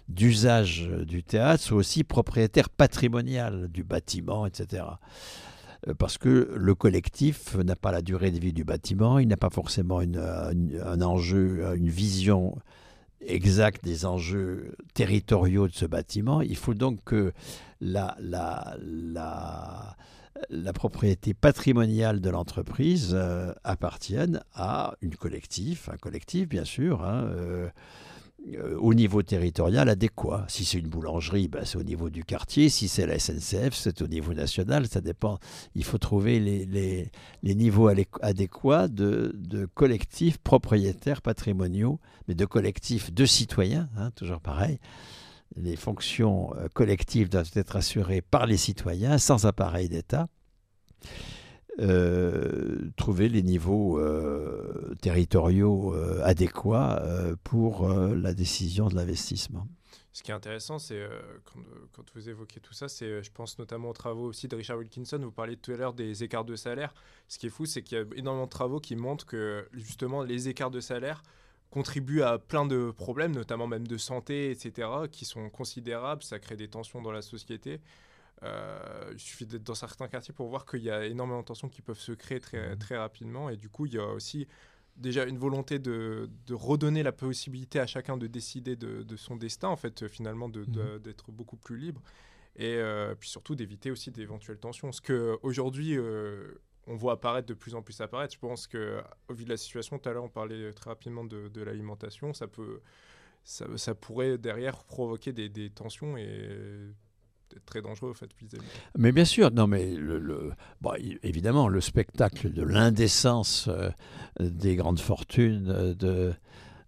d'usage 0.08 0.88
du 1.06 1.24
théâtre 1.24 1.62
soit 1.62 1.78
aussi 1.78 2.06
propriétaire 2.06 2.70
patrimonial 2.70 3.68
du 3.68 3.84
bâtiment, 3.84 4.46
etc. 4.46 4.84
Euh, 5.88 5.94
parce 5.94 6.18
que 6.18 6.54
le 6.56 6.76
collectif 6.76 7.56
n'a 7.56 7.76
pas 7.76 7.92
la 7.92 8.02
durée 8.02 8.32
de 8.32 8.40
vie 8.40 8.54
du 8.54 8.64
bâtiment, 8.64 9.20
il 9.20 9.28
n'a 9.28 9.38
pas 9.38 9.50
forcément 9.50 10.02
une, 10.02 10.18
un 10.18 11.02
enjeu, 11.02 11.76
une 11.76 11.90
vision 11.90 12.58
exacte 13.22 13.84
des 13.84 14.06
enjeux 14.06 14.76
territoriaux 14.94 15.68
de 15.68 15.74
ce 15.74 15.86
bâtiment. 15.86 16.42
Il 16.42 16.56
faut 16.56 16.74
donc 16.74 17.04
que 17.04 17.34
la, 17.82 18.16
la, 18.20 18.78
la, 18.82 19.98
la 20.50 20.74
propriété 20.74 21.34
patrimoniale 21.34 22.22
de 22.22 22.30
l'entreprise 22.30 23.12
euh, 23.14 23.54
appartienne 23.64 24.42
à 24.54 24.96
une 25.02 25.16
collectif, 25.16 25.90
un 25.90 25.98
collectif 25.98 26.48
bien 26.48 26.66
sûr, 26.66 27.04
hein, 27.04 27.24
euh, 27.26 27.38
euh, 27.38 27.70
au 28.80 28.94
niveau 28.94 29.24
territorial 29.24 29.90
adéquat. 29.90 30.46
Si 30.48 30.66
c'est 30.66 30.78
une 30.78 30.88
boulangerie, 30.88 31.48
ben, 31.48 31.66
c'est 31.66 31.78
au 31.78 31.84
niveau 31.84 32.10
du 32.10 32.24
quartier. 32.24 32.70
Si 32.70 32.88
c'est 32.88 33.06
la 33.06 33.20
SNCF, 33.20 33.74
c'est 33.74 34.02
au 34.02 34.08
niveau 34.08 34.34
national. 34.34 34.88
Ça 34.88 35.02
dépend. 35.02 35.40
Il 35.76 35.84
faut 35.84 35.98
trouver 35.98 36.40
les, 36.40 36.66
les, 36.66 37.12
les 37.44 37.56
niveaux 37.56 37.90
adéquats 38.22 38.88
de, 38.88 39.32
de, 39.36 39.66
collectifs 39.66 40.38
propriétaires 40.38 41.22
patrimoniaux, 41.22 42.00
mais 42.28 42.36
de 42.36 42.46
collectifs 42.46 43.14
de 43.14 43.26
citoyens, 43.26 43.90
hein, 43.98 44.12
toujours 44.12 44.40
pareil. 44.40 44.80
Les 45.56 45.76
fonctions 45.76 46.54
euh, 46.56 46.68
collectives 46.74 47.30
doivent 47.30 47.52
être 47.54 47.76
assurées 47.76 48.22
par 48.22 48.46
les 48.46 48.58
citoyens 48.58 49.18
sans 49.18 49.46
appareil 49.46 49.90
d'État. 49.90 50.28
Euh, 51.80 52.90
trouver 52.96 53.30
les 53.30 53.44
niveaux 53.44 54.00
euh, 54.00 54.96
territoriaux 55.00 55.94
euh, 55.94 56.20
adéquats 56.24 57.04
pour 57.44 57.88
la 57.88 58.34
décision 58.34 58.88
de 58.88 58.96
l'investissement. 58.96 59.68
Ce 60.12 60.24
qui 60.24 60.32
est 60.32 60.34
intéressant, 60.34 60.80
c'est 60.80 61.08
quand, 61.94 62.04
vous 62.16 62.30
évoquez 62.30 62.60
tout 62.60 62.74
ça, 62.74 62.88
c'est 62.88 63.22
je 63.22 63.32
pense 63.32 63.60
notamment 63.60 63.92
aux 63.92 63.94
travaux 63.94 64.26
aussi 64.26 64.48
de 64.48 64.56
Richard 64.56 64.80
Wilkinson. 64.80 65.20
Vous 65.22 65.32
parliez 65.32 65.56
tout 65.56 65.72
à 65.72 65.76
l'heure 65.76 65.94
des 65.94 66.24
écarts 66.24 66.46
de 66.46 66.56
salaire. 66.56 66.96
Ce 67.28 67.38
qui 67.38 67.46
est 67.46 67.52
fou, 67.52 67.68
c'est 67.68 67.84
qu'il 67.84 68.00
y 68.00 68.02
a 68.02 68.06
énormément 68.16 68.46
de 68.46 68.50
travaux 68.50 68.80
qui 68.80 68.96
montrent 68.96 69.28
que 69.28 69.68
justement 69.74 70.24
les 70.24 70.50
écarts 70.50 70.72
de 70.72 70.80
salaire 70.80 71.22
contribuent 71.70 72.24
à 72.24 72.40
plein 72.40 72.66
de 72.66 72.90
problèmes, 72.90 73.34
notamment 73.34 73.68
même 73.68 73.88
de 73.88 73.98
santé, 73.98 74.50
etc., 74.50 74.90
qui 75.12 75.26
sont 75.26 75.50
considérables. 75.52 76.24
Ça 76.24 76.40
crée 76.40 76.56
des 76.56 76.70
tensions 76.70 77.04
dans 77.04 77.12
la 77.12 77.22
société. 77.22 77.80
Euh, 78.44 79.10
il 79.14 79.20
suffit 79.20 79.46
d'être 79.46 79.64
dans 79.64 79.76
certains 79.76 80.08
quartiers 80.08 80.34
pour 80.34 80.48
voir 80.48 80.66
qu'il 80.66 80.84
y 80.84 80.92
a 80.92 81.06
énormément 81.06 81.40
de 81.40 81.46
tensions 81.46 81.70
qui 81.70 81.82
peuvent 81.82 82.00
se 82.00 82.12
créer 82.12 82.40
très, 82.40 82.72
mhm. 82.72 82.78
très 82.78 82.98
rapidement. 82.98 83.50
Et 83.50 83.58
du 83.58 83.70
coup, 83.70 83.86
il 83.86 83.94
y 83.94 84.00
a 84.00 84.08
aussi 84.08 84.48
déjà 84.96 85.26
une 85.26 85.38
volonté 85.38 85.80
de, 85.80 86.30
de 86.46 86.54
redonner 86.54 87.04
la 87.04 87.12
possibilité 87.12 87.80
à 87.80 87.88
chacun 87.88 88.18
de 88.18 88.28
décider 88.28 88.76
de, 88.76 89.04
de 89.04 89.16
son 89.16 89.36
destin, 89.36 89.70
en 89.70 89.76
fait, 89.76 90.08
finalement, 90.08 90.48
mhm. 90.48 91.00
d'être 91.00 91.32
beaucoup 91.32 91.58
plus 91.58 91.78
libre. 91.78 92.02
Et 92.56 92.76
euh, 92.78 93.14
puis 93.14 93.30
surtout 93.30 93.56
d'éviter 93.56 93.92
aussi 93.92 94.12
d'éventuelles 94.12 94.58
tensions. 94.58 94.92
Ce 94.92 95.02
qu'aujourd'hui, 95.02 95.96
euh, 95.96 96.56
on 96.88 96.96
voit 96.96 97.14
apparaître 97.14 97.48
de 97.48 97.54
plus 97.54 97.76
en 97.76 97.84
plus 97.84 98.02
apparaître. 98.02 98.34
Je 98.34 98.40
pense 98.40 98.66
qu'au 98.66 99.34
vu 99.34 99.46
de 99.46 99.50
la 99.50 99.58
situation, 99.58 100.00
tout 100.00 100.10
à 100.10 100.14
l'heure, 100.14 100.24
on 100.24 100.30
parlait 100.30 100.74
très 100.74 100.90
rapidement 100.90 101.24
de, 101.24 101.50
de 101.50 101.62
l'alimentation. 101.62 102.34
Ça, 102.34 102.48
peut, 102.48 102.82
ça, 103.44 103.66
ça, 103.78 103.94
pourrait 103.94 104.40
derrière 104.40 104.84
provoquer 104.86 105.34
des, 105.34 105.50
des 105.50 105.70
tensions 105.70 106.18
et 106.18 106.96
très 107.66 107.82
dangereux 107.82 108.12
au 108.12 108.14
fait 108.14 108.30
Mais 108.98 109.12
bien 109.12 109.26
sûr, 109.26 109.52
non 109.52 109.68
mais 109.68 109.94
le, 109.96 110.52
évidemment 111.24 111.68
le 111.68 111.82
spectacle 111.82 112.52
de 112.52 112.64
l'indécence 112.64 113.68
euh, 113.68 113.90
des 114.40 114.76
grandes 114.76 115.00
fortunes 115.00 115.70
euh, 115.70 115.94
de, 115.94 116.34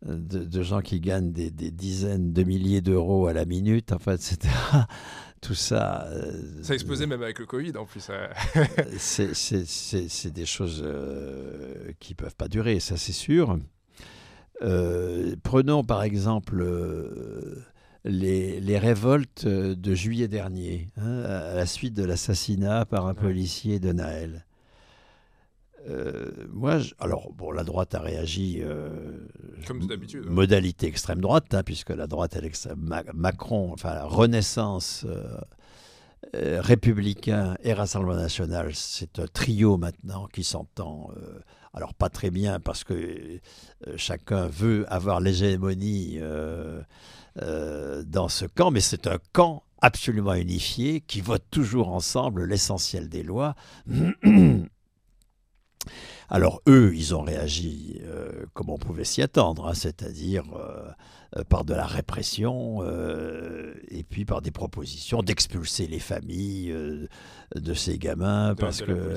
de, 0.03 0.63
gens 0.63 0.81
qui 0.81 0.99
gagnent 0.99 1.31
des, 1.31 1.51
dizaines 1.51 2.31
de 2.33 2.43
milliers 2.43 2.81
d'euros 2.81 3.27
à 3.27 3.33
la 3.33 3.45
minute, 3.45 3.91
en 3.91 3.99
fait, 3.99 4.13
etc. 4.15 4.53
Tout 5.41 5.55
ça. 5.55 6.05
Euh, 6.07 6.63
ça 6.63 6.73
a 6.73 6.75
explosé 6.75 7.05
même 7.05 7.23
avec 7.23 7.39
le 7.39 7.45
Covid 7.45 7.73
en 7.77 7.85
plus. 7.85 8.11
c'est 8.97 10.33
des 10.33 10.45
choses 10.45 10.85
qui 11.99 12.13
peuvent 12.13 12.35
pas 12.35 12.47
durer, 12.49 12.79
ça 12.79 12.97
c'est 12.97 13.13
sûr. 13.13 13.57
prenons 15.43 15.83
par 15.83 16.03
exemple 16.03 16.65
les, 18.05 18.77
révoltes 18.77 19.47
de 19.47 19.95
juillet 19.95 20.27
dernier, 20.27 20.89
hein, 20.97 21.23
à 21.23 21.53
la 21.55 21.65
suite 21.65 21.93
de 21.93 22.03
l'assassinat 22.03 22.85
par 22.85 23.07
un 23.07 23.13
policier 23.13 23.79
de 23.79 23.91
Naël. 23.91 24.45
Euh, 25.87 26.29
moi, 26.51 26.79
alors, 26.99 27.31
bon, 27.33 27.51
la 27.51 27.63
droite 27.63 27.95
a 27.95 27.99
réagi. 27.99 28.59
Euh, 28.61 28.89
Comme 29.65 29.85
d'habitude. 29.85 30.25
Hein. 30.27 30.31
Modalité 30.31 30.87
extrême 30.87 31.21
droite, 31.21 31.53
hein, 31.53 31.63
puisque 31.63 31.89
la 31.89 32.07
droite, 32.07 32.35
elle, 32.35 32.51
Macron, 33.13 33.71
enfin, 33.73 33.93
la 33.93 34.05
Renaissance 34.05 35.05
euh, 35.05 36.61
républicain 36.61 37.55
et 37.63 37.73
Rassemblement 37.73 38.15
national, 38.15 38.71
c'est 38.73 39.19
un 39.19 39.27
trio 39.27 39.77
maintenant 39.77 40.27
qui 40.27 40.43
s'entend. 40.43 41.11
alors, 41.73 41.93
pas 41.93 42.09
très 42.09 42.29
bien, 42.29 42.59
parce 42.59 42.83
que 42.83 43.39
chacun 43.95 44.47
veut 44.47 44.85
avoir 44.91 45.21
l'hégémonie 45.21 46.19
euh, 47.41 48.03
dans 48.05 48.27
ce 48.27 48.45
camp, 48.45 48.71
mais 48.71 48.81
c'est 48.81 49.07
un 49.07 49.19
camp 49.33 49.63
absolument 49.81 50.33
unifié 50.33 51.01
qui 51.01 51.21
vote 51.21 51.43
toujours 51.51 51.89
ensemble 51.89 52.43
l'essentiel 52.45 53.07
des 53.07 53.23
lois. 53.23 53.55
Alors 56.31 56.61
eux, 56.67 56.91
ils 56.93 57.15
ont 57.15 57.21
réagi 57.21 58.01
euh, 58.03 58.45
comme 58.53 58.69
on 58.69 58.77
pouvait 58.77 59.03
s'y 59.03 59.21
attendre, 59.21 59.67
hein, 59.67 59.73
c'est-à-dire 59.73 60.43
euh, 60.53 61.43
par 61.45 61.63
de 61.63 61.73
la 61.73 61.85
répression 61.85 62.83
et 63.87 64.03
puis 64.03 64.25
par 64.25 64.41
des 64.41 64.51
propositions 64.51 65.21
d'expulser 65.21 65.87
les 65.87 65.99
familles 65.99 66.75
de 67.55 67.73
ces 67.73 67.97
gamins 67.99 68.55
parce 68.55 68.81
que 68.81 69.15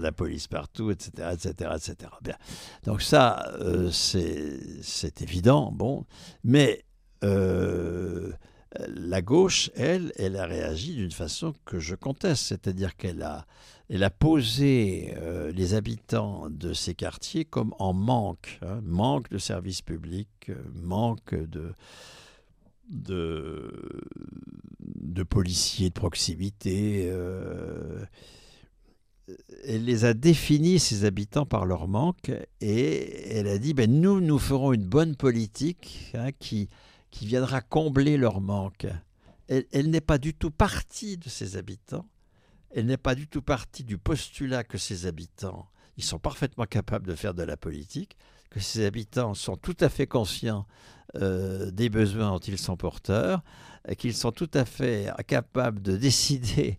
la 0.00 0.12
police, 0.12 0.48
partout, 0.48 0.90
etc., 0.90 1.30
etc., 1.32 1.70
etc. 1.74 2.10
Bien. 2.20 2.36
Donc 2.84 3.00
ça, 3.02 3.52
c'est 3.92 5.22
évident, 5.22 5.72
bon, 5.72 6.04
mais 6.42 6.84
euh, 7.24 8.32
la 8.88 9.22
gauche, 9.22 9.70
elle, 9.74 10.12
elle 10.16 10.36
a 10.36 10.46
réagi 10.46 10.94
d'une 10.94 11.12
façon 11.12 11.54
que 11.64 11.78
je 11.78 11.94
conteste, 11.94 12.44
c'est-à-dire 12.44 12.96
qu'elle 12.96 13.22
a, 13.22 13.46
elle 13.88 14.04
a 14.04 14.10
posé 14.10 15.14
euh, 15.16 15.52
les 15.52 15.74
habitants 15.74 16.48
de 16.50 16.72
ces 16.72 16.94
quartiers 16.94 17.44
comme 17.44 17.74
en 17.78 17.92
manque, 17.92 18.58
hein, 18.62 18.80
manque 18.82 19.30
de 19.30 19.38
services 19.38 19.82
publics, 19.82 20.50
manque 20.74 21.34
de, 21.34 21.72
de, 22.90 23.72
policiers 25.28 25.88
de 25.88 25.94
proximité. 25.94 27.08
Euh, 27.10 28.04
elle 29.64 29.84
les 29.84 30.04
a 30.04 30.14
définis, 30.14 30.78
ces 30.78 31.04
habitants, 31.04 31.46
par 31.46 31.66
leur 31.66 31.88
manque, 31.88 32.30
et 32.60 33.28
elle 33.36 33.48
a 33.48 33.58
dit, 33.58 33.74
ben, 33.74 33.90
nous, 33.90 34.20
nous 34.20 34.38
ferons 34.38 34.72
une 34.72 34.86
bonne 34.86 35.16
politique 35.16 36.12
hein, 36.14 36.30
qui, 36.38 36.68
qui 37.16 37.26
viendra 37.26 37.62
combler 37.62 38.18
leur 38.18 38.42
manque. 38.42 38.86
Elle, 39.48 39.90
n'est 39.90 40.02
pas 40.02 40.18
du 40.18 40.34
tout 40.34 40.50
partie 40.50 41.16
de 41.16 41.30
ces 41.30 41.56
habitants, 41.56 42.06
elle 42.70 42.84
n'est 42.84 42.98
pas 42.98 43.14
du 43.14 43.26
tout 43.26 43.40
partie 43.40 43.84
du 43.84 43.96
postulat 43.96 44.64
que 44.64 44.76
ces 44.76 45.06
habitants, 45.06 45.66
ils 45.96 46.04
sont 46.04 46.18
parfaitement 46.18 46.66
capables 46.66 47.06
de 47.06 47.14
faire 47.14 47.32
de 47.32 47.42
la 47.42 47.56
politique, 47.56 48.18
que 48.50 48.60
ces 48.60 48.84
habitants 48.84 49.32
sont 49.32 49.56
tout 49.56 49.76
à 49.80 49.88
fait 49.88 50.06
conscients 50.06 50.66
euh, 51.14 51.70
des 51.70 51.88
besoins 51.88 52.32
dont 52.32 52.38
ils 52.38 52.58
sont 52.58 52.76
porteurs, 52.76 53.42
qu'ils 53.96 54.14
sont 54.14 54.32
tout 54.32 54.50
à 54.52 54.66
fait 54.66 55.10
capables 55.26 55.80
de 55.80 55.96
décider 55.96 56.78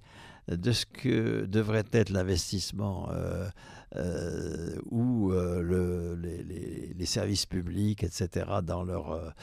de 0.50 0.72
ce 0.72 0.86
que 0.86 1.46
devrait 1.46 1.86
être 1.94 2.10
l'investissement 2.10 3.10
euh, 3.12 3.50
euh, 3.96 4.76
ou 4.90 5.32
euh, 5.32 6.16
les, 6.18 7.06
services 7.06 7.46
publics, 7.46 8.04
etc., 8.04 8.46
dans 8.62 8.84
leur, 8.84 9.34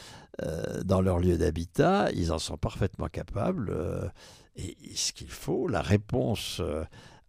dans 0.85 1.01
leur 1.01 1.19
lieu 1.19 1.39
d'habitat, 1.39 2.11
ils 2.13 2.31
en 2.31 2.39
sont 2.39 2.59
parfaitement 2.59 3.09
capables. 3.09 3.73
et 4.57 4.77
ce 4.95 5.13
qu'il 5.13 5.31
faut, 5.31 5.67
la 5.67 5.81
réponse 5.81 6.61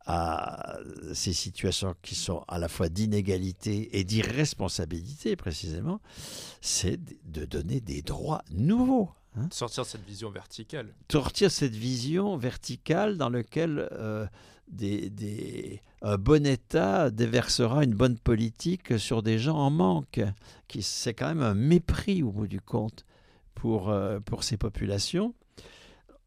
à 0.06 0.78
ces 1.13 1.32
situations 1.32 1.95
qui 2.01 2.15
sont 2.15 2.43
à 2.49 2.60
la 2.60 2.67
fois 2.67 2.89
d'inégalité 2.89 3.97
et 3.97 4.04
d'irresponsabilité 4.04 5.38
précisément, 5.38 6.01
c'est 6.60 6.99
de 7.23 7.45
donner 7.45 7.80
des 7.80 8.01
droits 8.01 8.43
nouveaux 8.51 9.10
Hein 9.38 9.49
sortir 9.51 9.84
de 9.84 9.89
cette 9.89 10.06
vision 10.06 10.30
verticale. 10.30 10.93
Sortir 11.12 11.51
cette 11.51 11.75
vision 11.75 12.38
verticale 12.38 13.17
dans 13.17 13.30
laquelle 13.30 13.89
euh, 13.91 14.25
des, 14.67 15.82
un 16.01 16.17
bon 16.17 16.45
État 16.45 17.10
déversera 17.12 17.84
une 17.84 17.93
bonne 17.93 18.17
politique 18.17 18.99
sur 18.99 19.23
des 19.23 19.39
gens 19.39 19.58
en 19.58 19.69
manque. 19.69 20.21
Qui, 20.67 20.82
c'est 20.82 21.13
quand 21.13 21.28
même 21.28 21.43
un 21.43 21.54
mépris 21.54 22.23
au 22.23 22.32
bout 22.32 22.47
du 22.47 22.62
compte 22.62 23.06
pour, 23.54 23.89
euh, 23.89 24.19
pour 24.19 24.43
ces 24.43 24.58
populations. 24.58 25.34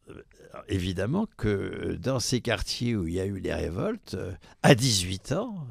Euh, 0.09 0.21
évidemment 0.67 1.27
que 1.37 1.97
dans 2.01 2.19
ces 2.19 2.41
quartiers 2.41 2.95
où 2.95 3.07
il 3.07 3.13
y 3.13 3.19
a 3.19 3.25
eu 3.25 3.39
les 3.39 3.53
révoltes, 3.53 4.17
à 4.63 4.75
18 4.75 5.33
ans, 5.33 5.67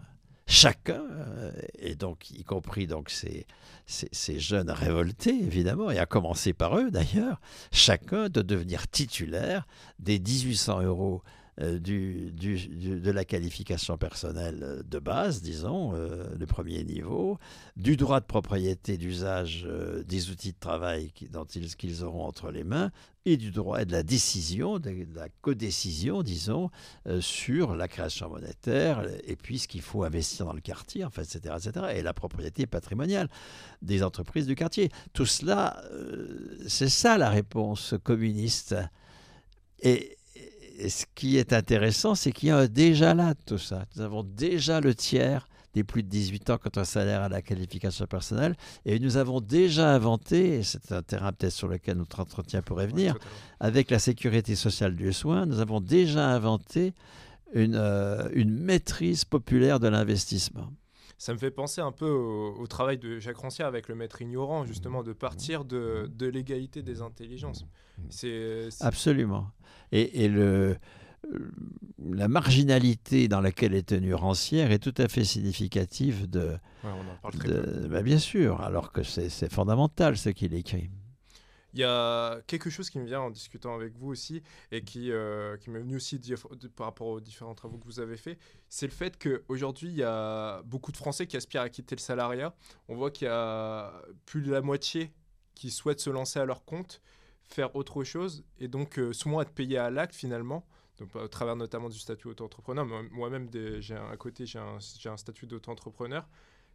chacun, 0.47 1.03
euh, 1.11 1.53
et 1.79 1.95
donc 1.95 2.31
y 2.31 2.43
compris 2.43 2.87
donc 2.87 3.11
ces, 3.11 3.47
ces, 3.87 4.41
jeunes 4.41 4.71
révoltés 4.71 5.35
évidemment, 5.35 5.91
et 5.91 5.99
à 5.99 6.07
commencer 6.07 6.53
par 6.53 6.79
eux 6.79 6.91
d'ailleurs, 6.91 7.41
chacun 7.71 8.29
de 8.29 8.43
devenir 8.43 8.89
titulaire 8.89 9.67
des 9.99 10.19
1800 10.19 10.83
euros 10.83 11.23
euh, 11.61 11.81
du, 11.81 12.31
de 12.31 13.11
la 13.11 13.25
qualification 13.25 13.99
personnelle 13.99 14.83
de 14.87 14.99
base, 15.01 15.43
disons, 15.43 15.93
euh, 15.95 16.25
le 16.39 16.47
premier 16.47 16.85
niveau, 16.85 17.39
du 17.77 17.97
droit 17.97 18.21
de 18.21 18.27
propriété 18.27 18.97
d'usage 18.97 19.65
euh, 19.67 20.05
des 20.05 20.31
outils 20.31 20.53
de 20.53 20.59
travail 20.61 21.11
qu'ils 21.11 22.05
auront 22.05 22.25
entre 22.25 22.53
les 22.53 22.63
mains, 22.63 22.93
et 23.25 23.37
du 23.37 23.51
droit 23.51 23.83
et 23.83 23.87
de 23.87 23.93
la 23.93 24.05
décision, 24.05 24.79
de, 24.79 25.05
la 25.15 25.29
codécision, 25.43 26.23
disons, 26.23 26.71
sur 27.21 27.75
la 27.75 27.87
création 27.87 28.31
monétaire, 28.31 29.07
et 29.25 29.37
puis 29.37 29.59
ce 29.59 29.69
qu'il 29.69 29.83
faut 29.83 30.05
investir 30.05 30.47
dans 30.47 30.55
le 30.55 30.61
quartier, 30.61 31.05
en 31.05 31.11
fait, 31.11 31.23
etc., 31.23 31.57
etc., 31.59 31.87
et 31.95 32.03
la 32.03 32.15
propriété 32.15 32.67
patrimoniale 32.67 33.29
des 33.83 34.03
entreprises 34.03 34.47
du 34.47 34.55
quartier. 34.55 34.91
Tout 35.13 35.27
cela, 35.27 35.83
c'est 36.69 36.89
ça 36.89 37.19
la 37.19 37.29
réponse 37.29 37.95
communiste. 38.03 38.77
Et, 39.83 40.18
ce 40.87 41.05
qui 41.15 41.37
est 41.37 41.53
intéressant, 41.53 42.15
c'est 42.15 42.33
qu'il 42.33 42.51
y 42.51 42.53
a 42.53 42.69
déjà 42.69 43.15
là 43.15 43.35
tout 43.47 43.59
ça. 43.59 43.85
Nous 43.97 44.03
avons 44.03 44.23
déjà 44.23 44.81
le 44.81 44.95
tiers 44.95 45.49
des 45.75 45.85
plus 45.85 46.03
de 46.03 46.09
18 46.09 46.51
ans 46.51 46.59
quand 46.63 46.79
un 46.79 46.85
salaire 46.85 47.23
à 47.23 47.29
la 47.29 47.43
qualification 47.43 48.07
personnelle. 48.07 48.57
Et 48.85 48.99
nous 48.99 49.17
avons 49.17 49.41
déjà 49.41 49.95
inventé, 49.95 50.59
et 50.59 50.63
c'est 50.63 50.93
un 50.93 51.03
terrain 51.03 51.33
peut-être 51.33 51.53
sur 51.53 51.69
lequel 51.69 51.99
notre 51.99 52.21
entretien 52.21 52.63
pourrait 52.63 52.87
venir, 52.87 53.17
avec 53.61 53.91
la 53.91 53.99
sécurité 53.99 54.55
sociale 54.55 54.95
du 54.97 55.13
soin, 55.13 55.47
nous 55.47 55.61
avons 55.61 55.81
déjà 55.81 56.29
inventé 56.29 56.95
une, 57.53 57.77
euh, 57.77 58.29
une 58.33 58.53
maîtrise 58.53 59.25
populaire 59.25 59.81
de 59.81 59.89
l'investissement. 59.89 60.71
Ça 61.19 61.33
me 61.33 61.39
fait 61.39 61.51
penser 61.51 61.81
un 61.81 61.91
peu 61.91 62.09
au, 62.09 62.67
travail 62.69 62.97
de 62.97 63.19
Jacques 63.19 63.39
Rancière 63.39 63.67
avec 63.67 63.89
le 63.89 63.97
maître 63.97 64.23
ignorant, 64.23 64.65
justement, 64.65 65.03
de 65.03 65.13
partir 65.13 65.65
de, 65.65 66.09
de 66.15 66.27
l'égalité 66.27 66.83
des 66.83 67.03
intelligences. 67.03 67.67
C'est, 68.09 68.69
Absolument. 68.81 69.51
Et, 69.91 70.29
le, 70.29 70.77
la 72.05 72.29
marginalité 72.29 73.27
dans 73.27 73.41
laquelle 73.41 73.75
est 73.75 73.89
tenue 73.89 74.15
Rancière 74.15 74.71
est 74.71 74.79
tout 74.79 74.95
à 74.97 75.09
fait 75.09 75.25
significative 75.25 76.31
de. 76.31 76.57
Ouais, 76.85 76.91
on 76.93 77.13
en 77.13 77.17
parle 77.21 77.35
très 77.35 77.49
de, 77.49 77.89
bah, 77.89 78.03
bien 78.03 78.19
sûr, 78.19 78.61
alors 78.61 78.93
que 78.93 79.03
c'est, 79.03 79.29
c'est 79.29 79.53
fondamental 79.53 80.17
ce 80.17 80.29
qu'il 80.29 80.55
écrit. 80.55 80.89
Il 81.75 81.81
y 81.81 81.85
a 81.85 82.41
quelque 82.47 82.71
chose 82.71 82.89
qui 82.89 82.99
me 82.99 83.05
vient 83.05 83.21
en 83.21 83.31
discutant 83.31 83.75
avec 83.75 83.95
vous 83.97 84.09
aussi 84.09 84.43
et 84.73 84.83
qui, 84.83 85.13
euh, 85.13 85.57
qui 85.59 85.71
m'est 85.71 85.81
venu 85.81 85.97
aussi 85.97 86.19
par 86.75 86.87
rapport 86.87 87.09
aux 87.09 87.21
différents 87.21 87.55
travaux 87.55 87.77
que 87.77 87.85
vous 87.85 88.01
avez 88.01 88.17
faits, 88.17 88.39
c'est 88.69 88.87
le 88.87 88.93
fait 88.93 89.19
qu'aujourd'hui, 89.19 89.89
il 89.89 89.97
y 89.97 90.03
a 90.03 90.63
beaucoup 90.63 90.93
de 90.93 90.97
Français 90.97 91.27
qui 91.27 91.37
aspirent 91.37 91.61
à 91.61 91.69
quitter 91.69 91.95
le 91.95 92.01
salariat. 92.01 92.55
On 92.89 92.97
voit 92.97 93.11
qu'il 93.11 93.27
y 93.27 93.31
a 93.31 93.93
plus 94.25 94.41
de 94.41 94.51
la 94.51 94.63
moitié 94.63 95.13
qui 95.55 95.71
souhaitent 95.71 96.01
se 96.01 96.11
lancer 96.11 96.39
à 96.39 96.47
leur 96.47 96.65
compte, 96.65 97.03
faire 97.43 97.75
autre 97.77 98.03
chose 98.05 98.45
et 98.59 98.69
donc 98.69 98.99
euh, 98.99 99.13
souvent 99.13 99.43
être 99.43 99.53
payés 99.53 99.79
à 99.79 99.91
l'acte 99.91 100.15
finalement. 100.15 100.67
Donc, 100.99 101.15
au 101.15 101.29
travers 101.29 101.55
notamment 101.55 101.89
du 101.89 101.99
statut 101.99 102.29
auto-entrepreneur. 102.29 102.85
Moi-même, 102.85 103.49
à 104.11 104.17
côté, 104.17 104.47
j'ai 104.47 104.59
un, 104.59 104.79
un, 104.79 105.17
statut 105.17 105.47
d'auto-entrepreneur. 105.47 106.29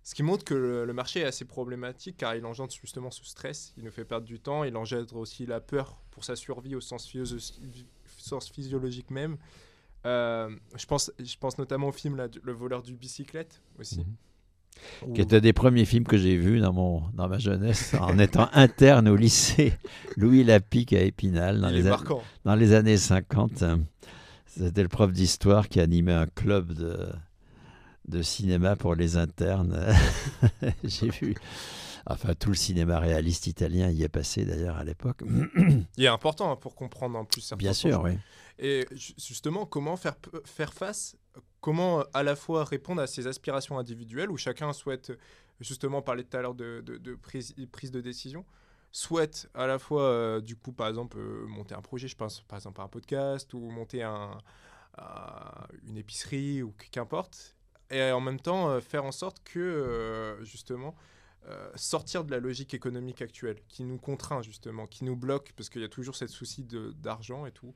Ce 0.03 0.15
qui 0.15 0.23
montre 0.23 0.43
que 0.43 0.53
le, 0.53 0.93
marché 0.93 1.21
est 1.21 1.25
assez 1.25 1.45
problématique 1.45 2.17
car 2.17 2.35
il 2.35 2.45
engendre 2.45 2.73
justement 2.73 3.09
ce 3.09 3.23
stress, 3.23 3.73
il 3.77 3.85
nous 3.85 3.91
fait 3.91 4.03
perdre 4.03 4.25
du 4.27 4.39
temps, 4.39 4.65
il 4.65 4.75
engendre 4.75 5.15
aussi 5.15 5.45
la 5.45 5.61
peur 5.61 5.97
pour 6.11 6.25
sa 6.25 6.35
survie 6.35 6.75
au 6.75 6.81
sens, 6.81 7.09
physiologique 8.53 9.09
même. 9.09 9.37
Euh, 10.05 10.49
je, 10.75 10.85
pense, 10.85 11.11
je 11.17 11.37
pense 11.37 11.57
notamment 11.57 11.87
au 11.87 11.91
film 11.93 12.21
Le 12.43 12.51
voleur 12.51 12.83
du 12.83 12.93
bicyclette 12.93 13.61
aussi. 13.79 13.99
Mhm. 13.99 15.13
Qui 15.13 15.21
était 15.21 15.39
des 15.39 15.53
premiers 15.53 15.85
films 15.85 16.03
que 16.03 16.17
j'ai 16.17 16.35
vus 16.35 16.59
dans, 16.59 16.73
mon, 16.73 17.03
dans 17.13 17.29
ma 17.29 17.37
jeunesse 17.37 17.93
en 17.99 18.17
étant 18.17 18.49
interne 18.53 19.07
au 19.07 19.15
lycée 19.15 19.73
Louis 20.17 20.43
Lapic 20.43 20.91
à 20.91 21.01
Épinal 21.01 21.61
dans, 21.61 21.69
les, 21.69 21.83
dans 22.43 22.55
les 22.55 22.73
années 22.73 22.97
50. 22.97 23.63
C'était 24.47 24.81
le 24.81 24.89
prof 24.89 25.13
d'histoire 25.13 25.69
qui 25.69 25.79
animait 25.79 26.13
un 26.13 26.25
club 26.25 26.73
de, 26.73 27.07
de 28.07 28.21
cinéma 28.21 28.75
pour 28.75 28.95
les 28.95 29.17
internes. 29.17 29.79
J'ai 30.83 31.09
vu. 31.09 31.35
Enfin, 32.05 32.33
tout 32.35 32.49
le 32.49 32.55
cinéma 32.55 32.99
réaliste 32.99 33.47
italien 33.47 33.89
y 33.89 34.03
est 34.03 34.09
passé 34.09 34.43
d'ailleurs 34.43 34.77
à 34.77 34.83
l'époque. 34.83 35.21
Il 35.97 36.03
est 36.03 36.07
important 36.07 36.51
hein, 36.51 36.57
pour 36.57 36.75
comprendre 36.75 37.17
en 37.17 37.23
plus 37.23 37.41
certains 37.41 37.59
Bien 37.59 37.73
sûr, 37.73 38.01
oui. 38.03 38.17
Et 38.59 38.85
justement, 38.91 39.65
comment 39.65 39.95
faire, 39.95 40.15
faire 40.45 40.73
face 40.73 41.15
Comment 41.61 42.03
à 42.13 42.23
la 42.23 42.35
fois 42.35 42.65
répondre 42.65 43.01
à 43.01 43.07
ces 43.07 43.25
aspirations 43.25 43.79
individuelles 43.79 44.29
où 44.29 44.37
chacun 44.37 44.73
souhaite, 44.73 45.13
justement, 45.61 46.01
parler 46.01 46.25
tout 46.25 46.35
à 46.35 46.41
l'heure 46.41 46.55
de, 46.55 46.81
de, 46.85 47.15
prise, 47.15 47.55
prise, 47.71 47.89
de 47.89 48.01
décision, 48.01 48.45
souhaite 48.91 49.49
à 49.53 49.65
la 49.65 49.79
fois, 49.79 50.03
euh, 50.03 50.41
du 50.41 50.57
coup, 50.57 50.73
par 50.73 50.89
exemple, 50.89 51.17
euh, 51.17 51.47
monter 51.47 51.73
un 51.73 51.81
projet, 51.81 52.09
je 52.09 52.17
pense 52.17 52.41
par 52.41 52.57
exemple 52.57 52.81
à 52.81 52.83
un 52.83 52.89
podcast 52.89 53.53
ou 53.53 53.59
monter 53.71 54.03
un, 54.03 54.37
une 55.87 55.97
épicerie 55.97 56.61
ou 56.61 56.73
qu'importe, 56.91 57.55
et 57.93 58.11
en 58.11 58.21
même 58.21 58.39
temps 58.39 58.69
euh, 58.69 58.79
faire 58.79 59.05
en 59.05 59.11
sorte 59.11 59.37
que 59.43 59.59
euh, 59.59 60.43
justement 60.43 60.95
euh, 61.47 61.69
sortir 61.75 62.23
de 62.23 62.31
la 62.31 62.39
logique 62.39 62.73
économique 62.73 63.21
actuelle 63.21 63.57
qui 63.67 63.83
nous 63.83 63.97
contraint 63.97 64.41
justement, 64.41 64.87
qui 64.87 65.03
nous 65.03 65.15
bloque 65.15 65.53
parce 65.55 65.69
qu'il 65.69 65.81
y 65.81 65.85
a 65.85 65.89
toujours 65.89 66.15
cette 66.15 66.29
souci 66.29 66.65
d'argent 67.01 67.45
et 67.45 67.51
tout. 67.51 67.73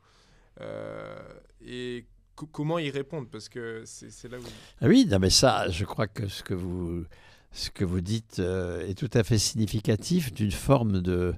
et 1.62 2.06
comment 2.52 2.80
y 2.80 2.90
répondre 2.90 3.28
parce 3.32 3.50
que 3.50 3.84
c'est 3.86 4.32
là 4.32 4.38
où... 4.40 4.44
Ah 4.82 4.88
oui, 4.88 5.06
non 5.10 5.20
mais 5.20 5.30
ça, 5.30 5.70
je 5.70 5.86
crois 5.86 6.08
que 6.08 6.28
ce 6.28 6.44
que 6.44 6.54
vous, 6.54 7.06
ce 7.52 7.70
que 7.70 7.84
vous 7.84 8.02
dites 8.02 8.40
est 8.40 8.98
tout 8.98 9.10
à 9.14 9.24
fait 9.24 9.38
significatif 9.38 10.34
d'une 10.34 10.52
forme 10.52 11.02
de 11.02 11.34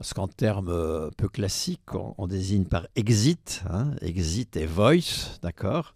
ce 0.00 0.14
qu'en 0.14 0.28
termes 0.28 1.10
peu 1.16 1.28
classiques, 1.28 1.94
on, 1.94 2.26
désigne 2.26 2.64
par 2.64 2.86
exit, 2.94 3.62
hein, 3.68 3.94
exit 4.00 4.56
et 4.56 4.66
voice, 4.66 5.38
d'accord? 5.42 5.94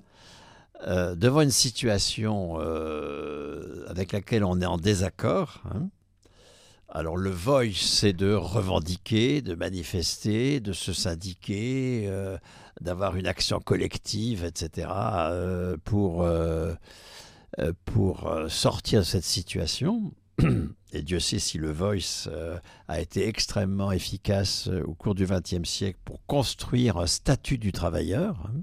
Euh, 0.87 1.17
devant 1.17 1.41
une 1.41 1.51
situation 1.51 2.59
euh, 2.61 3.85
avec 3.89 4.13
laquelle 4.13 4.45
on 4.45 4.61
est 4.61 4.67
en 4.67 4.77
désaccord, 4.77 5.61
hein. 5.75 5.89
alors 6.89 7.17
le 7.17 7.31
voice, 7.31 7.75
c'est 7.75 8.13
de 8.13 8.33
revendiquer, 8.33 9.43
de 9.43 9.57
manifester, 9.57 10.61
de 10.61 10.73
se 10.73 10.93
syndiquer, 10.93 12.05
euh, 12.07 12.39
d'avoir 12.81 13.17
une 13.17 13.27
action 13.27 13.59
collective, 13.59 14.45
etc., 14.45 14.89
pour, 15.85 16.25
pour 17.85 18.33
sortir 18.49 19.01
de 19.01 19.05
cette 19.05 19.25
situation. 19.25 20.13
Et 20.93 21.03
Dieu 21.03 21.19
sait 21.19 21.41
si 21.41 21.59
le 21.59 21.73
voice 21.73 22.29
a 22.87 23.01
été 23.01 23.27
extrêmement 23.27 23.91
efficace 23.91 24.69
au 24.87 24.95
cours 24.95 25.17
du 25.17 25.27
XXe 25.27 25.69
siècle 25.69 25.99
pour 26.05 26.25
construire 26.27 26.99
un 26.99 27.09
statut 27.09 27.59
du 27.59 27.73
travailleur. 27.73 28.37
Hein. 28.47 28.63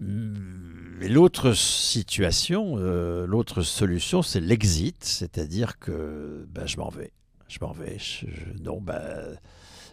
Mais 0.00 1.08
l'autre 1.08 1.52
situation, 1.52 2.74
euh, 2.78 3.26
l'autre 3.26 3.62
solution, 3.62 4.22
c'est 4.22 4.40
l'exit, 4.40 5.02
c'est-à-dire 5.04 5.78
que 5.78 6.46
ben, 6.50 6.66
je 6.66 6.78
m'en 6.78 6.88
vais. 6.88 7.12
Je 7.48 7.58
m'en 7.60 7.72
vais. 7.72 7.98
Je, 7.98 8.26
non, 8.62 8.80
ben, 8.80 9.36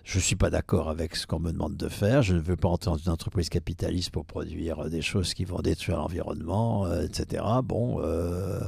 je 0.04 0.18
ne 0.18 0.22
suis 0.22 0.36
pas 0.36 0.50
d'accord 0.50 0.90
avec 0.90 1.16
ce 1.16 1.28
qu'on 1.28 1.40
me 1.40 1.52
demande 1.52 1.78
de 1.78 1.90
faire. 1.90 2.22
Je 2.22 2.34
ne 2.34 2.40
veux 2.40 2.56
pas 2.56 2.70
entrer 2.70 2.92
dans 2.92 2.98
une 2.98 3.12
entreprise 3.12 3.50
capitaliste 3.50 4.12
pour 4.12 4.26
produire 4.26 4.90
des 4.90 5.02
choses 5.02 5.34
qui 5.34 5.46
vont 5.46 5.60
détruire 5.60 5.98
l'environnement, 5.98 6.86
euh, 6.86 7.04
etc. 7.04 7.44
Bon, 7.64 8.02
euh, 8.02 8.60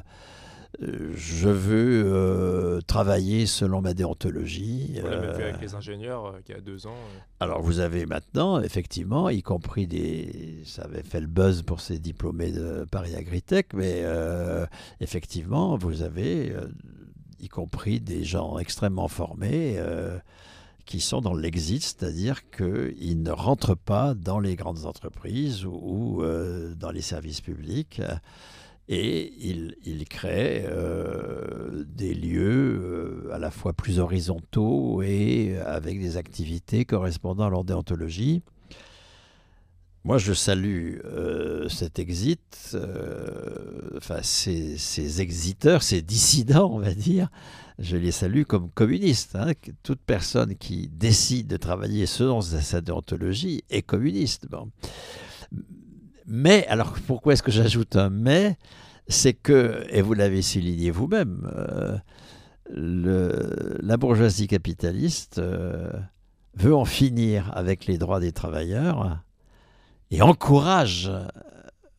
je 0.81 1.49
veux 1.49 2.03
euh, 2.05 2.81
travailler 2.81 3.45
selon 3.45 3.81
ma 3.81 3.93
déontologie. 3.93 4.99
On 5.03 5.07
l'a 5.07 5.19
même 5.19 5.35
fait 5.35 5.43
avec 5.43 5.61
les 5.61 5.75
ingénieurs 5.75 6.35
qui 6.45 6.51
y 6.51 6.55
a 6.55 6.61
deux 6.61 6.87
ans. 6.87 6.97
Alors 7.39 7.61
vous 7.61 7.79
avez 7.79 8.05
maintenant, 8.05 8.59
effectivement, 8.59 9.29
y 9.29 9.41
compris 9.41 9.87
des... 9.87 10.61
Ça 10.65 10.83
avait 10.83 11.03
fait 11.03 11.21
le 11.21 11.27
buzz 11.27 11.61
pour 11.61 11.81
ces 11.81 11.99
diplômés 11.99 12.51
de 12.51 12.85
Paris 12.89 13.15
Agritech, 13.15 13.73
mais 13.73 14.03
effectivement, 14.99 15.75
vous 15.77 16.01
avez, 16.01 16.55
y 17.39 17.49
compris 17.49 17.99
des 17.99 18.23
gens 18.23 18.57
extrêmement 18.57 19.07
formés 19.07 19.79
qui 20.85 20.99
sont 20.99 21.21
dans 21.21 21.33
l'exit, 21.33 21.81
c'est-à-dire 21.81 22.49
qu'ils 22.49 23.21
ne 23.21 23.31
rentrent 23.31 23.75
pas 23.75 24.13
dans 24.13 24.39
les 24.39 24.55
grandes 24.55 24.85
entreprises 24.85 25.65
ou, 25.65 26.21
euh, 26.21 26.73
dans 26.75 26.91
les 26.91 27.01
services 27.01 27.41
publics. 27.41 28.01
Et 28.89 29.33
ils, 29.39 30.05
créent 30.09 30.65
euh, 30.67 31.85
des 31.87 32.13
lieux 32.13 32.81
euh, 32.83 33.33
à 33.33 33.39
la 33.39 33.49
fois 33.49 33.71
plus 33.71 33.99
horizontaux 33.99 35.01
et 35.01 35.57
avec 35.65 36.01
des 36.01 36.17
activités 36.17 36.83
correspondant 36.83 37.45
à 37.45 37.49
leur 37.49 37.63
déontologie. 37.63 38.41
Moi, 40.03 40.17
je 40.17 40.33
salue 40.33 40.97
cet 41.69 41.97
exit, 41.97 42.75
enfin 43.95 44.19
ces, 44.21 44.77
ces, 44.77 45.21
exiteurs, 45.21 45.81
ces 45.81 46.01
dissidents, 46.01 46.69
on 46.73 46.79
va 46.79 46.93
dire, 46.93 47.29
je 47.79 47.97
les 47.97 48.11
salue 48.11 48.43
comme 48.43 48.69
communistes. 48.69 49.35
Hein. 49.35 49.51
Toute 49.81 49.99
personne 49.99 50.55
qui 50.55 50.87
décide 50.87 51.47
de 51.47 51.57
travailler 51.57 52.05
selon 52.05 52.41
sa 52.41 52.81
déontologie 52.81 53.63
est 53.69 53.81
communiste. 53.81 54.47
Mais, 56.25 56.65
alors 56.67 56.93
pourquoi 57.07 57.33
est-ce 57.33 57.43
que 57.43 57.51
j'ajoute 57.51 57.95
un 57.95 58.09
mais? 58.09 58.57
C'est 59.07 59.33
que, 59.33 59.85
et 59.89 60.01
vous 60.01 60.13
l'avez 60.13 60.41
souligné 60.41 60.89
vous-même, 60.89 61.51
euh, 62.71 63.77
la 63.81 63.97
bourgeoisie 63.97 64.47
capitaliste 64.47 65.37
euh, 65.39 65.91
veut 66.55 66.75
en 66.75 66.85
finir 66.85 67.51
avec 67.53 67.85
les 67.85 67.97
droits 67.97 68.19
des 68.19 68.31
travailleurs 68.31 69.19
et 70.11 70.21
encourage 70.21 71.11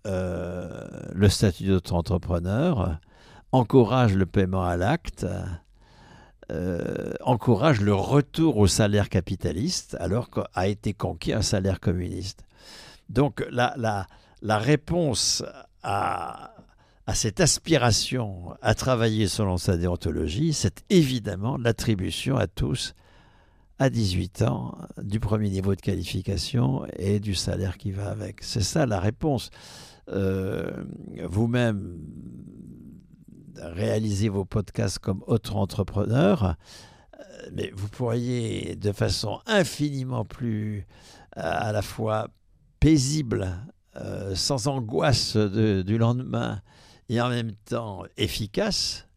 euh, 0.07 0.89
le 1.13 1.29
statut 1.29 1.67
d'auto-entrepreneur, 1.67 2.99
encourage 3.53 4.15
le 4.15 4.27
paiement 4.27 4.65
à 4.65 4.77
l'acte, 4.77 5.27
encourage 7.23 7.81
le 7.81 7.95
retour 7.95 8.59
au 8.59 8.67
salaire 8.67 9.09
capitaliste 9.09 9.97
alors 9.99 10.29
qu'a 10.31 10.69
été 10.69 10.93
conquis 10.93 11.33
un 11.33 11.43
salaire 11.43 11.81
communiste. 11.81 12.44
Donc 13.09 13.45
la, 13.51 13.75
la, 13.77 14.07
la 14.43 14.59
réponse 14.59 15.43
à, 15.83 16.51
cette 17.13 17.41
aspiration 17.41 18.55
à 18.63 18.75
travailler 18.75 19.29
selon 19.29 19.57
sa 19.57 19.77
déontologie, 19.77 20.53
c'est 20.53 20.85
évidemment 20.91 21.57
l'attribution 21.57 22.37
à 22.37 22.47
tous, 22.47 22.95
à 23.79 23.91
18 23.91 24.43
ans, 24.43 24.79
du 25.03 25.21
premier 25.21 25.51
niveau 25.51 25.75
de 25.75 25.81
qualification 25.81 26.87
et 26.97 27.21
du 27.21 27.35
salaire 27.35 27.77
qui 27.77 27.91
va 27.91 28.11
avec. 28.11 28.43
C'est 28.43 28.63
ça 28.63 28.87
la 28.87 29.01
réponse. 29.01 29.51
Euh, 30.11 30.85
vous-même, 31.25 31.99
réaliser 33.57 34.29
vos 34.29 34.45
podcasts 34.45 34.99
comme 34.99 35.23
auto-entrepreneur, 35.27 36.57
euh, 37.19 37.49
mais 37.53 37.71
vous 37.75 37.89
pourriez 37.89 38.77
de 38.77 38.93
façon 38.93 39.41
infiniment 39.47 40.25
plus 40.25 40.87
euh, 41.37 41.41
à 41.43 41.73
la 41.73 41.83
fois 41.83 42.29
paisible, 42.85 43.51
euh, 43.97 44.35
sans 44.35 44.69
angoisse 44.69 45.37
du 45.37 45.99
lendemain 45.99 46.61
et 47.09 47.21
en 47.21 47.29
même 47.29 47.53
temps 47.65 48.05
efficace, 48.17 49.09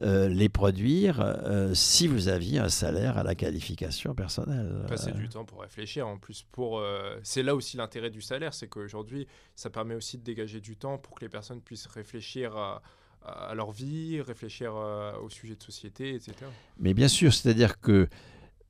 les 0.00 0.48
produire 0.48 1.36
si 1.74 2.06
vous 2.06 2.28
aviez 2.28 2.60
un 2.60 2.68
salaire 2.68 3.18
à 3.18 3.24
la 3.24 3.34
qualification 3.34 4.14
personnelle. 4.14 4.84
Passer 4.86 5.10
du 5.10 5.28
temps 5.28 5.44
pour 5.44 5.62
réfléchir. 5.62 6.06
En 6.06 6.18
plus, 6.18 6.44
pour 6.52 6.80
c'est 7.24 7.42
là 7.42 7.56
aussi 7.56 7.76
l'intérêt 7.76 8.10
du 8.10 8.22
salaire, 8.22 8.54
c'est 8.54 8.68
qu'aujourd'hui, 8.68 9.26
ça 9.56 9.70
permet 9.70 9.96
aussi 9.96 10.16
de 10.16 10.22
dégager 10.22 10.60
du 10.60 10.76
temps 10.76 10.98
pour 10.98 11.16
que 11.16 11.24
les 11.24 11.28
personnes 11.28 11.60
puissent 11.60 11.88
réfléchir 11.88 12.56
à, 12.56 12.80
à 13.28 13.54
leur 13.54 13.70
vie, 13.70 14.20
réfléchir 14.20 14.74
euh, 14.74 15.12
au 15.18 15.28
sujet 15.30 15.54
de 15.54 15.62
société, 15.62 16.14
etc. 16.14 16.34
Mais 16.78 16.94
bien 16.94 17.08
sûr, 17.08 17.32
c'est-à-dire 17.32 17.80
que 17.80 18.08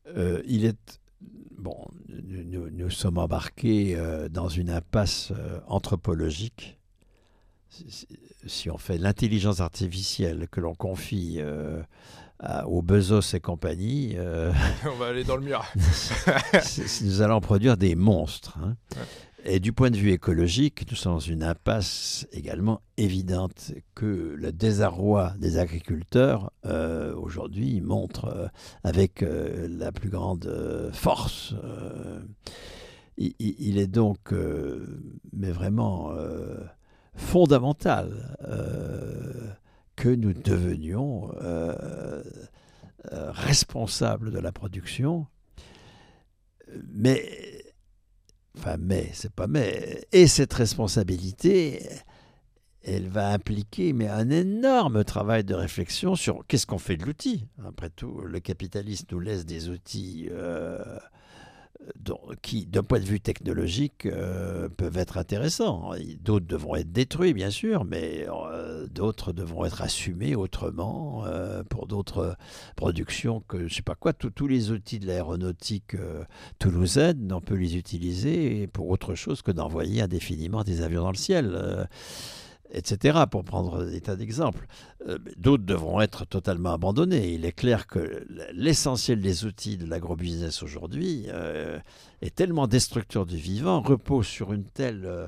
euh, 0.09 0.43
il 0.47 0.65
est 0.65 1.01
bon, 1.59 1.77
nous, 2.09 2.91
sommes 2.91 3.19
embarqués 3.19 3.95
euh, 3.97 4.29
dans 4.29 4.49
une 4.49 4.71
impasse 4.71 5.33
anthropologique. 5.67 6.79
Si, 8.47 8.71
on 8.71 8.79
fait 8.79 8.99
l'intelligence 8.99 9.61
artificielle 9.61 10.49
que 10.51 10.61
l'on 10.61 10.75
confie 10.75 11.41
aux 12.67 12.83
Bezos 12.83 13.35
et 13.35 13.41
compagnie, 13.41 14.17
on 14.87 14.97
va 14.97 15.09
aller 15.09 15.25
dans 15.25 15.37
le 15.37 15.43
mur. 15.43 15.65
nous 17.03 17.23
allons 17.23 17.41
produire 17.41 17.77
des 17.77 17.95
monstres. 17.95 18.59
Hein. 18.63 18.77
Et 19.45 19.61
du 19.61 19.73
point 19.73 19.91
de 19.91 19.97
vue 19.97 20.11
écologique, 20.11 20.85
nous 20.91 20.97
sommes 20.97 21.15
dans 21.15 21.19
une 21.21 21.45
impasse 21.45 22.27
également 22.33 22.83
évidente 22.97 23.73
que 23.95 24.35
le 24.37 24.51
désarroi 24.51 25.33
des 25.39 25.59
agriculteurs 25.59 26.53
euh, 26.67 27.15
aujourd'hui 27.15 27.81
montre 27.81 28.25
euh, 28.25 28.49
avec 28.83 29.23
euh, 29.23 29.69
la 29.71 29.93
plus 29.93 30.11
grande 30.11 30.91
force. 30.93 31.55
Il, 33.17 33.79
est 33.79 33.89
donc, 33.89 34.33
mais 35.33 35.51
vraiment 35.51 36.13
fondamental 37.17 38.37
que 39.97 40.09
nous 40.09 40.33
devenions 40.33 41.29
responsables 43.03 44.31
de 44.31 44.39
la 44.39 44.53
production, 44.53 45.27
mais 46.95 47.25
Enfin, 48.59 48.77
mais, 48.81 49.11
c'est 49.13 49.33
pas 49.33 49.47
mais. 49.47 50.05
Et 50.11 50.27
cette 50.27 50.53
responsabilité, 50.53 51.89
elle 52.83 53.09
va 53.09 53.31
impliquer 53.31 53.93
mais 53.93 54.09
un 54.09 54.31
énorme 54.31 55.05
travail 55.05 55.45
de 55.45 55.55
réflexion 55.55 56.17
sur 56.17 56.45
qu'est-ce 56.47 56.67
qu'on 56.67 56.79
fait 56.79 56.97
de 56.97 57.05
l'outil. 57.05 57.47
Après 57.65 57.91
tout, 57.91 58.21
le 58.21 58.41
capitalisme 58.41 59.07
nous 59.13 59.21
laisse 59.21 59.47
des 59.47 59.69
outils 59.69 60.29
euh, 60.33 60.99
qui, 62.43 62.67
d'un 62.67 62.83
point 62.83 63.01
de 63.01 63.05
vue 63.05 63.21
technologique, 63.21 64.07
euh, 64.07 64.69
peuvent 64.69 64.97
être 64.97 65.19
intéressants. 65.19 65.93
D'autres 66.23 66.47
devront 66.47 66.77
être 66.77 66.93
détruits, 66.93 67.35
bien 67.35 67.51
sûr, 67.51 67.85
mais 67.85 68.27
euh, 68.29 68.87
d'autres 68.89 69.33
devront 69.33 69.65
être 69.65 69.83
assumés 69.83 70.35
autrement 70.35 71.25
euh, 71.27 71.63
pour 71.65 71.87
d'autres 71.87 72.37
productions 72.77 73.43
que, 73.49 73.59
je 73.59 73.65
ne 73.65 73.69
sais 73.69 73.83
pas 73.83 73.95
quoi, 73.95 74.13
tous 74.13 74.47
les 74.47 74.71
outils 74.71 74.99
de 74.99 75.07
l'aéronautique 75.07 75.97
toulousaine, 76.59 77.33
on 77.33 77.41
peut 77.41 77.55
les 77.55 77.77
utiliser 77.77 78.67
pour 78.69 78.89
autre 78.89 79.15
chose 79.15 79.43
que 79.43 79.51
d'envoyer 79.51 80.03
indéfiniment 80.03 80.65
des 80.65 80.83
avions 80.83 81.03
dans 81.03 81.13
le 81.13 81.17
ciel 81.17 81.89
etc., 82.71 83.21
pour 83.31 83.45
prendre 83.45 83.85
des 83.85 84.01
tas 84.01 84.17
d'exemples. 84.17 84.67
Euh, 85.07 85.19
d'autres 85.37 85.65
devront 85.65 86.01
être 86.01 86.25
totalement 86.25 86.73
abandonnés. 86.73 87.33
Il 87.33 87.45
est 87.45 87.53
clair 87.53 87.87
que 87.87 88.27
l'essentiel 88.53 89.21
des 89.21 89.45
outils 89.45 89.77
de 89.77 89.87
l'agrobusiness 89.87 90.63
aujourd'hui 90.63 91.27
euh, 91.29 91.79
est 92.23 92.35
tellement 92.35 92.67
destructeur 92.67 93.27
du 93.27 93.37
vivant, 93.37 93.81
repose 93.81 94.27
sur 94.27 94.53
une 94.53 94.65
telle 94.65 95.05
euh, 95.07 95.27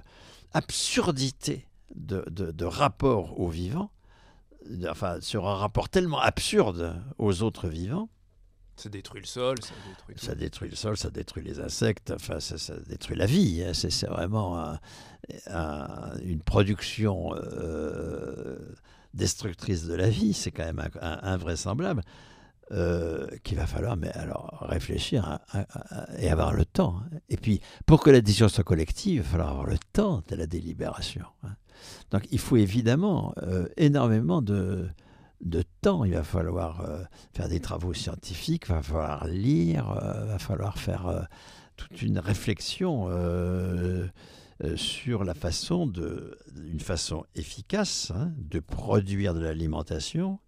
absurdité 0.52 1.66
de, 1.94 2.64
rapport 2.64 3.40
au 3.40 3.48
vivant, 3.48 3.90
enfin 4.88 5.20
sur 5.20 5.48
un 5.48 5.56
rapport 5.56 5.88
tellement 5.88 6.20
absurde 6.20 7.02
aux 7.18 7.42
autres 7.42 7.68
vivants, 7.68 8.08
ça 8.80 8.88
détruit 8.88 9.20
le 9.20 9.26
sol, 9.26 9.56
ça 10.96 11.10
détruit, 11.10 11.44
les 11.44 11.60
insectes, 11.60 12.12
enfin 12.14 12.40
ça, 12.40 12.74
détruit 12.86 13.16
la 13.16 13.26
vie. 13.26 13.62
Hein. 13.62 13.72
C'est 13.74 14.06
vraiment 14.06 14.78
une 16.24 16.40
production 16.40 17.34
euh, 17.34 18.58
destructrice 19.14 19.86
de 19.86 19.94
la 19.94 20.08
vie, 20.08 20.32
c'est 20.32 20.50
quand 20.50 20.64
même 20.64 20.82
invraisemblable. 21.00 22.02
Euh, 22.72 23.26
qu'il 23.42 23.56
va 23.56 23.66
falloir 23.66 23.96
mais 23.96 24.12
alors 24.12 24.58
réfléchir 24.60 25.40
et 26.18 26.30
avoir 26.30 26.52
le 26.52 26.64
temps. 26.64 27.00
Hein. 27.00 27.18
Et 27.28 27.36
puis, 27.36 27.60
pour 27.84 28.00
que 28.00 28.10
la 28.10 28.20
décision 28.20 28.48
soit 28.48 28.62
collective, 28.62 29.14
il 29.14 29.22
va 29.22 29.28
falloir 29.28 29.48
avoir 29.48 29.66
le 29.66 29.76
temps 29.92 30.22
de 30.28 30.36
la 30.36 30.46
délibération. 30.46 31.24
Hein. 31.42 31.56
Donc, 32.12 32.28
il 32.30 32.38
faut 32.38 32.56
évidemment 32.56 33.34
euh, 33.42 33.66
énormément 33.76 34.40
de, 34.40 34.88
de 35.40 35.62
temps. 35.80 36.04
Il 36.04 36.14
va 36.14 36.22
falloir 36.22 36.80
euh, 36.82 37.02
faire 37.34 37.48
des 37.48 37.60
travaux 37.60 37.94
scientifiques, 37.94 38.68
va 38.68 38.82
falloir 38.82 39.26
lire, 39.26 39.94
il 40.22 40.28
va 40.28 40.38
falloir 40.38 40.78
faire 40.78 41.28
toute 41.76 42.02
une 42.02 42.18
réflexion 42.18 43.08
sur 44.76 45.24
la 45.24 45.34
façon 45.34 45.86
de, 45.86 46.38
une 46.70 46.80
façon 46.80 47.24
efficace 47.34 48.12
hein, 48.14 48.32
de 48.36 48.60
produire 48.60 49.32
de 49.34 49.40
l'alimentation, 49.40 50.38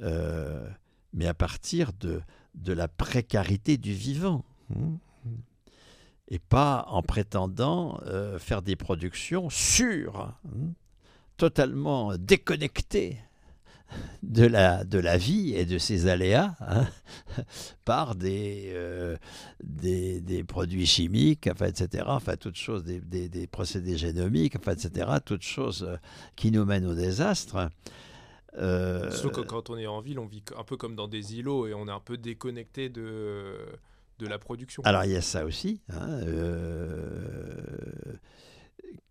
mais 0.00 1.26
à 1.26 1.34
partir 1.34 1.92
de, 1.92 2.20
de 2.54 2.72
la 2.72 2.88
précarité 2.88 3.76
du 3.76 3.92
vivant. 3.92 4.44
Hein 4.74 4.98
et 6.32 6.38
pas 6.38 6.86
en 6.88 7.02
prétendant 7.02 8.00
euh, 8.06 8.38
faire 8.38 8.62
des 8.62 8.74
productions 8.74 9.50
sûres, 9.50 10.32
hein, 10.46 10.72
totalement 11.36 12.16
déconnectées 12.16 13.18
de 14.22 14.46
la, 14.46 14.84
de 14.84 14.98
la 14.98 15.16
vie 15.16 15.54
et 15.54 15.64
de 15.64 15.78
ses 15.78 16.06
aléas 16.06 16.54
hein, 16.60 16.86
par 17.84 18.14
des, 18.14 18.70
euh, 18.74 19.16
des, 19.62 20.20
des, 20.20 20.44
produits 20.44 20.86
chimiques, 20.86 21.48
enfin, 21.50 21.66
etc., 21.66 22.04
enfin, 22.06 22.36
toutes 22.36 22.56
choses, 22.56 22.84
des, 22.84 23.00
des, 23.00 23.28
des, 23.28 23.46
procédés 23.46 23.96
génomiques, 23.96 24.56
enfin, 24.56 24.72
etc., 24.72 25.10
toutes 25.24 25.42
choses 25.42 25.84
euh, 25.88 25.96
qui 26.36 26.50
nous 26.50 26.64
mènent 26.64 26.86
au 26.86 26.94
désastre. 26.94 27.70
Euh, 28.58 29.10
Sauf 29.10 29.32
que 29.32 29.40
quand 29.40 29.70
on 29.70 29.78
est 29.78 29.86
en 29.86 30.00
ville, 30.00 30.18
on 30.18 30.26
vit 30.26 30.44
un 30.56 30.64
peu 30.64 30.76
comme 30.76 30.94
dans 30.94 31.08
des 31.08 31.36
îlots 31.36 31.66
et 31.66 31.74
on 31.74 31.88
est 31.88 31.92
un 31.92 32.00
peu 32.00 32.18
déconnecté 32.18 32.88
de 32.88 33.56
de 34.22 34.26
la 34.28 34.38
production. 34.38 34.82
Alors 34.84 35.04
il 35.04 35.10
y 35.10 35.16
a 35.16 35.20
ça 35.20 35.44
aussi, 35.44 35.82
hein, 35.90 36.20
euh, 36.26 37.54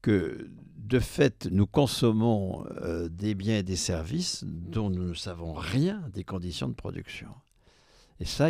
que 0.02 0.50
de 0.78 1.00
fait 1.00 1.48
nous 1.52 1.68
consommons 1.68 2.66
euh, 2.82 3.08
des 3.10 3.36
biens 3.36 3.60
et 3.60 3.64
des 3.64 3.76
services 3.76 4.44
dont 4.46 4.90
nous 4.90 5.10
ne 5.10 5.14
savons 5.14 5.54
rien 5.54 6.04
des 6.14 6.24
conditions 6.24 6.68
de 6.68 6.74
production. 6.74 7.30
Et 8.20 8.26
ça, 8.26 8.50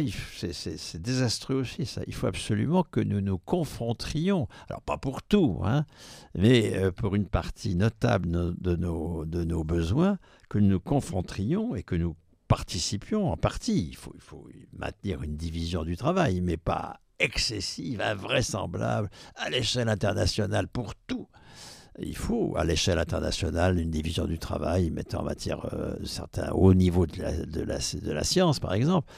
c'est 0.52 1.02
désastreux 1.02 1.56
aussi. 1.56 1.86
Ça. 1.86 2.02
Il 2.06 2.14
faut 2.14 2.28
absolument 2.28 2.84
que 2.84 3.00
nous 3.00 3.22
nous 3.22 3.38
confrontrions, 3.38 4.50
alors 4.70 4.82
pas 4.82 4.98
pour 4.98 5.24
tout, 5.24 5.62
hein, 5.64 5.86
mais 6.36 6.76
euh, 6.76 6.92
pour 6.92 7.16
une 7.16 7.26
partie 7.26 7.76
notable 7.76 8.54
de 8.60 8.76
nos, 8.76 9.24
de 9.24 9.46
nos 9.46 9.64
besoins, 9.64 10.18
que 10.50 10.58
nous 10.58 10.68
nous 10.68 10.80
confrontrions 10.82 11.74
et 11.74 11.84
que 11.84 11.96
nous 11.96 12.18
participions 12.50 13.32
en 13.32 13.38
partie. 13.38 13.88
Il 13.88 13.96
faut, 13.96 14.12
il 14.14 14.22
faut 14.22 14.46
maintenir 14.74 15.24
une 15.24 15.38
division 15.38 15.86
du 15.86 15.96
travail, 15.96 16.42
mais 16.42 16.58
pas 16.58 17.00
excessive, 17.22 18.02
invraisemblable, 18.02 19.10
à 19.36 19.50
l'échelle 19.50 19.90
internationale 19.90 20.68
pour 20.68 20.96
tout. 21.08 21.28
Il 22.00 22.16
faut, 22.16 22.56
à 22.56 22.64
l'échelle 22.64 23.00
internationale, 23.00 23.78
une 23.78 23.92
division 23.92 24.26
du 24.26 24.40
travail, 24.40 24.92
mettant 24.92 25.22
en 25.22 25.24
matière 25.24 25.74
euh, 25.74 25.96
certains 26.06 26.52
hauts 26.52 26.74
niveaux 26.74 27.06
de 27.06 27.22
la, 27.22 27.46
de, 27.46 27.62
la, 27.62 27.78
de 27.78 28.12
la, 28.12 28.24
science, 28.24 28.60
par 28.60 28.74
exemple. 28.74 29.12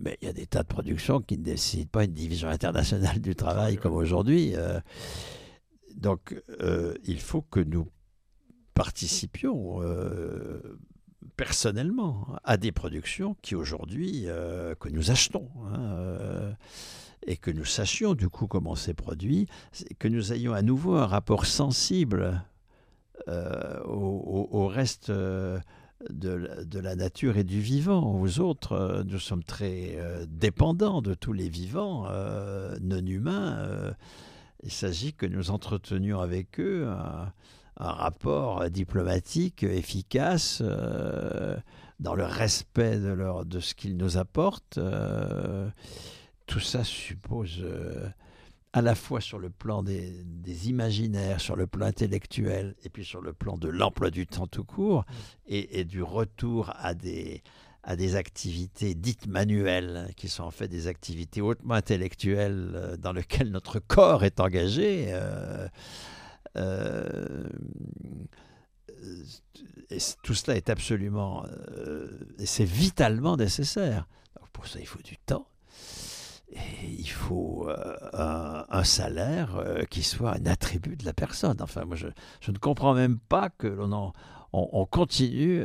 Mais 0.00 0.18
il 0.20 0.26
y 0.26 0.30
a 0.30 0.32
des 0.32 0.46
tas 0.46 0.62
de 0.62 0.68
productions 0.68 1.20
qui 1.20 1.38
ne 1.38 1.44
décident 1.44 1.88
pas 1.90 2.04
une 2.04 2.12
division 2.12 2.48
internationale 2.48 3.20
du 3.20 3.34
travail 3.34 3.76
comme 3.76 3.94
aujourd'hui. 3.94 4.54
Euh. 4.54 4.80
donc, 5.96 6.40
euh, 6.60 6.94
il 7.04 7.20
faut 7.20 7.42
que 7.42 7.60
nous 7.60 7.88
participions 8.74 9.80
personnellement 11.38 12.36
à 12.44 12.56
des 12.56 12.72
productions 12.72 13.36
qui 13.42 13.54
aujourd'hui, 13.54 14.24
euh, 14.26 14.74
que 14.74 14.88
nous 14.88 15.10
achetons, 15.10 15.48
hein, 15.66 15.80
euh, 15.80 16.52
et 17.28 17.36
que 17.36 17.50
nous 17.50 17.64
sachions 17.64 18.14
du 18.14 18.28
coup 18.28 18.46
comment 18.46 18.74
c'est 18.74 18.94
produit, 18.94 19.46
que 19.98 20.08
nous 20.08 20.32
ayons 20.32 20.52
à 20.52 20.62
nouveau 20.62 20.96
un 20.96 21.06
rapport 21.06 21.46
sensible 21.46 22.42
euh, 23.28 23.80
au, 23.84 24.66
reste 24.66 25.10
de, 25.10 25.60
de, 26.10 26.78
la 26.78 26.96
nature 26.96 27.36
et 27.36 27.44
du 27.44 27.60
vivant. 27.60 28.18
Aux 28.18 28.40
autres, 28.40 29.04
nous 29.06 29.18
sommes 29.18 29.44
très 29.44 29.98
dépendants 30.28 31.02
de 31.02 31.14
tous 31.14 31.32
les 31.32 31.48
vivants 31.48 32.08
non 32.80 33.04
humains. 33.04 33.94
il 34.62 34.72
s'agit 34.72 35.12
que 35.12 35.26
nous 35.26 35.50
entretenions 35.50 36.20
avec 36.20 36.58
eux 36.58 36.88
un 37.78 37.92
rapport 37.92 38.68
diplomatique 38.70 39.62
efficace 39.62 40.62
euh, 40.62 41.56
dans 42.00 42.14
le 42.14 42.24
respect 42.24 42.98
de, 42.98 43.60
ce 43.60 43.74
qu'ils 43.74 43.96
nous 43.96 44.18
apportent. 44.18 44.78
Euh, 44.78 45.68
tout 46.48 46.60
ça 46.60 46.82
suppose 46.82 47.58
euh, 47.60 48.08
à 48.72 48.82
la 48.82 48.94
fois 48.94 49.20
sur 49.20 49.38
le 49.38 49.50
plan 49.50 49.82
des, 49.82 50.10
des, 50.24 50.68
imaginaires, 50.68 51.40
sur 51.40 51.54
le 51.54 51.66
plan 51.66 51.86
intellectuel, 51.86 52.74
et 52.82 52.88
puis 52.88 53.04
sur 53.04 53.20
le 53.20 53.32
plan 53.32 53.56
de 53.56 53.68
l'emploi 53.68 54.10
du 54.10 54.26
temps 54.26 54.46
tout 54.46 54.64
court, 54.64 55.04
mm. 55.06 55.12
et, 55.46 55.80
et, 55.80 55.84
du 55.84 56.02
retour 56.02 56.72
à 56.76 56.94
des, 56.94 57.42
à 57.84 57.96
des 57.96 58.16
activités 58.16 58.94
dites 58.94 59.26
manuelles, 59.26 60.10
qui 60.16 60.28
sont 60.28 60.42
en 60.42 60.50
fait 60.50 60.68
des 60.68 60.86
activités 60.88 61.40
hautement 61.40 61.74
intellectuelles 61.74 62.96
dans 62.98 63.12
lesquelles 63.12 63.50
notre 63.50 63.78
corps 63.78 64.24
est 64.24 64.40
engagé. 64.40 65.14
Euh, 66.56 67.46
et 69.90 69.98
tout 70.22 70.34
cela 70.34 70.56
est 70.56 70.70
absolument, 70.70 71.44
euh, 71.46 72.08
et 72.38 72.46
c'est 72.46 72.64
vitalement 72.64 73.36
nécessaire. 73.36 74.08
pour 74.52 74.66
ça, 74.66 74.80
il 74.80 74.86
faut 74.86 75.02
du 75.02 75.16
temps. 75.18 75.46
Il 76.82 77.10
faut 77.10 77.68
euh, 77.68 78.62
un, 78.70 78.84
salaire 78.84 79.62
qui 79.90 80.02
soit 80.02 80.34
un 80.36 80.46
attribut 80.46 80.96
de 80.96 81.04
la 81.04 81.12
personne. 81.12 81.56
Enfin, 81.60 81.84
moi, 81.84 81.96
je, 81.96 82.06
ne 82.50 82.58
comprends 82.58 82.94
même 82.94 83.18
pas 83.18 83.50
que 83.50 83.66
l'on 83.66 84.12
on, 84.54 84.86
continue 84.86 85.64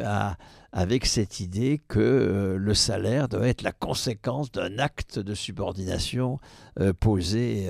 avec 0.74 1.06
cette 1.06 1.40
idée 1.40 1.82
que 1.88 2.58
le 2.60 2.74
salaire 2.74 3.30
doit 3.30 3.48
être 3.48 3.62
la 3.62 3.72
conséquence 3.72 4.52
d'un 4.52 4.78
acte 4.78 5.20
de 5.20 5.34
subordination 5.34 6.40
posé 7.00 7.70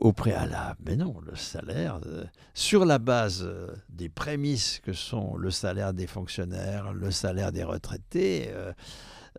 au 0.00 0.12
préalable. 0.12 0.78
Mais 0.86 0.96
non, 0.96 1.14
le 1.24 1.36
salaire, 1.36 2.00
euh, 2.06 2.24
sur 2.52 2.84
la 2.84 2.98
base 2.98 3.42
euh, 3.42 3.74
des 3.88 4.08
prémices 4.08 4.80
que 4.80 4.92
sont 4.92 5.36
le 5.36 5.50
salaire 5.50 5.94
des 5.94 6.06
fonctionnaires, 6.06 6.92
le 6.92 7.10
salaire 7.10 7.52
des 7.52 7.64
retraités, 7.64 8.50
euh, 8.50 8.72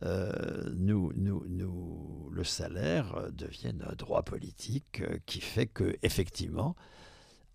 nous, 0.01 1.11
nous, 1.15 1.45
nous, 1.47 2.29
le 2.31 2.43
salaire 2.43 3.31
devient 3.31 3.73
un 3.87 3.95
droit 3.95 4.23
politique 4.23 5.01
qui 5.25 5.41
fait 5.41 5.67
que, 5.67 5.97
effectivement, 6.03 6.75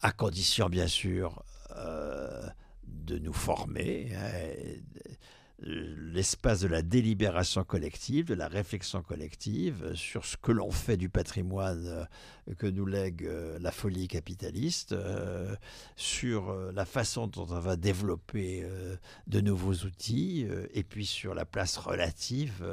à 0.00 0.12
condition 0.12 0.68
bien 0.68 0.86
sûr 0.86 1.44
de 2.86 3.18
nous 3.18 3.32
former, 3.32 4.12
hein, 4.14 4.32
l'espace 5.62 6.60
de 6.60 6.68
la 6.68 6.82
délibération 6.82 7.64
collective, 7.64 8.24
de 8.26 8.34
la 8.34 8.48
réflexion 8.48 9.02
collective 9.02 9.94
sur 9.94 10.24
ce 10.24 10.36
que 10.36 10.52
l'on 10.52 10.70
fait 10.70 10.96
du 10.96 11.08
patrimoine 11.08 11.86
euh, 11.86 12.54
que 12.58 12.66
nous 12.66 12.86
lègue 12.86 13.24
euh, 13.24 13.58
la 13.60 13.70
folie 13.70 14.08
capitaliste, 14.08 14.92
euh, 14.92 15.54
sur 15.96 16.54
la 16.72 16.84
façon 16.84 17.26
dont 17.26 17.46
on 17.50 17.60
va 17.60 17.76
développer 17.76 18.66
de 19.26 19.40
nouveaux 19.40 19.74
outils, 19.74 20.46
et 20.72 20.82
puis 20.82 21.06
sur 21.06 21.34
la 21.34 21.44
place 21.44 21.76
relative 21.76 22.64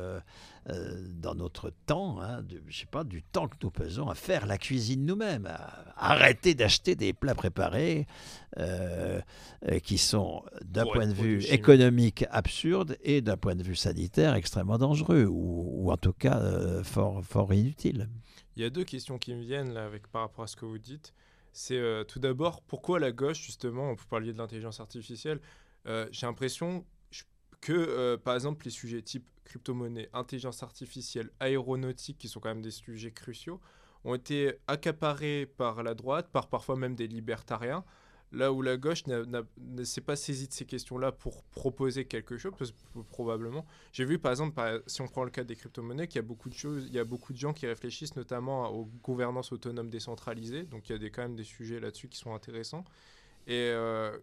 dans 1.10 1.36
notre 1.36 1.72
temps, 1.86 2.22
hein, 2.22 2.44
je 2.68 2.80
sais 2.80 2.86
pas, 2.86 3.04
du 3.04 3.24
temps 3.24 3.48
que 3.48 3.56
nous 3.64 3.72
pesons 3.72 4.10
à 4.10 4.16
faire 4.16 4.46
la 4.46 4.58
cuisine 4.58 5.06
nous-mêmes, 5.06 5.46
à 5.46 5.94
arrêter 5.96 6.56
d'acheter 6.56 6.96
des 6.96 7.14
plats 7.14 7.36
préparés 7.36 8.06
qui 9.84 9.98
sont, 9.98 10.44
d'un 10.66 10.86
point 10.86 11.08
de 11.08 11.14
vue 11.14 11.44
économique, 11.46 12.26
absurdes 12.32 12.98
et 13.02 13.22
d'un 13.22 13.38
point 13.38 13.56
de 13.56 13.64
vue 13.64 13.76
sanitaire, 13.76 14.36
extrêmement 14.36 14.78
dangereux, 14.78 15.26
ou, 15.30 15.90
en 15.92 15.98
tout 15.98 16.14
cas 16.14 16.84
fort, 16.84 17.24
fort 17.24 17.54
inutiles. 17.54 18.10
Il 18.58 18.64
y 18.64 18.66
a 18.66 18.72
deux 18.72 18.84
questions 18.84 19.20
qui 19.20 19.36
me 19.36 19.42
viennent 19.42 19.72
là 19.72 19.86
avec, 19.86 20.08
par 20.08 20.24
rapport 20.24 20.44
à 20.44 20.48
ce 20.48 20.56
que 20.56 20.66
vous 20.66 20.80
dites. 20.80 21.14
C'est 21.54 21.78
euh, 21.78 22.04
tout 22.04 22.20
d'abord, 22.20 22.62
pourquoi 22.62 23.00
la 23.00 23.12
gauche, 23.12 23.42
justement, 23.42 23.94
vous 23.94 24.06
parliez 24.10 24.34
de 24.34 24.38
l'intelligence 24.38 24.80
artificielle, 24.80 25.40
euh, 25.86 26.08
j'ai 26.12 26.26
l'impression 26.26 26.84
que, 27.62 27.74
euh, 27.74 28.18
par 28.18 28.36
exemple, 28.36 28.66
les 28.66 28.72
sujets 28.72 29.02
type 29.02 29.26
crypto-monnaie, 29.46 30.10
intelligence 30.14 30.64
artificielle, 30.64 31.32
aéronautique, 31.40 32.18
qui 32.18 32.28
sont 32.28 32.40
quand 32.40 32.50
même 32.50 32.62
des 32.62 32.72
sujets 32.72 33.12
cruciaux, 33.12 33.60
ont 34.04 34.16
été 34.16 34.54
accaparés 34.68 35.46
par 35.46 35.84
la 35.84 35.94
droite, 35.94 36.30
par 36.32 36.48
parfois 36.48 36.76
même 36.76 36.96
des 36.96 37.08
libertariens, 37.08 37.84
Là 38.34 38.52
où 38.52 38.62
la 38.62 38.76
gauche 38.76 39.04
ne 39.08 39.84
s'est 39.86 40.02
pas 40.02 40.18
saisie 40.18 40.50
de 40.50 40.54
ces 40.54 40.66
questions-là 40.66 41.14
pour 41.14 41.44
proposer 41.44 42.04
quelque 42.06 42.38
chose, 42.38 42.52
probablement. 43.10 43.66
J'ai 43.94 44.04
vu 44.04 44.20
par 44.20 44.32
exemple, 44.32 44.84
si 44.86 45.02
on 45.02 45.08
prend 45.08 45.24
le 45.24 45.30
cas 45.32 45.46
des 45.46 45.56
crypto-monnaies, 45.56 46.08
qu'il 46.08 46.18
y 46.18 46.20
a 46.20 46.28
beaucoup 46.28 46.50
de 46.50 46.54
choses, 46.54 46.88
il 46.88 46.94
y 46.94 47.00
a 47.00 47.06
beaucoup 47.06 47.32
de 47.32 47.38
gens 47.38 47.54
qui 47.54 47.66
réfléchissent 47.68 48.18
notamment 48.18 48.70
aux 48.70 48.86
gouvernances 49.02 49.54
autonomes 49.54 49.90
décentralisées. 49.90 50.64
Donc 50.64 50.90
il 50.90 50.92
y 50.92 50.96
a 50.96 50.98
des, 50.98 51.10
quand 51.10 51.22
même 51.22 51.38
des 51.38 51.46
sujets 51.46 51.80
là-dessus 51.80 52.10
qui 52.10 52.18
sont 52.18 52.34
intéressants. 52.34 52.84
Et 53.48 53.72
euh, 53.72 54.18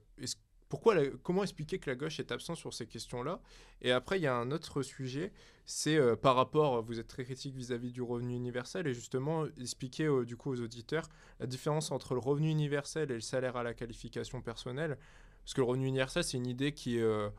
pourquoi 0.74 0.96
comment 1.22 1.44
expliquer 1.44 1.78
que 1.78 1.88
la 1.88 1.94
gauche 1.94 2.18
est 2.18 2.32
absente 2.32 2.56
sur 2.56 2.74
ces 2.74 2.84
questions-là? 2.84 3.40
Et 3.80 3.92
après, 3.92 4.18
il 4.18 4.22
y 4.22 4.26
a 4.26 4.34
un 4.34 4.50
autre 4.50 4.82
sujet, 4.82 5.30
c'est 5.66 5.96
euh, 5.96 6.16
par 6.16 6.34
rapport, 6.34 6.82
vous 6.82 6.98
êtes 6.98 7.06
très 7.06 7.22
critique 7.22 7.54
vis-à-vis 7.54 7.92
du 7.92 8.02
revenu 8.02 8.34
universel, 8.34 8.88
et 8.88 8.92
justement 8.92 9.46
expliquer 9.60 10.06
euh, 10.06 10.24
du 10.24 10.36
coup 10.36 10.50
aux 10.50 10.60
auditeurs 10.60 11.08
la 11.38 11.46
différence 11.46 11.92
entre 11.92 12.14
le 12.14 12.18
revenu 12.18 12.50
universel 12.50 13.12
et 13.12 13.14
le 13.14 13.20
salaire 13.20 13.56
à 13.56 13.62
la 13.62 13.72
qualification 13.72 14.42
personnelle. 14.42 14.98
Parce 15.44 15.54
que 15.54 15.60
le 15.60 15.66
revenu 15.66 15.86
universel, 15.86 16.24
c'est 16.24 16.38
une 16.38 16.48
idée 16.48 16.72
qui... 16.72 16.98
Euh, 16.98 17.30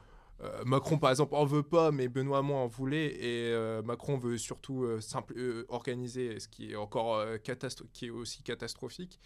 Macron, 0.65 0.97
par 0.97 1.09
exemple, 1.09 1.35
en 1.35 1.43
veut 1.43 1.63
pas, 1.63 1.91
mais 1.91 2.07
Benoît 2.07 2.37
Hamon 2.37 2.55
en 2.55 2.67
voulait, 2.67 3.07
et 3.21 3.81
Macron 3.83 4.17
veut 4.17 4.37
surtout 4.37 4.85
simple, 4.99 5.33
organiser, 5.69 6.41
ce 6.41 6.49
qui 6.49 6.71
est 6.71 6.75
encore 6.75 7.25
qui 7.93 8.07
est 8.07 8.09
aussi 8.09 8.43
catastrophique. 8.43 9.21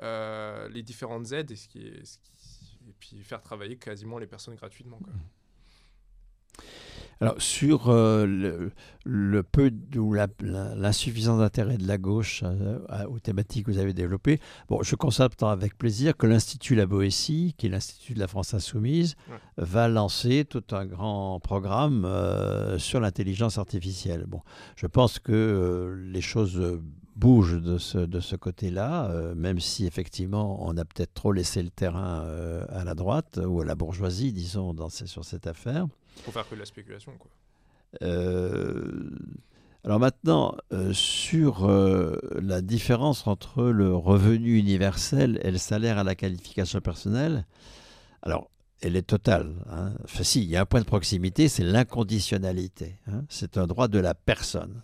les 0.00 0.82
différentes 0.82 1.32
aides 1.32 1.50
et, 1.50 1.56
ce 1.56 1.68
qui 1.68 1.86
est, 1.86 2.18
et 2.88 2.94
puis 2.98 3.22
faire 3.22 3.42
travailler 3.42 3.76
quasiment 3.76 4.18
les 4.18 4.26
personnes 4.26 4.54
gratuitement. 4.54 4.98
Quoi. 4.98 5.12
Alors, 7.20 7.40
sur 7.40 7.88
euh, 7.88 8.70
le, 9.04 9.42
peu 9.42 9.72
ou 9.96 10.14
l'insuffisance 10.14 11.38
d'intérêt 11.38 11.76
de 11.76 11.86
la 11.86 11.96
gauche 11.96 12.42
euh, 12.44 12.78
aux 13.08 13.20
thématiques 13.20 13.66
que 13.66 13.70
vous 13.70 13.78
avez 13.78 13.92
développées, 13.92 14.40
bon, 14.68 14.82
je 14.82 14.96
constate 14.96 15.40
avec 15.42 15.78
plaisir 15.78 16.16
que 16.16 16.26
l'Institut 16.26 16.74
La 16.74 16.86
Boétie, 16.86 17.54
qui 17.56 17.66
est 17.66 17.68
l'Institut 17.68 18.14
de 18.14 18.18
la 18.18 18.26
France 18.26 18.52
Insoumise, 18.54 19.14
va 19.56 19.88
lancer 19.88 20.44
tout 20.44 20.64
un 20.72 20.84
grand 20.84 21.40
programme 21.40 22.04
euh, 22.04 22.78
sur 22.78 23.00
l'intelligence 23.00 23.58
artificielle. 23.58 24.24
Bon, 24.26 24.40
je 24.76 24.86
pense 24.86 25.18
que 25.18 25.96
les 26.04 26.20
choses 26.20 26.80
bouge 27.16 27.60
de 27.60 27.78
ce, 27.78 27.98
de 27.98 28.20
ce 28.20 28.36
côté-là, 28.36 29.08
euh, 29.10 29.34
même 29.34 29.60
si 29.60 29.86
effectivement 29.86 30.66
on 30.66 30.76
a 30.76 30.84
peut-être 30.84 31.14
trop 31.14 31.32
laissé 31.32 31.62
le 31.62 31.70
terrain 31.70 32.22
euh, 32.24 32.64
à 32.70 32.84
la 32.84 32.94
droite 32.94 33.40
ou 33.44 33.60
à 33.60 33.64
la 33.64 33.74
bourgeoisie, 33.74 34.32
disons, 34.32 34.74
dans 34.74 34.88
sur 34.88 35.24
cette 35.24 35.46
affaire. 35.46 35.86
Pour 36.24 36.32
faire 36.32 36.48
que 36.48 36.54
de 36.54 36.60
la 36.60 36.66
spéculation, 36.66 37.12
quoi. 37.18 37.30
Euh, 38.02 39.10
alors 39.84 40.00
maintenant, 40.00 40.56
sur 40.92 41.68
la 41.68 42.62
différence 42.62 43.26
entre 43.26 43.64
le 43.64 43.94
revenu 43.94 44.58
universel 44.58 45.38
et 45.42 45.50
le 45.50 45.58
salaire 45.58 45.98
à 45.98 46.04
la 46.04 46.14
qualification 46.14 46.80
personnelle, 46.80 47.44
alors 48.22 48.48
elle 48.80 48.96
est 48.96 49.02
totale. 49.02 49.54
Hein. 49.70 49.92
Enfin 50.04 50.24
si, 50.24 50.42
il 50.42 50.48
y 50.48 50.56
a 50.56 50.62
un 50.62 50.66
point 50.66 50.80
de 50.80 50.86
proximité, 50.86 51.48
c'est 51.48 51.64
l'inconditionnalité. 51.64 52.98
Hein. 53.06 53.24
C'est 53.28 53.58
un 53.58 53.66
droit 53.66 53.88
de 53.88 53.98
la 53.98 54.14
personne 54.14 54.82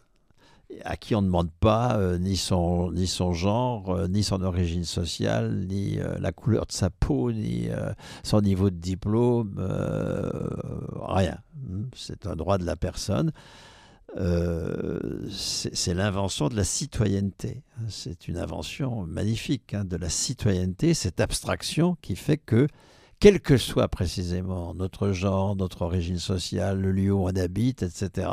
à 0.85 0.97
qui 0.97 1.15
on 1.15 1.23
ne 1.23 1.27
demande 1.27 1.51
pas 1.51 1.97
euh, 1.97 2.19
ni, 2.19 2.37
son, 2.37 2.91
ni 2.93 3.07
son 3.07 3.33
genre, 3.33 3.91
euh, 3.91 4.09
ni 4.09 4.23
son 4.23 4.43
origine 4.43 4.85
sociale, 4.85 5.67
ni 5.69 5.99
euh, 5.99 6.19
la 6.19 6.33
couleur 6.33 6.67
de 6.67 6.73
sa 6.73 6.91
peau, 6.91 7.33
ni 7.33 7.69
son 8.23 8.41
niveau 8.41 8.71
de 8.71 8.77
diplôme, 8.77 9.57
rien. 11.03 11.39
Hmm, 11.55 11.85
c'est 11.95 12.27
un 12.27 12.37
droit 12.37 12.59
de 12.59 12.65
la 12.65 12.77
personne. 12.77 13.33
c'est 15.31 15.95
l'invention 15.95 16.49
de 16.49 16.57
la 16.57 16.65
citoyenneté. 16.65 17.63
C'est 17.89 18.29
une 18.29 18.37
invention 18.37 19.07
magnifique 19.07 19.75
hein, 19.75 19.85
de 19.85 19.97
la 19.97 20.09
citoyenneté, 20.09 20.95
cette 20.95 21.21
abstraction 21.21 21.97
qui 22.03 22.17
fait 22.17 22.39
que, 22.39 22.67
quel 23.19 23.41
que 23.41 23.59
soit 23.59 23.89
précisément 23.89 24.75
notre 24.75 25.13
genre, 25.13 25.55
notre 25.55 25.83
origine 25.83 26.19
sociale, 26.19 26.81
le 26.81 26.91
lieu 26.91 27.13
où 27.13 27.25
on 27.25 27.37
habite, 27.37 27.83
etc., 27.83 28.29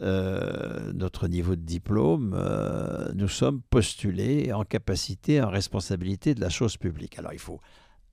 euh, 0.00 0.90
notre 0.94 1.28
niveau 1.28 1.54
de 1.54 1.60
diplôme, 1.60 2.34
euh, 2.34 3.12
nous 3.14 3.28
sommes 3.28 3.60
postulés 3.60 4.50
en 4.52 4.64
capacité, 4.64 5.42
en 5.42 5.50
responsabilité 5.50 6.34
de 6.34 6.40
la 6.40 6.48
chose 6.48 6.78
publique. 6.78 7.18
Alors 7.18 7.34
il 7.34 7.38
faut 7.38 7.60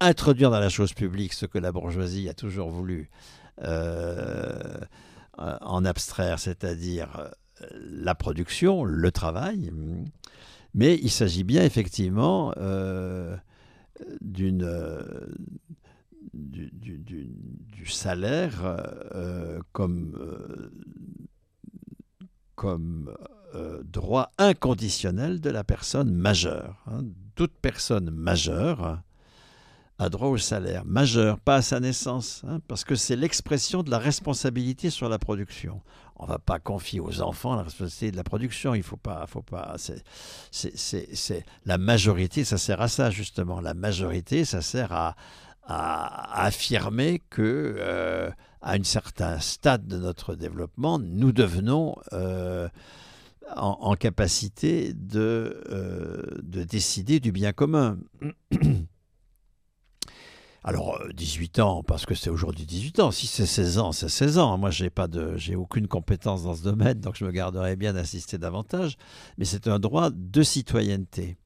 introduire 0.01 0.51
dans 0.51 0.59
la 0.59 0.67
chose 0.67 0.93
publique 0.93 1.31
ce 1.31 1.45
que 1.45 1.57
la 1.57 1.71
bourgeoisie 1.71 2.27
a 2.27 2.33
toujours 2.33 2.69
voulu 2.69 3.09
euh, 3.63 4.77
en 5.37 5.85
abstraire, 5.85 6.39
c'est-à-dire 6.39 7.31
la 7.71 8.13
production, 8.13 8.83
le 8.83 9.11
travail. 9.11 9.71
Mais 10.73 10.99
il 11.01 11.09
s'agit 11.09 11.45
bien 11.45 11.63
effectivement 11.63 12.53
d'une 14.19 14.67
du, 16.33 16.69
du, 16.73 17.85
salaire 17.85 18.83
comme 19.71 20.13
comme 22.59 23.15
euh, 23.55 23.81
droit 23.85 24.31
inconditionnel 24.37 25.39
de 25.39 25.49
la 25.49 25.63
personne 25.63 26.13
majeure. 26.13 26.75
Hein. 26.87 27.05
Toute 27.35 27.53
personne 27.53 28.09
majeure 28.11 28.99
a 29.97 30.09
droit 30.09 30.27
au 30.27 30.37
salaire. 30.37 30.83
Majeur, 30.83 31.39
pas 31.39 31.55
à 31.55 31.61
sa 31.61 31.79
naissance, 31.79 32.41
hein, 32.45 32.59
parce 32.67 32.83
que 32.83 32.95
c'est 32.95 33.15
l'expression 33.15 33.81
de 33.81 33.89
la 33.89 33.97
responsabilité 33.97 34.89
sur 34.89 35.07
la 35.07 35.19
production. 35.19 35.81
On 36.17 36.25
ne 36.25 36.31
va 36.31 36.37
pas 36.37 36.59
confier 36.59 36.99
aux 36.99 37.21
enfants 37.21 37.55
la 37.55 37.63
responsabilité 37.63 38.11
de 38.11 38.17
la 38.17 38.25
production. 38.25 38.75
Il 38.75 38.83
faut 38.83 38.97
pas, 38.97 39.25
faut 39.25 39.41
pas. 39.41 39.77
C'est 40.51 41.45
la 41.65 41.77
majorité, 41.77 42.43
ça 42.43 42.57
sert 42.57 42.81
à 42.81 42.89
ça 42.89 43.09
justement. 43.09 43.61
La 43.61 43.73
majorité, 43.73 44.43
ça 44.43 44.61
sert 44.61 44.91
à, 44.91 45.15
affirmer 45.65 47.21
que 47.29 47.75
euh, 47.77 48.29
à 48.61 48.73
un 48.73 48.83
certain 48.83 49.39
stade 49.39 49.87
de 49.87 49.97
notre 49.97 50.35
développement, 50.35 50.99
nous 50.99 51.31
devenons 51.31 51.95
euh, 52.13 52.67
en, 53.55 53.95
capacité 53.95 54.93
de, 54.93 55.63
euh, 55.69 56.23
de 56.41 56.63
décider 56.63 57.19
du 57.19 57.31
bien 57.31 57.53
commun. 57.53 57.97
Alors, 60.63 61.01
18 61.13 61.59
ans, 61.59 61.83
parce 61.83 62.05
que 62.05 62.13
c'est 62.13 62.29
aujourd'hui 62.29 62.65
18 62.65 62.99
ans. 62.99 63.11
Si 63.11 63.27
c'est 63.27 63.45
16 63.45 63.77
ans, 63.79 63.91
c'est 63.93 64.09
16 64.09 64.39
ans. 64.39 64.57
Moi, 64.57 64.71
j'ai 64.71 64.89
pas 64.89 65.07
de, 65.07 65.37
j'ai 65.37 65.55
aucune 65.55 65.87
compétence 65.87 66.43
dans 66.43 66.53
ce 66.53 66.63
domaine, 66.63 66.99
donc 66.99 67.15
je 67.15 67.23
me 67.23 67.31
garderai 67.31 67.77
bien 67.77 67.93
d'assister 67.93 68.37
davantage. 68.37 68.97
Mais 69.37 69.45
c'est 69.45 69.67
un 69.67 69.79
droit 69.79 70.09
de 70.11 70.43
citoyenneté 70.43 71.37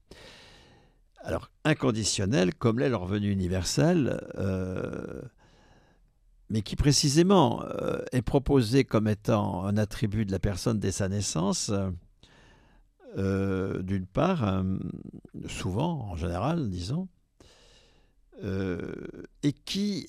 alors 1.24 1.50
inconditionnel, 1.64 2.54
comme 2.54 2.78
l'est 2.78 2.90
le 2.90 2.96
revenu 2.96 3.30
universel, 3.30 4.20
euh, 4.38 5.22
mais 6.50 6.62
qui 6.62 6.76
précisément 6.76 7.62
euh, 7.64 8.02
est 8.12 8.22
proposé 8.22 8.84
comme 8.84 9.08
étant 9.08 9.64
un 9.64 9.76
attribut 9.76 10.24
de 10.24 10.32
la 10.32 10.38
personne 10.38 10.78
dès 10.78 10.92
sa 10.92 11.08
naissance, 11.08 11.72
euh, 13.16 13.82
d'une 13.82 14.06
part, 14.06 14.64
souvent, 15.46 16.10
en 16.10 16.16
général, 16.16 16.68
disons, 16.68 17.08
et 18.42 19.52
qui, 19.64 20.08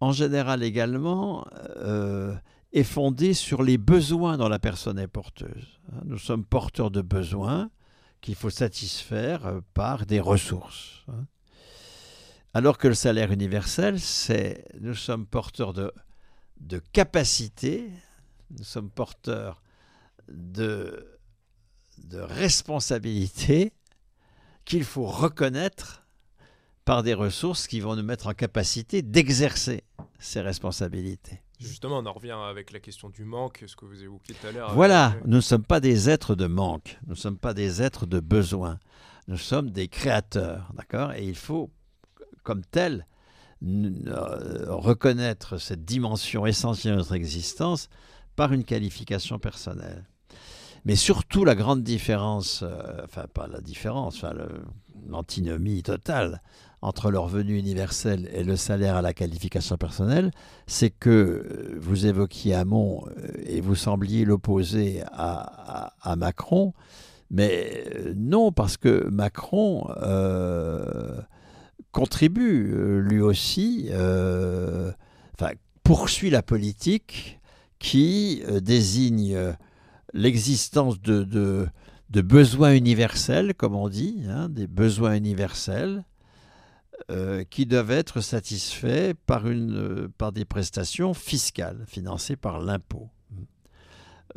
en 0.00 0.12
général 0.12 0.62
également, 0.62 1.44
est 2.72 2.84
fondé 2.84 3.34
sur 3.34 3.62
les 3.62 3.78
besoins 3.78 4.36
dont 4.36 4.48
la 4.48 4.58
personne 4.58 4.98
est 4.98 5.08
porteuse. 5.08 5.80
Nous 6.04 6.18
sommes 6.18 6.44
porteurs 6.44 6.90
de 6.90 7.02
besoins 7.02 7.70
qu'il 8.20 8.34
faut 8.34 8.50
satisfaire 8.50 9.46
euh, 9.46 9.60
par 9.74 10.06
des 10.06 10.20
ressources. 10.20 11.06
Alors 12.58 12.76
que 12.76 12.88
le 12.88 12.94
salaire 12.94 13.30
universel, 13.30 14.00
c'est 14.00 14.64
nous 14.80 14.96
sommes 14.96 15.26
porteurs 15.26 15.72
de, 15.72 15.92
de 16.58 16.80
capacités, 16.92 17.88
nous 18.50 18.64
sommes 18.64 18.90
porteurs 18.90 19.62
de, 20.26 21.20
de 21.98 22.18
responsabilités 22.18 23.72
qu'il 24.64 24.82
faut 24.82 25.06
reconnaître 25.06 26.04
par 26.84 27.04
des 27.04 27.14
ressources 27.14 27.68
qui 27.68 27.78
vont 27.78 27.94
nous 27.94 28.02
mettre 28.02 28.26
en 28.26 28.34
capacité 28.34 29.02
d'exercer 29.02 29.84
ces 30.18 30.40
responsabilités. 30.40 31.40
Justement, 31.60 31.98
on 31.98 32.06
en 32.06 32.12
revient 32.12 32.32
avec 32.32 32.72
la 32.72 32.80
question 32.80 33.08
du 33.08 33.22
manque, 33.22 33.62
ce 33.68 33.76
que 33.76 33.84
vous 33.84 34.02
évoquiez 34.02 34.34
tout 34.34 34.48
à 34.48 34.50
l'heure. 34.50 34.74
Voilà, 34.74 35.14
nous 35.26 35.36
ne 35.36 35.40
sommes 35.40 35.64
pas 35.64 35.78
des 35.78 36.10
êtres 36.10 36.34
de 36.34 36.48
manque, 36.48 36.98
nous 37.06 37.14
ne 37.14 37.20
sommes 37.20 37.38
pas 37.38 37.54
des 37.54 37.82
êtres 37.82 38.06
de 38.06 38.18
besoin, 38.18 38.80
nous 39.28 39.38
sommes 39.38 39.70
des 39.70 39.86
créateurs, 39.86 40.72
d'accord? 40.74 41.12
Et 41.12 41.24
il 41.24 41.36
faut, 41.36 41.70
comme 42.48 42.64
tel, 42.64 43.06
euh, 43.62 44.64
reconnaître 44.68 45.58
cette 45.58 45.84
dimension 45.84 46.46
essentielle 46.46 46.94
de 46.94 46.98
notre 47.00 47.12
existence 47.12 47.90
par 48.36 48.54
une 48.54 48.64
qualification 48.64 49.38
personnelle. 49.38 50.06
Mais 50.86 50.96
surtout, 50.96 51.44
la 51.44 51.54
grande 51.54 51.82
différence, 51.82 52.62
euh, 52.62 53.02
enfin, 53.04 53.26
pas 53.34 53.48
la 53.48 53.60
différence, 53.60 54.16
enfin, 54.16 54.32
l'antinomie 55.06 55.82
totale 55.82 56.40
entre 56.80 57.10
le 57.10 57.18
revenu 57.18 57.58
universel 57.58 58.30
et 58.32 58.44
le 58.44 58.56
salaire 58.56 58.96
à 58.96 59.02
la 59.02 59.12
qualification 59.12 59.76
personnelle, 59.76 60.30
c'est 60.66 60.88
que 60.88 61.10
euh, 61.10 61.78
vous 61.78 62.06
évoquiez 62.06 62.54
Hamon 62.54 63.04
et 63.44 63.60
vous 63.60 63.74
sembliez 63.74 64.24
l'opposer 64.24 65.02
à, 65.12 66.16
Macron, 66.16 66.72
mais 67.30 67.84
non, 68.16 68.52
parce 68.52 68.78
que 68.78 69.06
Macron 69.10 69.86
contribue 71.92 73.00
lui 73.00 73.20
aussi, 73.20 73.90
enfin, 73.92 75.52
poursuit 75.82 76.30
la 76.30 76.42
politique 76.42 77.40
qui 77.78 78.42
désigne 78.60 79.54
l'existence 80.12 81.00
de, 81.00 81.24
de, 81.24 82.22
besoins 82.22 82.74
universels, 82.74 83.54
comme 83.54 83.74
on 83.74 83.88
dit, 83.88 84.22
hein, 84.28 84.48
des 84.48 84.66
besoins 84.66 85.14
universels, 85.14 86.04
euh, 87.10 87.44
qui 87.44 87.64
doivent 87.64 87.92
être 87.92 88.20
satisfaits 88.20 89.14
par, 89.26 89.48
une, 89.48 89.76
euh, 89.76 90.08
par 90.18 90.32
des 90.32 90.44
prestations 90.44 91.14
fiscales 91.14 91.84
financées 91.86 92.36
par 92.36 92.60
l'impôt. 92.60 93.08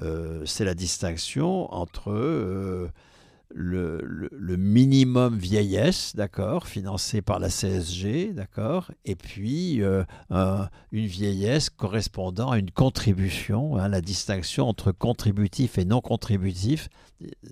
Euh, 0.01 0.45
c'est 0.45 0.63
la 0.63 0.73
distinction 0.73 1.73
entre 1.73 2.91
le, 3.53 4.57
minimum 4.57 5.37
vieillesse, 5.37 6.15
d'accord, 6.15 6.67
financé 6.67 7.21
par 7.21 7.39
la 7.39 7.49
CSG, 7.49 8.33
d'accord, 8.33 8.91
et 9.05 9.15
puis 9.15 9.81
euh, 9.81 10.03
une 10.91 11.05
vieillesse 11.05 11.69
correspondant 11.69 12.51
à 12.51 12.57
une 12.57 12.71
contribution, 12.71 13.77
hein, 13.77 13.87
la 13.87 14.01
distinction 14.01 14.67
entre 14.67 14.91
contributif 14.91 15.77
et 15.77 15.85
non 15.85 16.01
contributif, 16.01 16.89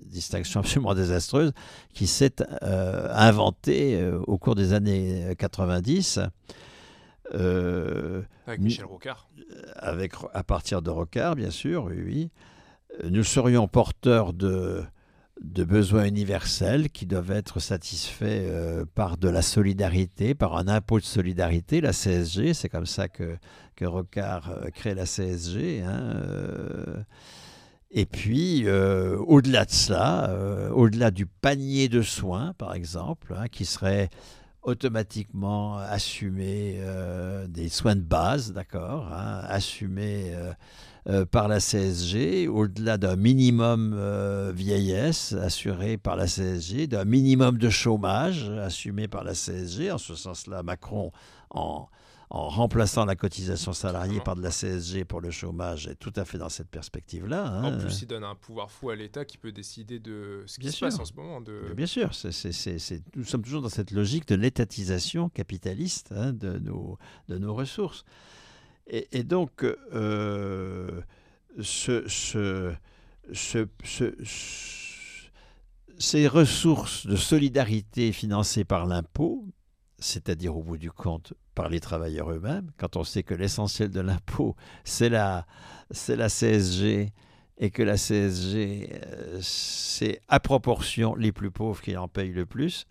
distinction 0.06 0.60
absolument 0.60 0.94
désastreuse, 0.94 1.52
qui 1.92 2.06
s'est 2.06 2.42
euh, 2.62 3.08
inventée 3.12 4.00
euh, 4.00 4.20
au 4.26 4.38
cours 4.38 4.54
des 4.54 4.72
années 4.72 5.34
90. 5.38 6.20
avec 7.32 8.60
Michel 8.60 8.84
Rocard. 8.84 9.28
Avec, 9.76 10.12
à 10.32 10.44
partir 10.44 10.82
de 10.82 10.90
Rocard, 10.90 11.36
bien 11.36 11.50
sûr, 11.50 11.84
oui. 11.84 12.02
oui. 12.04 12.30
Nous 13.08 13.22
serions 13.22 13.68
porteurs 13.68 14.32
de 14.32 14.82
de 15.40 15.64
besoins 15.64 16.04
universels 16.04 16.90
qui 16.90 17.06
doivent 17.06 17.30
être 17.30 17.60
satisfaits 17.60 18.24
euh, 18.24 18.84
par 18.94 19.16
de 19.16 19.28
la 19.28 19.42
solidarité, 19.42 20.34
par 20.34 20.56
un 20.56 20.68
impôt 20.68 21.00
de 21.00 21.04
solidarité, 21.04 21.80
la 21.80 21.92
CSG. 21.92 22.54
C'est 22.54 22.68
comme 22.68 22.86
ça 22.86 23.08
que, 23.08 23.36
Rocard 23.82 24.50
euh, 24.50 24.68
crée 24.68 24.94
la 24.94 25.06
CSG. 25.06 25.82
Hein, 25.82 26.00
euh. 26.16 27.02
et 27.90 28.04
puis, 28.04 28.68
au-delà 28.68 29.64
de 29.64 29.70
cela, 29.70 30.30
au-delà 30.74 31.10
du 31.10 31.24
panier 31.26 31.88
de 31.88 32.02
soins, 32.02 32.52
par 32.58 32.74
exemple, 32.74 33.34
hein, 33.36 33.48
qui 33.50 33.64
serait 33.64 34.10
automatiquement 34.62 35.78
assumé 35.78 36.80
des 37.48 37.68
soins 37.68 37.96
de 37.96 38.00
base, 38.00 38.52
d'accord, 38.52 39.08
hein, 39.12 39.42
assumé 39.48 40.34
euh, 41.08 41.24
par 41.24 41.48
la 41.48 41.60
CSG, 41.60 42.46
au-delà 42.46 42.98
d'un 42.98 43.16
minimum 43.16 43.94
euh, 43.96 44.52
vieillesse 44.54 45.32
assuré 45.32 45.96
par 45.96 46.14
la 46.14 46.26
CSG, 46.26 46.88
d'un 46.88 47.06
minimum 47.06 47.56
de 47.56 47.70
chômage 47.70 48.50
assumé 48.62 49.08
par 49.08 49.24
la 49.24 49.32
CSG. 49.32 49.90
En 49.90 49.96
ce 49.96 50.14
sens-là, 50.14 50.62
Macron, 50.62 51.10
en, 51.48 51.88
remplaçant 52.30 53.04
la 53.04 53.16
cotisation 53.16 53.72
salariée 53.72 54.20
par 54.20 54.36
de 54.36 54.42
la 54.42 54.50
CSG 54.50 55.04
pour 55.04 55.20
le 55.20 55.30
chômage, 55.30 55.88
est 55.88 55.96
tout 55.96 56.12
à 56.14 56.24
fait 56.24 56.38
dans 56.38 56.48
cette 56.48 56.68
perspective-là. 56.68 57.44
Hein. 57.44 57.64
En 57.64 57.78
plus, 57.78 58.02
il 58.02 58.06
donne 58.06 58.24
un 58.24 58.36
pouvoir 58.36 58.70
fou 58.70 58.90
à 58.90 58.96
l'État 58.96 59.24
qui 59.24 59.36
peut 59.36 59.50
décider 59.50 59.98
de 59.98 60.44
ce 60.46 60.60
qui 60.60 60.70
se 60.70 60.78
passe 60.78 60.98
en 61.00 61.04
ce 61.04 61.14
moment. 61.14 61.40
De... 61.40 61.74
Bien 61.74 61.86
sûr, 61.86 62.10
nous 63.16 63.24
sommes 63.24 63.42
toujours 63.42 63.62
dans 63.62 63.68
cette 63.68 63.90
logique 63.90 64.28
de 64.28 64.36
l'étatisation 64.36 65.28
capitaliste 65.28 66.12
hein, 66.12 66.32
de, 66.32 66.58
nos, 66.58 66.98
de 67.28 67.38
nos 67.38 67.52
ressources. 67.52 68.04
Et, 68.86 69.22
donc, 69.22 69.62
euh, 69.62 71.00
ces 75.98 76.26
ressources 76.26 77.06
de 77.06 77.14
solidarité 77.14 78.10
financées 78.10 78.64
par 78.64 78.86
l'impôt, 78.86 79.44
c'est-à-dire 80.00 80.56
au 80.56 80.62
bout 80.62 80.78
du 80.78 80.90
compte 80.90 81.34
par 81.54 81.68
les 81.68 81.80
travailleurs 81.80 82.30
eux-mêmes, 82.32 82.70
quand 82.78 82.96
on 82.96 83.04
sait 83.04 83.22
que 83.22 83.34
l'essentiel 83.34 83.90
de 83.90 84.00
l'impôt, 84.00 84.56
c'est 84.84 85.08
la, 85.10 85.46
la 86.08 86.28
CSG, 86.28 87.12
et 87.58 87.70
que 87.70 87.82
la 87.82 87.96
CSG, 87.96 88.88
euh, 88.90 89.38
c'est 89.42 90.20
à 90.28 90.40
proportion 90.40 91.14
les 91.14 91.30
plus 91.30 91.50
pauvres 91.50 91.80
qui 91.82 91.96
en 91.96 92.08
payent 92.08 92.32
le 92.32 92.46
plus, 92.46 92.86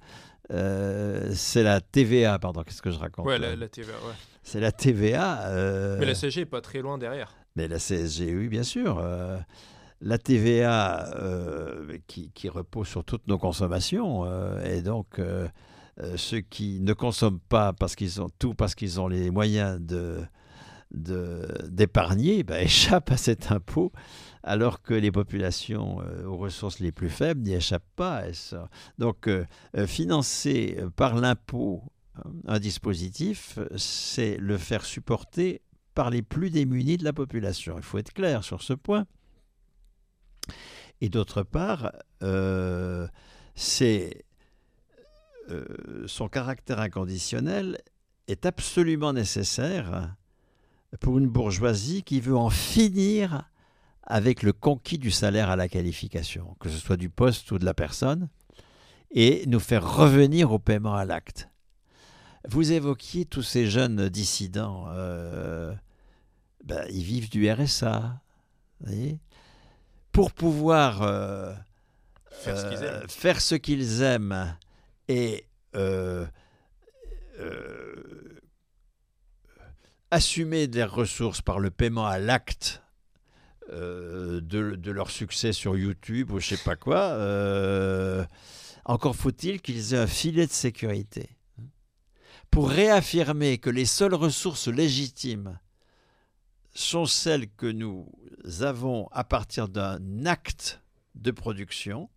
euh, 0.52 1.32
c'est 1.34 1.64
la 1.64 1.82
TVA, 1.82 2.38
pardon, 2.38 2.62
qu'est-ce 2.64 2.82
que 2.82 2.92
je 2.92 3.00
raconte 3.00 3.26
Ouais, 3.26 3.40
la, 3.40 3.68
TVA, 3.68 3.94
ouais. 3.94 4.14
C'est 4.44 4.60
la 4.60 4.72
TVA. 4.72 5.48
Euh, 5.48 5.98
mais 6.00 6.06
la 6.06 6.14
CSG 6.14 6.42
n'est 6.42 6.46
pas 6.46 6.62
très 6.62 6.82
loin 6.82 7.00
derrière. 7.00 7.36
Mais 7.56 7.68
la 7.68 7.80
CSG, 7.80 8.36
oui, 8.36 8.48
bien 8.48 8.64
sûr. 8.64 9.04
La 10.02 10.18
TVA 10.18 11.12
qui, 12.08 12.32
qui, 12.32 12.48
repose 12.48 12.88
sur 12.88 13.04
toutes 13.04 13.28
nos 13.28 13.38
consommations, 13.38 14.26
et 14.64 14.82
donc 14.82 15.20
ceux 16.16 16.42
qui 16.42 16.80
ne 16.80 16.94
consomment 16.94 17.42
pas 17.50 17.74
parce 17.74 17.96
qu'ils 17.96 18.22
ont 18.22 18.30
tout, 18.40 18.54
parce 18.54 18.76
qu'ils 18.76 19.00
ont 19.00 19.08
les 19.08 19.32
moyens 19.32 19.82
de 19.82 20.24
d'épargner, 20.92 22.44
ben, 22.44 22.56
échappent 22.64 23.12
à 23.12 23.18
cet 23.18 23.52
impôt 23.52 23.92
alors 24.44 24.82
que 24.82 24.94
les 24.94 25.12
populations 25.12 26.02
euh, 26.02 26.26
aux 26.26 26.38
ressources 26.38 26.80
les 26.80 26.92
plus 26.92 27.10
faibles 27.10 27.42
n'y 27.42 27.54
échappent 27.54 27.84
pas. 27.96 28.24
Donc, 28.98 29.28
euh, 29.28 29.46
euh, 29.78 29.86
financer 29.86 30.82
par 30.96 31.16
l'impôt 31.16 31.84
un 32.48 32.60
dispositif, 32.60 33.60
c'est 33.78 34.38
le 34.38 34.58
faire 34.58 34.84
supporter 34.84 35.62
par 35.94 36.10
les 36.10 36.22
plus 36.22 36.50
démunis 36.50 36.98
de 36.98 37.04
la 37.04 37.14
population. 37.14 37.76
Il 37.78 37.84
faut 37.84 37.98
être 37.98 38.14
clair 38.14 38.44
sur 38.44 38.62
ce 38.62 38.74
point. 38.74 39.06
Et 41.00 41.08
d'autre 41.08 41.44
part, 41.44 41.94
c'est 43.56 44.26
son 46.06 46.28
caractère 46.28 46.80
inconditionnel 46.80 47.80
est 48.28 48.46
absolument 48.46 49.14
nécessaire 49.14 50.16
pour 51.00 51.18
une 51.18 51.28
bourgeoisie 51.28 52.04
qui 52.04 52.20
veut 52.20 52.38
en 52.38 52.50
finir 52.50 53.50
avec 54.04 54.42
le 54.42 54.54
conquis 54.54 54.98
du 54.98 55.12
salaire 55.12 55.50
à 55.50 55.56
la 55.56 55.68
qualification, 55.68 56.56
que 56.60 56.70
ce 56.70 56.78
soit 56.78 56.98
du 56.98 57.10
poste 57.10 57.52
ou 57.52 57.60
de 57.60 57.66
la 57.66 57.76
personne, 57.76 58.28
et 59.12 59.44
nous 59.48 59.60
faire 59.60 59.96
revenir 59.96 60.52
au 60.52 60.60
paiement 60.60 60.96
à 60.96 61.06
l'acte. 61.06 61.50
Vous 62.48 62.72
évoquiez 62.72 63.26
tous 63.26 63.44
ces 63.44 63.68
jeunes 63.68 64.10
dissidents, 64.10 64.88
euh, 64.90 65.74
ben, 66.64 66.86
ils 66.90 67.04
vivent 67.04 67.30
du 67.30 67.50
RSA. 67.52 68.22
Pour 70.12 70.32
pouvoir 70.32 71.02
euh, 71.04 71.54
faire, 72.32 73.42
ce 73.42 73.56
qu'ils 73.56 74.02
aiment 74.02 74.56
et 75.10 75.46
euh, 75.76 76.26
assumer 80.12 80.68
des 80.68 80.84
ressources 80.84 81.42
par 81.42 81.60
le 81.60 81.70
paiement 81.70 82.06
à 82.06 82.20
l'acte 82.20 82.82
euh, 83.72 84.42
de, 84.42 84.92
leur 84.92 85.12
succès 85.12 85.54
sur 85.54 85.78
YouTube 85.78 86.32
ou 86.32 86.40
je 86.40 86.56
sais 86.56 86.64
pas 86.64 86.76
quoi, 86.76 87.02
euh, 87.02 88.26
encore 88.86 89.16
faut-il 89.16 89.62
qu'ils 89.62 89.94
aient 89.94 90.00
un 90.00 90.08
filet 90.08 90.48
de 90.48 90.52
sécurité 90.52 91.30
pour 92.50 92.70
réaffirmer 92.70 93.60
que 93.60 93.70
les 93.70 93.86
seules 93.86 94.16
ressources 94.16 94.68
légitimes 94.68 95.60
sont 96.74 97.06
celles 97.06 97.48
que 97.52 97.68
nous 97.68 98.12
avons 98.62 99.08
à 99.12 99.24
partir 99.24 99.70
d'un 99.70 100.26
acte 100.26 100.82
de 101.14 101.30
production. 101.30 102.10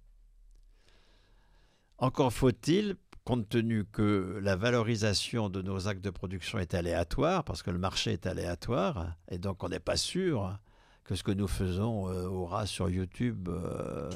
Encore 2.03 2.33
faut-il, 2.33 2.97
compte 3.23 3.49
tenu 3.49 3.85
que 3.85 4.41
la 4.43 4.57
valorisation 4.57 5.49
de 5.49 5.63
nos 5.63 5.87
actes 5.87 6.03
de 6.03 6.11
production 6.11 6.59
est 6.59 6.75
aléatoire, 6.75 7.45
parce 7.45 7.63
que 7.63 7.71
le 7.71 7.79
marché 7.79 8.11
est 8.11 8.27
aléatoire, 8.27 9.15
et 9.31 9.39
donc 9.39 9.63
on 9.63 9.69
n'est 9.69 9.79
pas 9.79 9.97
sûr 9.97 10.59
que 11.05 11.15
ce 11.15 11.23
que 11.23 11.31
nous 11.31 11.47
faisons 11.47 12.09
euh, 12.09 12.27
aura 12.27 12.67
sur 12.67 12.91
YouTube 12.91 13.49
euh, 13.49 14.11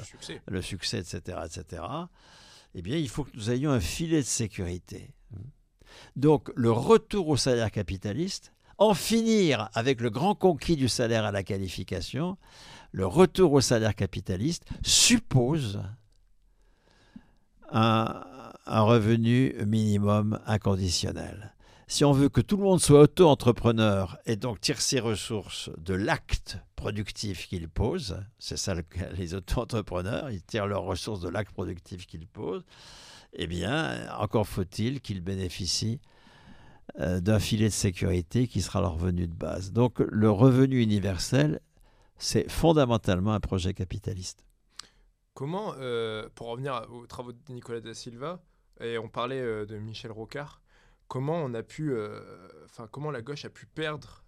le, 0.48 0.62
succès. 0.62 0.98
etc., 0.98 1.38
etc., 1.44 1.82
eh 2.74 2.82
bien, 2.82 2.96
il 2.96 3.08
faut 3.08 3.22
que 3.22 3.30
nous 3.34 3.52
ayons 3.52 3.70
un 3.70 3.78
filet 3.78 4.18
de 4.18 4.26
sécurité. 4.26 5.14
Donc, 6.16 6.50
le 6.56 6.72
retour 6.72 7.28
au 7.28 7.36
salaire 7.36 7.70
capitaliste, 7.70 8.52
en 8.78 8.94
finir 8.94 9.70
avec 9.74 10.00
le 10.00 10.10
grand 10.10 10.34
conquis 10.34 10.74
du 10.74 10.88
salaire 10.88 11.24
à 11.24 11.30
la 11.30 11.44
qualification, 11.44 12.36
le 12.90 13.06
retour 13.06 13.52
au 13.52 13.60
salaire 13.60 13.94
capitaliste 13.94 14.64
suppose 14.82 15.80
un, 17.72 18.24
revenu 18.66 19.54
minimum 19.64 20.40
inconditionnel 20.46 21.52
si 21.88 22.04
on 22.04 22.12
veut 22.12 22.28
que 22.28 22.40
tout 22.40 22.56
le 22.56 22.64
monde 22.64 22.80
soit 22.80 23.02
auto-entrepreneur 23.02 24.18
et 24.26 24.36
donc 24.36 24.60
tire 24.60 24.80
ses 24.80 24.98
ressources 24.98 25.70
de 25.78 25.94
l'acte 25.94 26.58
productif 26.74 27.46
qu'il 27.46 27.68
pose, 27.68 28.20
c'est 28.38 28.56
ça 28.56 28.74
les 29.16 29.34
auto-entrepreneurs, 29.34 30.30
ils 30.30 30.42
tirent 30.42 30.66
leurs 30.66 30.82
ressources 30.82 31.20
de 31.20 31.28
l'acte 31.28 31.52
productif 31.52 32.06
qu'ils 32.06 32.26
posent, 32.26 32.64
eh 33.34 33.46
bien, 33.46 34.10
encore 34.18 34.48
faut-il 34.48 35.00
qu'ils 35.00 35.20
bénéficient 35.20 36.00
euh, 36.98 37.20
d'un 37.20 37.38
filet 37.38 37.66
de 37.66 37.72
sécurité 37.72 38.48
qui 38.48 38.62
sera 38.62 38.80
leur 38.80 38.94
revenu 38.94 39.26
de 39.26 39.34
base. 39.34 39.72
Donc 39.72 40.00
le 40.00 40.30
revenu 40.30 40.80
universel, 40.80 41.60
c'est 42.18 42.50
fondamentalement 42.50 43.32
un 43.32 43.40
projet 43.40 43.74
capitaliste. 43.74 44.45
Comment, 45.36 45.74
euh, 45.76 46.30
pour 46.34 46.46
revenir 46.46 46.88
aux 46.90 47.06
travaux 47.06 47.32
de 47.32 47.38
Nicolas 47.50 47.82
da 47.82 47.92
Silva, 47.92 48.40
et 48.80 48.96
on 48.96 49.10
parlait 49.10 49.38
euh, 49.38 49.66
de 49.66 49.76
Michel 49.76 50.10
Rocard, 50.10 50.62
comment 51.08 51.36
on 51.36 51.52
a 51.52 51.62
pu, 51.62 51.92
euh, 51.92 52.22
enfin 52.64 52.88
comment 52.90 53.10
la 53.10 53.20
gauche 53.20 53.44
a 53.44 53.50
pu 53.50 53.66
perdre 53.66 54.24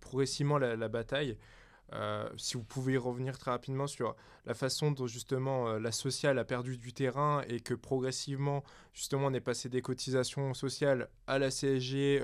progressivement 0.00 0.58
la, 0.58 0.88
bataille. 0.88 1.38
Euh, 1.94 2.28
si 2.36 2.58
vous 2.58 2.64
pouvez 2.64 2.98
revenir 2.98 3.38
très 3.38 3.52
rapidement 3.52 3.86
sur 3.86 4.14
la 4.44 4.52
façon 4.52 4.90
dont 4.90 5.06
justement 5.06 5.78
la 5.78 5.92
sociale 5.92 6.38
a 6.38 6.44
perdu 6.44 6.76
du 6.76 6.92
terrain 6.92 7.42
et 7.48 7.60
que 7.60 7.72
progressivement 7.72 8.62
justement 8.92 9.28
on 9.28 9.32
est 9.32 9.40
passé 9.40 9.68
des 9.68 9.82
cotisations 9.82 10.52
sociales 10.52 11.08
à 11.28 11.38
la 11.38 11.50
CSG, 11.50 12.22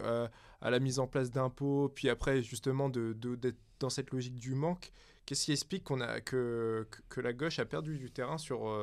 à 0.61 0.70
la 0.70 0.78
mise 0.78 0.98
en 0.98 1.06
place 1.06 1.30
d'impôts, 1.30 1.90
puis 1.94 2.08
après 2.08 2.42
justement 2.42 2.88
d'être 2.88 3.18
de, 3.18 3.54
dans 3.78 3.90
cette 3.90 4.11
logique 4.11 4.36
du 4.36 4.54
manque, 4.54 4.92
Qu'est-ce 5.26 5.44
qui 5.44 5.52
explique 5.52 5.84
qu'on 5.84 6.00
a, 6.00 6.20
que, 6.20 6.88
que, 7.08 7.20
la 7.20 7.32
gauche 7.32 7.61
a 7.61 7.64
perdu 7.64 7.98
du 7.98 8.11
terrain 8.11 8.36
sur, 8.36 8.74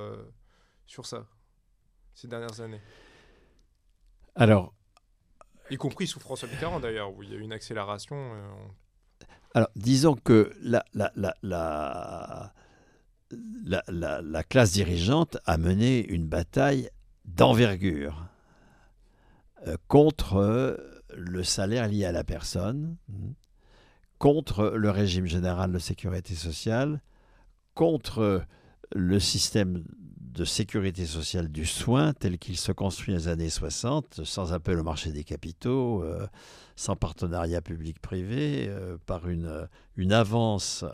sur 0.86 1.06
ça 1.06 1.26
ces 2.14 2.30
dernières 2.30 2.62
années? 2.62 2.80
Alors. 4.34 4.74
Y 5.70 5.76
compris 5.76 6.08
sous 6.08 6.22
François 6.22 6.48
Mitterrand 6.48 6.80
d'ailleurs, 6.80 7.14
où 7.14 7.22
il 7.22 7.32
y 7.32 7.34
a 7.34 7.36
eu 7.36 7.42
une 7.42 7.52
accélération. 7.52 8.32
Alors, 9.54 9.68
disons 9.76 10.16
que 10.16 10.54
la, 10.62 10.86
la, 10.94 11.12
la, 11.18 11.36
la 11.42 12.54
la, 13.88 14.22
la, 14.22 14.44
classe 14.44 14.72
dirigeante 14.72 15.38
a 15.46 15.58
mené 15.58 16.06
une 16.08 16.28
bataille 16.28 16.90
d'envergure 17.26 18.26
euh, 19.68 19.76
contre 19.88 20.38
euh, 20.38 20.97
le 21.18 21.44
salaire 21.44 21.88
lié 21.88 22.06
à 22.06 22.12
la 22.12 22.24
personne, 22.24 22.96
contre 24.18 24.70
le 24.70 24.90
régime 24.90 25.26
général 25.26 25.72
de 25.72 25.80
sécurité 25.80 26.36
sociale, 26.36 27.02
contre 27.74 28.44
le 28.96 29.20
système 29.20 29.84
de 30.20 30.46
sécurité 30.46 31.06
sociale 31.06 31.50
du 31.50 31.66
soin 31.66 32.14
tel 32.14 32.38
qu'il 32.38 32.58
se 32.58 32.72
construit 32.72 33.14
les 33.14 33.28
années 33.28 33.50
60, 33.50 34.24
sans 34.24 34.54
appel 34.54 34.80
au 34.80 34.84
marché 34.84 35.12
des 35.12 35.24
capitaux, 35.24 36.04
euh, 36.04 36.28
sans 36.76 36.96
partenariat 36.96 37.62
public-privé, 37.62 38.72
par 39.06 39.28
une, 39.28 39.68
une 39.96 40.14
avance 40.14 40.86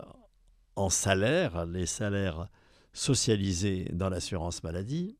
en 0.76 0.88
salaire, 0.88 1.66
les 1.66 1.86
salaires 1.86 2.48
socialisés 2.92 3.90
dans 3.92 4.08
l'assurance 4.08 4.62
maladie, 4.62 5.16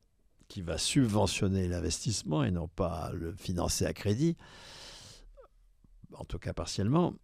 qui 0.48 0.62
va 0.62 0.78
subventionner 0.78 1.68
l'investissement 1.68 2.44
et 2.44 2.50
non 2.50 2.68
pas 2.68 3.10
le 3.12 3.34
financer 3.36 3.86
à 3.86 3.92
crédit, 3.92 4.36
en 6.18 6.24
tout 6.24 6.38
cas 6.38 6.52
partiellement, 6.52 7.14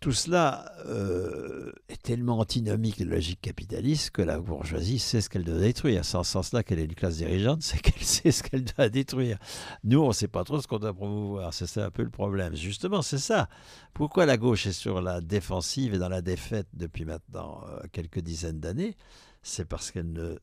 tout 0.00 0.12
cela 0.12 0.72
euh, 0.86 1.72
est 1.88 2.02
tellement 2.02 2.38
antinomique 2.38 2.98
de 2.98 3.04
la 3.04 3.16
logique 3.16 3.40
capitaliste 3.40 4.10
que 4.10 4.22
la 4.22 4.38
bourgeoisie 4.38 4.98
sait 4.98 5.20
ce 5.20 5.28
qu'elle 5.28 5.44
doit 5.44 5.58
détruire. 5.58 6.04
C'est 6.04 6.16
en 6.16 6.24
ce 6.24 6.32
sens-là 6.32 6.62
qu'elle 6.62 6.78
est 6.78 6.84
une 6.84 6.94
classe 6.94 7.16
dirigeante, 7.16 7.62
c'est 7.62 7.80
qu'elle 7.80 8.02
sait 8.02 8.32
ce 8.32 8.42
qu'elle 8.42 8.64
doit 8.64 8.88
détruire. 8.88 9.38
Nous, 9.84 10.00
on 10.00 10.08
ne 10.08 10.12
sait 10.12 10.28
pas 10.28 10.44
trop 10.44 10.60
ce 10.60 10.66
qu'on 10.66 10.78
doit 10.78 10.92
promouvoir. 10.92 11.54
C'est 11.54 11.66
ça 11.66 11.86
un 11.86 11.90
peu 11.90 12.02
le 12.02 12.10
problème. 12.10 12.54
Justement, 12.54 13.02
c'est 13.02 13.18
ça. 13.18 13.48
Pourquoi 13.92 14.26
la 14.26 14.36
gauche 14.36 14.66
est 14.66 14.72
sur 14.72 15.00
la 15.00 15.20
défensive 15.20 15.94
et 15.94 15.98
dans 15.98 16.08
la 16.08 16.22
défaite 16.22 16.68
depuis 16.74 17.04
maintenant 17.04 17.64
euh, 17.68 17.80
quelques 17.92 18.20
dizaines 18.20 18.60
d'années? 18.60 18.96
C'est 19.42 19.64
parce 19.64 19.90
qu'elle 19.90 20.12
ne 20.12 20.36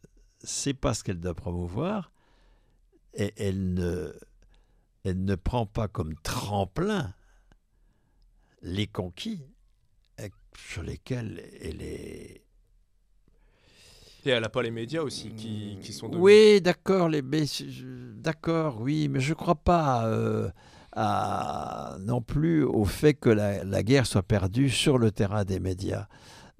sait 0.43 0.73
pas 0.73 0.93
ce 0.93 1.03
qu'elle 1.03 1.19
doit 1.19 1.33
promouvoir 1.33 2.11
et 3.13 3.33
elle 3.37 3.73
ne, 3.73 4.13
elle 5.03 5.23
ne 5.23 5.35
prend 5.35 5.65
pas 5.65 5.87
comme 5.87 6.15
tremplin 6.23 7.13
les 8.62 8.88
conquis 8.88 9.41
euh, 10.20 10.28
sur 10.57 10.84
lesquels 10.84 11.43
elle 11.62 11.82
est. 11.82 12.41
Et 14.24 14.30
elle 14.30 14.43
n'a 14.43 14.49
pas 14.49 14.62
les 14.62 14.70
médias 14.70 15.01
aussi 15.01 15.32
qui, 15.32 15.80
qui 15.82 15.93
sont. 15.93 16.12
Oui, 16.14 16.62
d'accord, 16.62 17.09
les 17.09 17.24
d'accord, 18.18 18.80
oui, 18.80 19.07
mais 19.07 19.20
je 19.20 19.30
ne 19.30 19.36
crois 19.36 19.55
pas 19.55 20.05
euh, 20.05 20.47
à, 20.91 21.97
non 22.01 22.22
plus 22.22 22.64
au 22.64 22.86
fait 22.86 23.16
que 23.16 23.30
la, 23.30 23.84
guerre 23.84 24.05
soit 24.05 24.22
perdue 24.22 24.70
sur 24.70 24.99
le 24.99 25.09
terrain 25.09 25.43
des 25.43 25.59
médias. 25.59 26.07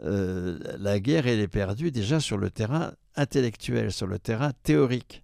Euh, 0.02 0.58
la 0.80 0.99
guerre, 0.99 1.28
elle 1.28 1.39
est 1.39 1.47
perdue 1.47 1.91
déjà 1.91 2.20
sur 2.20 2.39
le 2.39 2.49
terrain 2.49 2.93
intellectuel, 3.16 3.91
sur 3.91 4.08
le 4.08 4.18
terrain 4.18 4.54
théorique. 4.64 5.24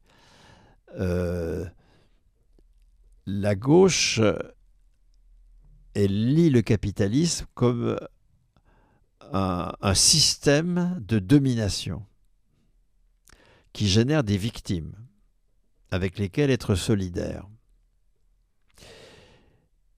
la 3.26 3.56
gauche 3.56 4.22
elle 5.98 6.36
lit 6.36 6.52
le 6.52 6.62
capitalisme 6.62 7.48
comme 7.56 7.98
un, 9.34 9.94
système 9.96 11.02
de 11.02 11.18
domination 11.18 12.06
qui 13.74 13.88
génère 13.88 14.24
des 14.24 14.38
victimes 14.38 14.94
avec 15.90 16.20
lesquelles 16.20 16.52
être 16.52 16.76
solidaire. 16.76 17.48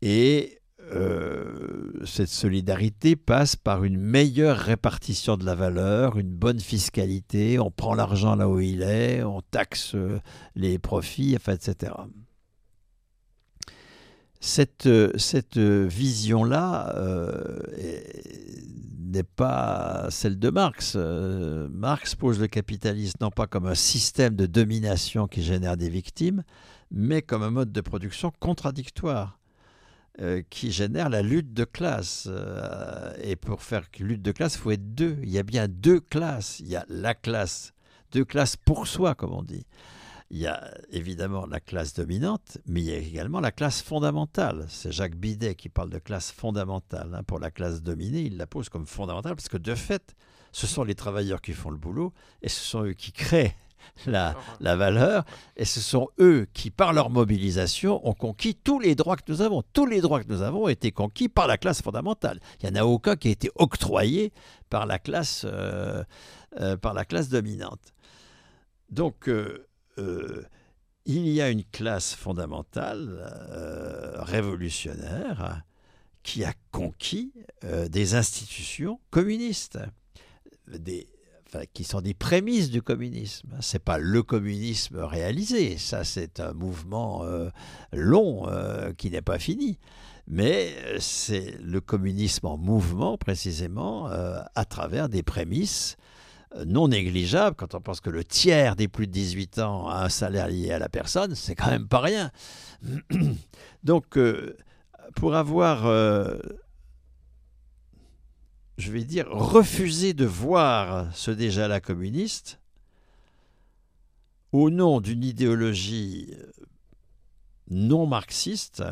Et 0.01 0.61
euh, 0.93 1.91
cette 2.05 2.29
solidarité 2.29 3.17
passe 3.17 3.57
par 3.57 3.83
une 3.83 3.97
meilleure 3.99 4.57
répartition 4.57 5.35
de 5.35 5.45
la 5.45 5.53
valeur, 5.53 6.17
une 6.17 6.31
bonne 6.31 6.61
fiscalité, 6.61 7.59
on 7.59 7.71
prend 7.71 7.93
l'argent 7.93 8.35
là 8.35 8.47
où 8.47 8.61
il 8.61 8.83
est, 8.83 9.21
on 9.23 9.41
taxe 9.41 9.97
les 10.55 10.79
profits, 10.79 11.35
etc 11.35 11.91
cette, 14.39 14.89
cette 15.17 15.57
vision-là 15.57 16.95
euh, 16.95 17.59
n'est 18.97 19.23
pas 19.23 20.07
celle 20.09 20.39
de 20.39 20.49
Marx. 20.49 20.93
Euh, 20.95 21.67
Marx 21.69 22.15
pose 22.15 22.39
le 22.39 22.47
capitalisme 22.47 23.17
non 23.21 23.31
pas 23.31 23.47
comme 23.47 23.65
un 23.67 23.75
système 23.75 24.35
de 24.35 24.45
domination 24.45 25.27
qui 25.27 25.43
génère 25.43 25.75
des 25.75 25.89
victimes, 25.89 26.43
mais 26.91 27.21
comme 27.21 27.43
un 27.43 27.51
mode 27.51 27.71
de 27.71 27.81
production 27.81 28.31
contradictoire 28.39 29.39
euh, 30.21 30.41
qui 30.49 30.71
génère 30.71 31.09
la 31.09 31.21
lutte 31.21 31.53
de 31.53 31.65
classe. 31.65 32.29
et 33.21 33.35
pour 33.35 33.61
faire 33.61 33.83
lutte 33.99 34.21
de 34.21 34.31
classe, 34.31 34.55
il 34.55 34.59
faut 34.59 34.71
être 34.71 34.95
deux. 34.95 35.17
Il 35.21 35.29
y 35.29 35.39
a 35.39 35.43
bien 35.43 35.67
deux 35.67 35.99
classes. 35.99 36.61
Il 36.61 36.67
y 36.67 36.77
a 36.77 36.85
la 36.87 37.13
classe, 37.13 37.73
deux 38.13 38.25
classes 38.25 38.55
pour 38.55 38.87
soi, 38.87 39.15
comme 39.15 39.33
on 39.33 39.43
dit 39.43 39.65
il 40.31 40.37
y 40.37 40.47
a 40.47 40.71
évidemment 40.91 41.45
la 41.47 41.59
classe 41.59 41.93
dominante, 41.93 42.59
mais 42.67 42.81
il 42.81 42.85
y 42.87 42.93
a 42.93 42.97
également 42.97 43.39
la 43.39 43.51
classe 43.51 43.81
fondamentale. 43.81 44.65
C'est 44.69 44.91
Jacques 44.91 45.15
Bidet 45.15 45.55
qui 45.55 45.69
parle 45.69 45.89
de 45.89 45.97
classe 45.97 46.31
fondamentale. 46.31 47.15
Hein. 47.15 47.23
Pour 47.23 47.39
la 47.39 47.49
classe 47.49 47.81
dominée, 47.81 48.21
il 48.21 48.37
la 48.37 48.45
pose 48.45 48.69
comme 48.69 48.85
fondamentale 48.85 49.35
parce 49.35 49.49
que 49.49 49.57
de 49.57 49.73
fait, 49.73 50.15
ce 50.51 50.67
sont 50.67 50.83
les 50.83 50.95
travailleurs 50.95 51.41
qui 51.41 51.53
font 51.53 51.71
le 51.71 51.77
boulot 51.77 52.13
et 52.41 52.49
ce 52.49 52.59
sont 52.59 52.83
eux 52.83 52.93
qui 52.93 53.11
créent 53.11 53.55
la, 54.05 54.35
la, 54.59 54.75
valeur, 54.75 55.23
et 55.55 55.65
ce 55.65 55.79
sont 55.79 56.09
eux 56.19 56.47
qui, 56.53 56.69
par 56.69 56.93
leur 56.93 57.09
mobilisation, 57.09 58.05
ont 58.07 58.13
conquis 58.13 58.53
tous 58.53 58.79
les 58.79 58.93
droits 58.93 59.15
que 59.15 59.31
nous 59.31 59.41
avons. 59.41 59.63
Tous 59.73 59.85
les 59.85 60.01
droits 60.01 60.21
que 60.21 60.29
nous 60.29 60.41
avons 60.41 60.65
ont 60.65 60.69
été 60.69 60.91
conquis 60.91 61.29
par 61.29 61.47
la 61.47 61.57
classe 61.57 61.81
fondamentale. 61.81 62.39
Il 62.61 62.69
n'y 62.69 62.77
en 62.77 62.81
a 62.81 62.85
aucun 62.85 63.15
qui 63.15 63.29
a 63.29 63.31
été 63.31 63.49
octroyé 63.55 64.33
par 64.69 64.85
la 64.85 64.99
classe, 64.99 65.45
euh, 65.45 66.03
euh, 66.59 66.77
par 66.77 66.93
la 66.93 67.05
classe 67.05 67.29
dominante. 67.29 67.93
Donc, 68.89 69.29
euh, 69.29 69.68
euh, 69.99 70.45
il 71.05 71.27
y 71.27 71.41
a 71.41 71.49
une 71.49 71.63
classe 71.63 72.13
fondamentale, 72.13 73.17
euh, 73.51 74.21
révolutionnaire, 74.21 75.63
qui 76.23 76.43
a 76.43 76.53
conquis 76.71 77.33
euh, 77.63 77.87
des 77.87 78.15
institutions 78.15 78.99
communistes, 79.09 79.79
qui 81.73 81.83
sont 81.83 82.01
des 82.01 82.13
prémices 82.13 82.69
du 82.69 82.83
communisme. 82.83 83.57
Ce 83.59 83.75
n'est 83.75 83.79
pas 83.79 83.97
le 83.97 84.21
communisme 84.21 84.99
réalisé, 84.99 85.77
ça 85.77 86.03
c'est 86.03 86.39
un 86.39 86.53
mouvement 86.53 87.25
long 87.91 88.45
qui 88.99 89.09
n'est 89.09 89.23
pas 89.23 89.39
fini. 89.39 89.79
Mais 90.27 90.75
c'est 90.99 91.57
le 91.59 91.81
communisme 91.81 92.45
en 92.45 92.57
mouvement 92.57 93.17
précisément 93.17 94.05
à 94.09 94.65
travers 94.65 95.09
des 95.09 95.23
prémices 95.23 95.97
non 96.65 96.87
négligeable 96.87 97.55
quand 97.55 97.75
on 97.75 97.81
pense 97.81 98.01
que 98.01 98.09
le 98.09 98.23
tiers 98.23 98.75
des 98.75 98.87
plus 98.87 99.07
de 99.07 99.11
18 99.11 99.59
ans 99.59 99.87
a 99.87 100.05
un 100.05 100.09
salaire 100.09 100.47
lié 100.47 100.71
à 100.71 100.79
la 100.79 100.89
personne, 100.89 101.35
c'est 101.35 101.55
quand 101.55 101.69
même 101.69 101.87
pas 101.87 101.99
rien. 101.99 102.31
Donc, 103.83 104.17
euh, 104.17 104.57
pour 105.15 105.35
avoir, 105.35 105.85
euh, 105.85 106.37
je 108.77 108.91
vais 108.91 109.03
dire, 109.03 109.27
refusé 109.29 110.13
de 110.13 110.25
voir 110.25 111.15
ce 111.15 111.31
déjà-là 111.31 111.79
communiste, 111.79 112.59
au 114.51 114.71
nom 114.71 114.99
d'une 114.99 115.23
idéologie 115.23 116.33
non 117.69 118.07
marxiste 118.07 118.83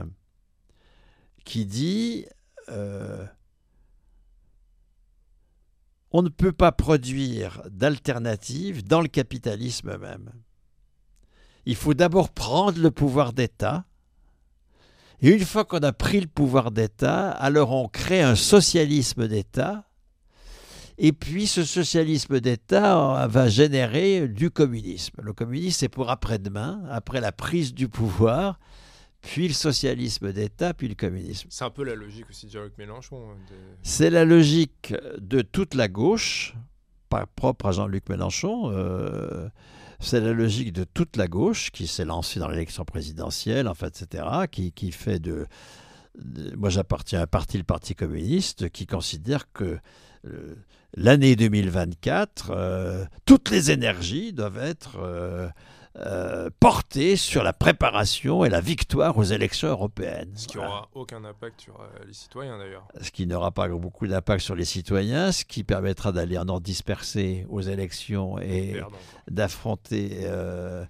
qui 1.46 1.66
dit 1.66 2.28
on 6.18 6.24
ne 6.24 6.30
peut 6.30 6.52
pas 6.52 6.72
produire 6.72 7.62
d'alternatives 7.70 8.84
dans 8.84 9.02
le 9.02 9.08
capitalisme 9.08 10.00
même. 10.00 10.32
Il 11.68 11.76
faut 11.76 11.94
d'abord 11.94 12.32
prendre 12.32 12.82
le 12.82 12.90
pouvoir 12.90 13.34
d'État. 13.34 13.86
Et 15.22 15.30
une 15.30 15.46
fois 15.46 15.64
qu'on 15.64 15.84
a 15.84 15.94
pris 15.94 16.20
le 16.20 16.26
pouvoir 16.26 16.72
d'État, 16.72 17.30
alors 17.30 17.72
on 17.72 17.88
crée 17.88 18.24
un 18.24 18.34
socialisme 18.34 19.28
d'État. 19.28 19.84
Et 20.98 21.14
puis 21.14 21.46
ce 21.46 21.64
socialisme 21.64 22.40
d'État 22.40 23.28
va 23.28 23.48
générer 23.48 24.28
du 24.28 24.50
communisme. 24.50 25.22
Le 25.22 25.34
communisme, 25.34 25.78
c'est 25.82 25.88
pour 25.88 26.10
après-demain, 26.10 26.82
après 26.90 27.22
la 27.22 27.32
prise 27.32 27.76
du 27.76 27.90
pouvoir 27.90 28.60
puis 29.28 29.50
le 29.50 29.54
socialisme 29.54 30.32
d'État, 30.32 30.74
puis 30.74 30.88
le 30.88 30.96
communisme. 30.96 31.50
C'est 31.52 31.66
un 31.66 31.70
peu 31.70 31.84
la 31.84 31.96
logique 31.96 32.30
aussi 32.30 32.46
de 32.46 32.52
Jean-Luc 32.52 32.78
Mélenchon. 32.78 33.32
Hein, 33.32 33.56
C'est 33.84 34.10
la 34.10 34.24
logique 34.24 34.94
de 35.20 35.42
toute 35.42 35.76
la 35.76 35.90
gauche, 35.90 36.56
pas 37.10 37.26
propre 37.26 37.66
à 37.66 37.72
Jean-Luc 37.74 38.08
Mélenchon. 38.08 38.72
Euh, 38.72 39.50
c'est 40.00 40.22
la 40.22 40.32
logique 40.32 40.72
de 40.72 40.86
toute 40.86 41.18
la 41.18 41.28
gauche 41.28 41.72
qui 41.72 41.88
s'est 41.88 42.06
lancée 42.06 42.40
dans 42.40 42.48
l'élection 42.48 42.86
présidentielle, 42.86 43.68
en 43.68 43.74
fait, 43.74 44.02
etc., 44.02 44.24
qui, 44.50 44.72
qui 44.72 44.94
fait 44.94 45.20
de, 45.20 45.46
Moi, 46.56 46.70
j'appartiens 46.70 47.20
à 47.20 47.24
un 47.24 47.28
parti, 47.28 47.58
le 47.58 47.66
Parti 47.66 47.96
communiste, 47.96 48.70
qui 48.70 48.86
considère 48.86 49.52
que 49.52 49.78
l'année 50.96 51.36
2024, 51.36 53.10
toutes 53.26 53.50
les 53.50 53.72
énergies 53.72 54.32
doivent 54.32 54.60
être 54.60 55.52
euh, 56.00 56.52
porté 56.60 57.16
sur 57.16 57.42
la 57.42 57.54
préparation 57.54 58.46
et 58.46 58.50
la 58.50 58.62
victoire 58.62 59.18
aux 59.18 59.24
élections 59.24 59.70
européennes. 59.70 60.32
Ce 60.36 60.48
qui 60.48 60.58
n'aura 60.58 60.90
aucun 60.94 61.24
impact 61.24 61.62
sur 61.62 61.82
euh, 61.82 61.88
les 62.06 62.14
citoyens 62.14 62.60
d'ailleurs. 62.60 62.88
Ce 63.02 63.10
qui 63.10 63.26
n'aura 63.26 63.50
pas 63.50 63.68
beaucoup 63.68 64.06
d'impact 64.06 64.44
sur 64.44 64.54
les 64.54 64.66
citoyens, 64.66 65.32
ce 65.32 65.44
qui 65.44 65.64
permettra 65.64 66.12
d'aller 66.12 66.38
en 66.38 66.48
ordre 66.50 66.62
dispersé 66.62 67.48
aux 67.50 67.62
élections 67.62 68.38
et 68.38 68.80
d'affronter 69.28 70.20
euh, 70.26 70.86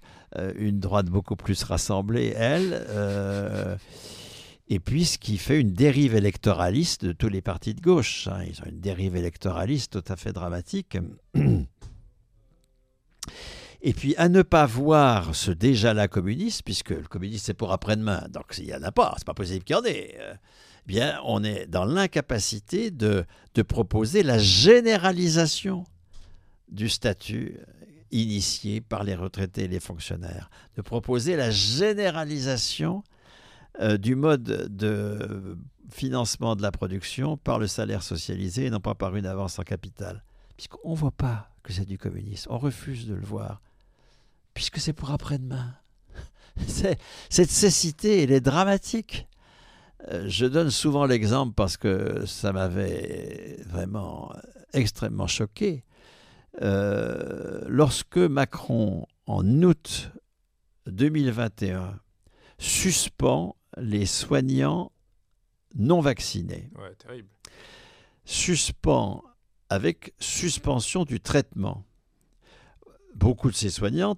une 0.56 0.78
droite 0.78 1.06
beaucoup 1.06 1.36
plus 1.36 1.62
rassemblée, 1.62 2.34
elle. 2.36 2.86
et 4.68 4.78
puis 4.78 5.06
ce 5.06 5.16
qui 5.16 5.38
fait 5.38 5.58
une 5.58 5.72
dérive 5.72 6.16
électoraliste 6.16 7.06
de 7.06 7.12
tous 7.12 7.30
les 7.30 7.40
partis 7.40 7.72
de 7.72 7.80
gauche. 7.80 8.28
Hein. 8.28 8.42
Ils 8.46 8.60
ont 8.60 8.66
une 8.66 8.80
dérive 8.80 9.16
électoraliste 9.16 10.02
tout 10.02 10.12
à 10.12 10.16
fait 10.16 10.34
dramatique. 10.34 10.98
Et 13.80 13.92
puis 13.92 14.14
à 14.16 14.28
ne 14.28 14.42
pas 14.42 14.66
voir 14.66 15.34
ce 15.34 15.50
déjà-là 15.50 16.08
communiste, 16.08 16.62
puisque 16.64 16.90
le 16.90 17.02
communiste 17.02 17.46
c'est 17.46 17.54
pour 17.54 17.72
après-demain, 17.72 18.26
donc 18.30 18.52
s'il 18.52 18.66
n'y 18.66 18.74
en 18.74 18.82
a 18.82 18.90
pas, 18.90 19.14
c'est 19.18 19.26
pas 19.26 19.34
possible 19.34 19.64
qu'il 19.64 19.76
y 19.76 19.78
en 19.78 19.84
ait. 19.84 20.16
Euh, 20.18 20.34
bien, 20.86 21.20
on 21.24 21.44
est 21.44 21.66
dans 21.66 21.84
l'incapacité 21.84 22.90
de, 22.90 23.24
de 23.54 23.62
proposer 23.62 24.22
la 24.22 24.38
généralisation 24.38 25.84
du 26.68 26.88
statut 26.88 27.58
initié 28.10 28.80
par 28.80 29.04
les 29.04 29.14
retraités 29.14 29.64
et 29.64 29.68
les 29.68 29.80
fonctionnaires, 29.80 30.50
de 30.76 30.82
proposer 30.82 31.36
la 31.36 31.50
généralisation 31.50 33.04
euh, 33.80 33.96
du 33.96 34.14
mode 34.16 34.42
de 34.74 35.56
financement 35.90 36.56
de 36.56 36.62
la 36.62 36.72
production 36.72 37.36
par 37.36 37.58
le 37.58 37.66
salaire 37.66 38.02
socialisé 38.02 38.66
et 38.66 38.70
non 38.70 38.80
pas 38.80 38.94
par 38.94 39.14
une 39.14 39.26
avance 39.26 39.58
en 39.58 39.62
capital. 39.62 40.24
Puisqu'on 40.56 40.90
ne 40.90 40.96
voit 40.96 41.12
pas 41.12 41.50
que 41.62 41.72
c'est 41.72 41.84
du 41.84 41.98
communisme, 41.98 42.50
on 42.50 42.58
refuse 42.58 43.06
de 43.06 43.14
le 43.14 43.24
voir 43.24 43.60
puisque 44.58 44.80
c'est 44.80 44.92
pour 44.92 45.12
après-demain. 45.12 45.72
Cette 47.30 47.48
cécité, 47.48 48.24
elle 48.24 48.32
est 48.32 48.40
dramatique. 48.40 49.28
Euh, 50.08 50.24
je 50.26 50.46
donne 50.46 50.70
souvent 50.70 51.06
l'exemple 51.06 51.54
parce 51.54 51.76
que 51.76 52.26
ça 52.26 52.52
m'avait 52.52 53.60
vraiment 53.68 54.32
extrêmement 54.72 55.28
choqué. 55.28 55.84
Euh, 56.60 57.60
lorsque 57.68 58.18
Macron, 58.18 59.06
en 59.26 59.46
août 59.62 60.10
2021, 60.88 61.96
suspend 62.58 63.54
les 63.76 64.06
soignants 64.06 64.90
non 65.76 66.00
vaccinés, 66.00 66.68
suspend 68.24 69.22
avec 69.68 70.14
suspension 70.18 71.04
du 71.04 71.20
traitement. 71.20 71.84
Beaucoup 73.14 73.52
de 73.52 73.56
ces 73.56 73.70
soignants 73.70 74.16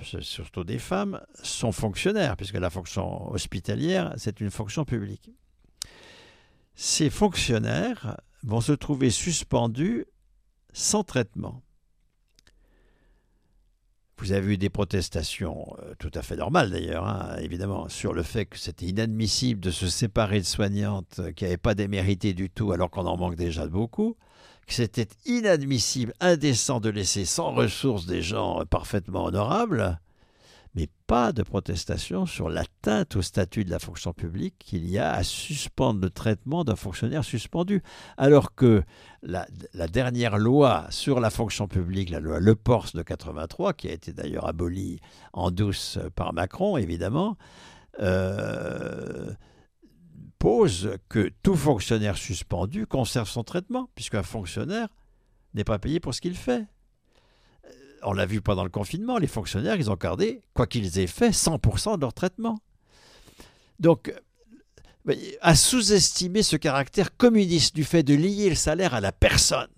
surtout 0.00 0.64
des 0.64 0.78
femmes, 0.78 1.20
sont 1.42 1.72
fonctionnaires, 1.72 2.36
puisque 2.36 2.54
la 2.54 2.70
fonction 2.70 3.30
hospitalière, 3.30 4.14
c'est 4.16 4.40
une 4.40 4.50
fonction 4.50 4.84
publique. 4.84 5.30
Ces 6.74 7.10
fonctionnaires 7.10 8.16
vont 8.42 8.60
se 8.60 8.72
trouver 8.72 9.10
suspendus 9.10 10.06
sans 10.72 11.04
traitement. 11.04 11.62
Vous 14.20 14.32
avez 14.32 14.54
eu 14.54 14.58
des 14.58 14.68
protestations 14.68 15.76
euh, 15.78 15.94
tout 15.98 16.10
à 16.14 16.22
fait 16.22 16.34
normales 16.34 16.70
d'ailleurs, 16.70 17.06
hein, 17.06 17.36
évidemment, 17.40 17.88
sur 17.88 18.12
le 18.12 18.24
fait 18.24 18.46
que 18.46 18.58
c'était 18.58 18.86
inadmissible 18.86 19.60
de 19.60 19.70
se 19.70 19.88
séparer 19.88 20.40
de 20.40 20.44
soignantes 20.44 21.20
qui 21.36 21.44
n'avaient 21.44 21.56
pas 21.56 21.76
démérité 21.76 22.34
du 22.34 22.50
tout 22.50 22.72
alors 22.72 22.90
qu'on 22.90 23.06
en 23.06 23.16
manque 23.16 23.36
déjà 23.36 23.68
beaucoup 23.68 24.16
que 24.68 24.74
c'était 24.74 25.08
inadmissible, 25.26 26.12
indécent 26.20 26.78
de 26.78 26.90
laisser 26.90 27.24
sans 27.24 27.52
ressources 27.52 28.06
des 28.06 28.22
gens 28.22 28.62
parfaitement 28.68 29.24
honorables, 29.24 29.98
mais 30.74 30.88
pas 31.06 31.32
de 31.32 31.42
protestation 31.42 32.26
sur 32.26 32.50
l'atteinte 32.50 33.16
au 33.16 33.22
statut 33.22 33.64
de 33.64 33.70
la 33.70 33.78
fonction 33.78 34.12
publique 34.12 34.54
qu'il 34.58 34.88
y 34.88 34.98
a 34.98 35.12
à 35.12 35.22
suspendre 35.22 36.00
le 36.02 36.10
traitement 36.10 36.64
d'un 36.64 36.76
fonctionnaire 36.76 37.24
suspendu. 37.24 37.82
Alors 38.18 38.54
que 38.54 38.82
la, 39.22 39.46
dernière 39.90 40.36
loi 40.36 40.86
sur 40.90 41.18
la 41.18 41.30
fonction 41.30 41.66
publique, 41.66 42.10
la 42.10 42.20
loi 42.20 42.38
Le 42.38 42.54
Pors 42.54 42.88
de 42.94 43.02
83, 43.02 43.72
qui 43.72 43.88
a 43.88 43.92
été 43.92 44.12
d'ailleurs 44.12 44.46
abolie 44.46 45.00
en 45.32 45.50
douce 45.50 45.98
par 46.14 46.34
Macron, 46.34 46.76
évidemment, 46.76 47.38
euh, 48.00 49.32
pose 50.38 50.96
que 51.08 51.32
tout 51.42 51.56
fonctionnaire 51.56 52.16
suspendu 52.16 52.86
conserve 52.86 53.28
son 53.28 53.44
traitement, 53.44 53.90
puisqu'un 53.94 54.22
fonctionnaire 54.22 54.88
n'est 55.54 55.64
pas 55.64 55.78
payé 55.78 56.00
pour 56.00 56.14
ce 56.14 56.20
qu'il 56.20 56.36
fait. 56.36 56.66
Euh, 57.64 57.70
on 58.02 58.12
l'a 58.12 58.26
vu 58.26 58.40
pendant 58.40 58.64
le 58.64 58.70
confinement, 58.70 59.18
les 59.18 59.26
fonctionnaires, 59.26 59.76
ils 59.76 59.90
ont 59.90 59.96
gardé, 59.96 60.42
quoi 60.54 60.66
qu'ils 60.66 60.98
aient 60.98 61.06
fait, 61.06 61.30
100% 61.30 61.96
de 61.96 62.00
leur 62.02 62.14
traitement. 62.14 62.58
Donc, 63.80 64.14
euh, 65.08 65.14
à 65.40 65.54
sous-estimer 65.54 66.42
ce 66.42 66.56
caractère 66.56 67.16
communiste 67.16 67.74
du 67.74 67.84
fait 67.84 68.02
de 68.02 68.14
lier 68.14 68.48
le 68.50 68.54
salaire 68.54 68.94
à 68.94 69.00
la 69.00 69.12
personne 69.12 69.68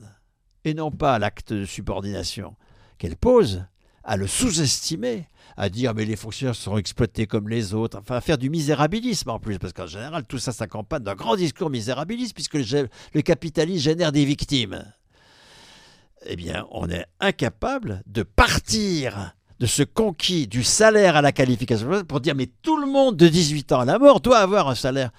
et 0.65 0.75
non 0.75 0.91
pas 0.91 1.15
à 1.15 1.19
l'acte 1.19 1.53
de 1.53 1.65
subordination 1.65 2.57
qu'elle 2.99 3.17
pose, 3.17 3.65
à 4.05 4.17
le 4.17 4.27
sous-estimer, 4.27 5.27
à 5.61 5.69
dire 5.69 5.93
mais 5.95 6.07
les 6.07 6.17
fonctionnaires 6.17 6.55
seront 6.55 6.79
exploités 6.79 7.27
comme 7.27 7.49
les 7.51 7.75
autres, 7.75 7.99
enfin 7.99 8.17
à 8.17 8.23
faire 8.23 8.39
du 8.39 8.49
misérabilisme 8.49 9.29
en 9.29 9.39
plus, 9.39 9.59
parce 9.59 9.75
qu'en 9.75 9.87
général 9.87 10.25
tout 10.25 10.39
ça 10.39 10.53
s'accompagne 10.53 11.03
d'un 11.03 11.15
grand 11.15 11.37
discours 11.37 11.69
misérabiliste 11.69 12.33
puisque 12.33 12.55
le, 12.55 12.89
le 13.13 13.23
capitalisme 13.23 13.83
génère 13.83 14.11
des 14.11 14.25
victimes. 14.25 14.83
Eh 16.25 16.37
bien, 16.37 16.67
on 16.71 16.89
est 16.89 17.07
incapable 17.21 18.03
de 18.07 18.23
partir 18.23 19.35
de 19.59 19.67
ce 19.67 19.83
conquis 19.83 20.47
du 20.47 20.65
salaire 20.65 21.17
à 21.17 21.23
la 21.23 21.33
qualification 21.33 22.05
pour 22.05 22.21
dire 22.21 22.35
mais 22.35 22.49
tout 22.63 22.79
le 22.79 22.87
monde 22.87 23.17
de 23.17 23.29
18 23.29 23.73
ans 23.73 23.81
à 23.81 23.85
la 23.85 23.99
mort 23.99 24.21
doit 24.21 24.39
avoir 24.39 24.69
un 24.69 24.75
salaire 24.75 25.11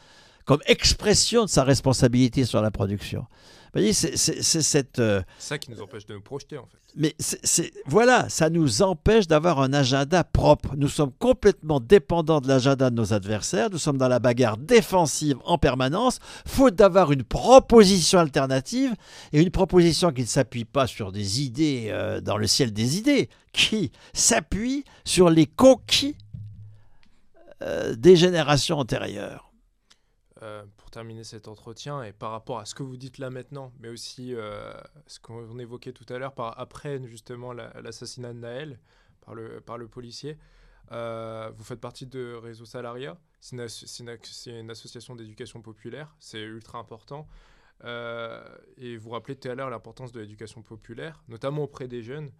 comme 0.51 0.59
expression 0.65 1.45
de 1.45 1.49
sa 1.49 1.63
responsabilité 1.63 2.43
sur 2.43 2.61
la 2.61 2.71
production. 2.71 3.21
Vous 3.21 3.79
voyez, 3.79 3.93
c'est 3.93 4.17
cette. 4.17 4.99
Euh, 4.99 5.21
ça 5.39 5.57
qui 5.57 5.71
nous 5.71 5.81
empêche 5.81 6.05
de 6.05 6.13
nous 6.13 6.21
projeter, 6.21 6.57
en 6.57 6.65
fait. 6.65 6.77
Mais 6.97 7.15
c'est 7.19 7.71
voilà, 7.85 8.27
ça 8.27 8.49
nous 8.49 8.81
empêche 8.81 9.27
d'avoir 9.27 9.61
un 9.61 9.71
agenda 9.71 10.25
propre. 10.25 10.75
Nous 10.75 10.89
sommes 10.89 11.13
complètement 11.19 11.79
dépendants 11.79 12.41
de 12.41 12.49
l'agenda 12.49 12.89
de 12.89 12.95
nos 12.95 13.13
adversaires. 13.13 13.69
Nous 13.69 13.77
sommes 13.77 13.97
dans 13.97 14.09
la 14.09 14.19
bagarre 14.19 14.57
défensive 14.57 15.37
en 15.45 15.57
permanence, 15.57 16.19
faute 16.45 16.75
d'avoir 16.75 17.13
une 17.13 17.23
proposition 17.23 18.19
alternative 18.19 18.93
et 19.31 19.41
une 19.41 19.51
proposition 19.51 20.11
qui 20.11 20.23
ne 20.23 20.27
s'appuie 20.27 20.65
pas 20.65 20.85
sur 20.85 21.13
des 21.13 21.41
idées 21.41 21.85
euh, 21.91 22.19
dans 22.19 22.35
le 22.35 22.45
ciel 22.45 22.73
des 22.73 22.97
idées, 22.97 23.29
qui 23.53 23.93
s'appuie 24.11 24.83
sur 25.05 25.29
les 25.29 25.45
conquis 25.45 26.17
euh, 27.61 27.95
des 27.95 28.17
générations 28.17 28.79
antérieures. 28.79 29.50
Euh, 30.43 30.63
pour 30.77 30.89
terminer 30.89 31.23
cet 31.23 31.47
entretien 31.47 32.01
et 32.01 32.13
par 32.13 32.31
rapport 32.31 32.57
à 32.57 32.65
ce 32.65 32.73
que 32.73 32.81
vous 32.81 32.97
dites 32.97 33.19
là 33.19 33.29
maintenant, 33.29 33.71
mais 33.79 33.89
aussi 33.89 34.33
euh, 34.33 34.73
ce 35.05 35.19
qu'on 35.19 35.59
évoquait 35.59 35.91
tout 35.91 36.11
à 36.11 36.17
l'heure 36.17 36.33
par 36.33 36.59
après 36.59 36.99
justement 37.07 37.53
l'assassinat 37.53 38.33
de 38.33 38.39
Naël 38.39 38.79
par 39.23 39.35
le, 39.35 39.61
par 39.61 39.77
le 39.77 39.87
policier. 39.87 40.39
Euh, 40.93 41.51
vous 41.55 41.63
faites 41.63 41.79
partie 41.79 42.07
de 42.07 42.33
Réseau 42.33 42.65
Salaria, 42.65 43.19
c'est 43.39 43.55
une, 43.99 44.71
association 44.71 45.15
d'éducation 45.15 45.61
populaire, 45.61 46.15
c'est 46.17 46.41
ultra 46.41 46.79
important. 46.79 47.27
et 47.85 48.97
vous 48.97 49.11
rappelez 49.11 49.35
tout 49.35 49.47
à 49.47 49.53
l'heure 49.53 49.69
l'importance 49.69 50.11
de 50.11 50.21
l'éducation 50.21 50.63
populaire, 50.63 51.21
notamment 51.27 51.65
auprès 51.65 51.87
des 51.87 52.01
jeunes. 52.01 52.31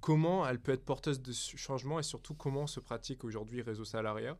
Comment 0.00 0.44
elle 0.44 0.58
peut 0.58 0.72
être 0.72 0.84
porteuse 0.84 1.22
de 1.22 1.32
changement 1.32 2.00
et 2.00 2.02
surtout 2.02 2.34
comment 2.34 2.66
se 2.66 2.80
pratique 2.80 3.22
aujourd'hui 3.22 3.62
Réseau 3.62 3.84
Salaria? 3.84 4.36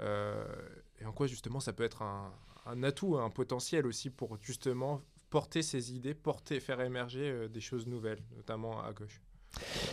Et 0.00 1.04
en 1.04 1.12
quoi 1.12 1.26
justement 1.26 1.60
ça 1.60 1.72
peut 1.72 1.84
être 1.84 2.02
un, 2.02 2.32
un 2.66 2.82
atout, 2.82 3.16
un 3.16 3.30
potentiel 3.30 3.86
aussi 3.86 4.10
pour 4.10 4.38
justement 4.40 5.00
porter 5.30 5.62
ces 5.62 5.92
idées, 5.92 6.14
porter, 6.14 6.60
faire 6.60 6.80
émerger 6.80 7.28
euh, 7.30 7.48
des 7.48 7.60
choses 7.60 7.86
nouvelles, 7.86 8.22
notamment 8.36 8.82
à 8.82 8.92
gauche. 8.92 9.20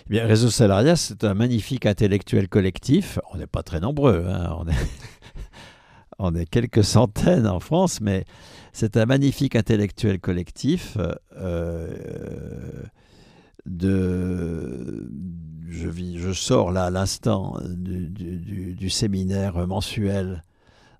Eh 0.05 0.09
bien, 0.09 0.25
Réseau 0.25 0.49
Salariat, 0.49 0.95
c'est 0.95 1.23
un 1.23 1.33
magnifique 1.33 1.85
intellectuel 1.85 2.47
collectif. 2.47 3.19
On 3.31 3.37
n'est 3.37 3.47
pas 3.47 3.63
très 3.63 3.79
nombreux, 3.79 4.25
hein. 4.27 4.55
on, 6.19 6.35
est 6.35 6.45
quelques 6.49 6.83
centaines 6.83 7.47
en 7.47 7.59
France, 7.59 8.01
mais 8.01 8.25
c'est 8.73 8.97
un 8.97 9.05
magnifique 9.05 9.55
intellectuel 9.55 10.19
collectif. 10.19 10.97
Euh, 11.37 12.83
de, 13.65 15.11
je, 15.69 15.89
je 15.91 16.31
sors 16.33 16.71
là 16.71 16.85
à 16.85 16.89
l'instant 16.89 17.57
du, 17.63 18.89
séminaire 18.89 19.67
mensuel 19.67 20.43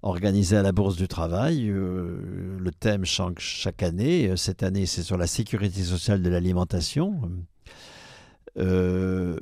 organisé 0.04 0.58
à 0.58 0.62
la 0.62 0.72
Bourse 0.72 0.95
du 0.95 1.08
Travail. 1.08 1.70
Euh, 1.70 2.58
le 2.60 2.72
thème 2.72 3.06
change 3.06 3.39
chaque 3.39 3.84
année. 3.84 4.36
Cette 4.38 4.64
année, 4.64 4.86
c'est 4.86 5.04
sur 5.04 5.18
la 5.18 5.28
sécurité 5.28 5.84
sociale 5.84 6.22
de 6.22 6.30
l'alimentation. 6.30 7.22
Euh, 8.58 9.38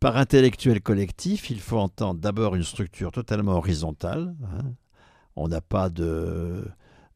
par 0.00 0.16
intellectuel 0.16 0.80
collectif, 0.80 1.50
il 1.50 1.60
faut 1.60 1.78
entendre 1.78 2.20
d'abord 2.20 2.54
une 2.54 2.64
structure 2.64 3.12
totalement 3.12 3.52
horizontale. 3.52 4.34
Hein. 4.44 4.72
On 5.36 5.48
n'a 5.48 5.60
pas 5.60 5.88
de, 5.88 6.64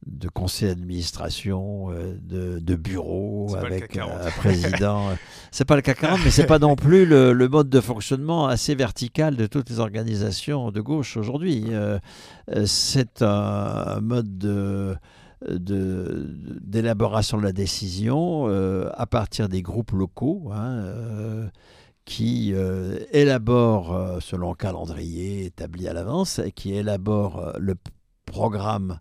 de 0.05 0.29
conseil 0.29 0.69
d'administration, 0.69 1.91
euh, 1.91 2.17
de, 2.21 2.59
de 2.59 2.75
bureau 2.75 3.55
avec 3.55 3.87
CAC 3.87 3.91
40. 3.91 4.11
un 4.21 4.31
président. 4.31 5.09
c'est 5.51 5.65
pas 5.65 5.75
le 5.75 5.81
CAC 5.81 5.99
40, 5.99 6.19
mais 6.25 6.31
c'est 6.31 6.45
pas 6.45 6.59
non 6.59 6.75
plus 6.75 7.05
le, 7.05 7.33
le 7.33 7.47
mode 7.49 7.69
de 7.69 7.81
fonctionnement 7.81 8.47
assez 8.47 8.75
vertical 8.75 9.35
de 9.35 9.45
toutes 9.45 9.69
les 9.69 9.79
organisations 9.79 10.71
de 10.71 10.81
gauche 10.81 11.17
aujourd'hui. 11.17 11.65
Euh, 11.69 11.99
c'est 12.65 13.21
un 13.21 13.99
mode 14.01 14.37
de 14.37 14.95
d'élaboration 15.49 17.37
de, 17.37 17.43
la 17.43 17.51
décision 17.51 18.45
euh, 18.47 18.89
à 18.93 19.05
partir 19.05 19.49
des 19.49 19.61
groupes 19.61 19.91
locaux 19.91 20.49
hein, 20.53 20.77
euh, 20.77 21.47
qui 22.05 22.51
euh, 22.53 22.99
élaborent, 23.11 24.21
selon 24.21 24.51
un 24.51 24.55
calendrier 24.55 25.45
établi 25.45 25.87
à 25.87 25.93
l'avance, 25.93 26.39
et 26.39 26.51
qui 26.51 26.73
élaborent 26.73 27.53
le 27.59 27.75
programme 28.25 28.99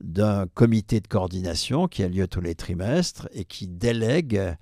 d'un 0.00 0.46
comité 0.46 1.00
de 1.00 1.08
coordination 1.08 1.88
qui 1.88 2.02
a 2.02 2.08
lieu 2.08 2.26
tous 2.28 2.40
les 2.40 2.54
trimestres 2.54 3.28
et 3.32 3.44
qui 3.44 3.66
délègue, 3.66 4.56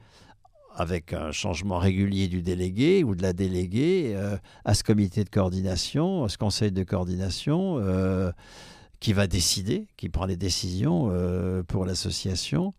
avec 0.75 1.13
un 1.13 1.33
changement 1.33 1.79
régulier 1.79 2.29
du 2.29 2.43
délégué 2.43 3.05
ou 3.05 3.15
de 3.15 3.23
la 3.23 3.33
déléguée, 3.33 4.13
euh, 4.15 4.37
à 4.65 4.75
ce 4.75 4.83
comité 4.83 5.25
de 5.25 5.31
coordination, 5.31 6.25
à 6.25 6.29
ce 6.29 6.39
conseil 6.39 6.73
de 6.73 6.83
coordination, 6.85 7.79
euh, 7.79 8.31
qui 9.01 9.13
va 9.13 9.27
décider, 9.27 9.89
qui 9.97 10.09
prend 10.09 10.25
les 10.25 10.37
décisions 10.37 11.09
euh, 11.11 11.63
pour 11.63 11.85
l'association, 11.85 12.73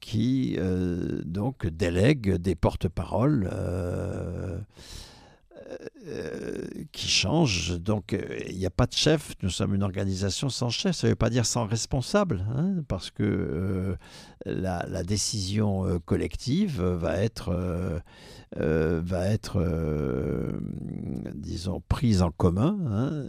qui 0.00 0.58
donc 1.24 1.66
délègue 1.66 2.34
des 2.34 2.54
porte-paroles 2.54 3.48
euh, 6.06 6.66
qui 6.92 7.08
changent. 7.08 7.78
Donc 7.78 8.12
euh, 8.12 8.38
il 8.48 8.58
n'y 8.58 8.66
a 8.66 8.70
pas 8.70 8.86
de 8.86 8.92
chef, 8.92 9.34
nous 9.42 9.50
sommes 9.50 9.74
une 9.74 9.82
organisation 9.82 10.48
sans 10.48 10.68
chef, 10.68 10.96
ça 10.96 11.06
ne 11.06 11.12
veut 11.12 11.16
pas 11.16 11.30
dire 11.30 11.46
sans 11.46 11.66
responsable, 11.66 12.44
hein, 12.56 12.82
parce 12.88 13.10
que 13.10 13.22
euh, 13.22 13.96
la, 14.44 15.04
décision 15.04 16.00
collective 16.04 16.82
va 16.82 17.22
être... 17.22 18.02
va 18.56 19.26
être, 19.28 19.62
disons, 21.34 21.82
prise 21.88 22.22
en 22.22 22.30
commun. 22.30 22.76
hein, 22.86 23.24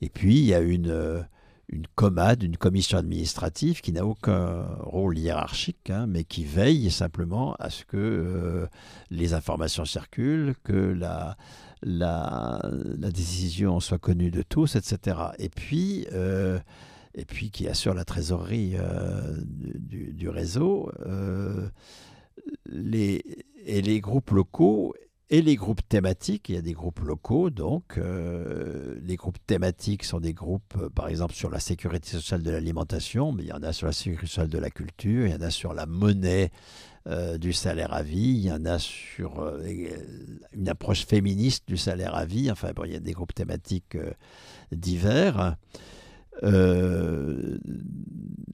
et 0.00 0.08
puis, 0.08 0.38
il 0.38 0.44
y 0.44 0.54
a 0.54 0.60
une, 0.60 1.26
une 1.68 1.86
comade, 1.94 2.42
une 2.42 2.56
commission 2.56 2.98
administrative 2.98 3.80
qui 3.80 3.92
n'a 3.92 4.06
aucun 4.06 4.62
rôle 4.80 5.18
hiérarchique, 5.18 5.90
hein, 5.90 6.06
mais 6.06 6.24
qui 6.24 6.44
veille 6.44 6.90
simplement 6.90 7.54
à 7.58 7.70
ce 7.70 7.84
que 7.84 7.96
euh, 7.96 8.66
les 9.10 9.34
informations 9.34 9.84
circulent, 9.84 10.54
que 10.64 10.72
la, 10.72 11.36
la, 11.82 12.60
décision 13.12 13.80
soit 13.80 13.98
connue 13.98 14.30
de 14.30 14.42
tous, 14.42 14.76
etc. 14.76 15.18
Et 15.38 15.50
puis, 15.50 16.06
euh, 16.12 16.58
et 17.14 17.24
puis 17.24 17.50
qui 17.50 17.68
assure 17.68 17.94
la 17.94 18.04
trésorerie 18.04 18.74
euh, 18.76 19.36
du, 19.44 20.12
du 20.12 20.28
réseau. 20.28 20.90
les, 22.64 23.22
et 23.66 23.82
les 23.82 24.00
groupes 24.00 24.30
locaux 24.30 24.94
et 25.30 25.42
les 25.42 25.56
groupes 25.56 25.86
thématiques. 25.88 26.48
Il 26.48 26.54
y 26.54 26.58
a 26.58 26.62
des 26.62 26.72
groupes 26.72 27.00
locaux, 27.00 27.50
donc 27.50 27.98
euh, 27.98 28.98
les 29.02 29.16
groupes 29.16 29.38
thématiques 29.46 30.04
sont 30.04 30.20
des 30.20 30.32
groupes, 30.32 30.74
euh, 30.80 30.88
par 30.88 31.08
exemple, 31.08 31.34
sur 31.34 31.50
la 31.50 31.60
sécurité 31.60 32.08
sociale 32.10 32.42
de 32.42 32.50
l'alimentation, 32.50 33.32
mais 33.32 33.42
il 33.44 33.48
y 33.48 33.52
en 33.52 33.62
a 33.62 33.72
sur 33.72 33.86
la 33.86 33.92
sécurité 33.92 34.26
sociale 34.26 34.48
de 34.48 34.58
la 34.58 34.70
culture, 34.70 35.26
il 35.26 35.32
y 35.32 35.34
en 35.34 35.42
a 35.42 35.50
sur 35.50 35.74
la 35.74 35.86
monnaie 35.86 36.50
euh, 37.06 37.36
du 37.38 37.52
salaire 37.52 37.92
à 37.92 38.02
vie, 38.02 38.36
il 38.36 38.46
y 38.46 38.52
en 38.52 38.64
a 38.64 38.78
sur 38.78 39.52
une 40.52 40.68
approche 40.68 41.06
féministe 41.06 41.64
du 41.66 41.76
salaire 41.76 42.14
à 42.14 42.24
vie. 42.24 42.50
Enfin, 42.50 42.72
bon, 42.74 42.84
il 42.84 42.92
y 42.92 42.96
a 42.96 43.00
des 43.00 43.12
groupes 43.12 43.34
thématiques 43.34 43.96
divers. 44.72 45.56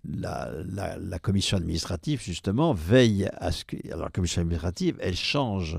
La 0.07 1.19
commission 1.21 1.57
administrative, 1.57 2.23
justement, 2.23 2.75
veille 2.75 3.29
à 3.37 3.53
ce 3.53 3.65
que. 3.65 3.77
Alors, 3.89 4.05
la 4.05 4.11
commission 4.11 4.41
administrative, 4.43 4.97
elle 5.01 5.17
change 5.17 5.79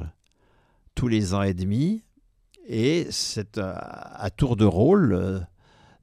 tous 0.95 1.07
les 1.07 1.33
ans 1.33 1.43
et 1.43 1.53
demi, 1.53 2.03
et 2.67 3.07
c'est 3.11 3.57
à, 3.57 3.73
à 3.77 4.29
tour 4.29 4.55
de 4.55 4.65
rôle 4.65 5.13
euh, 5.13 5.39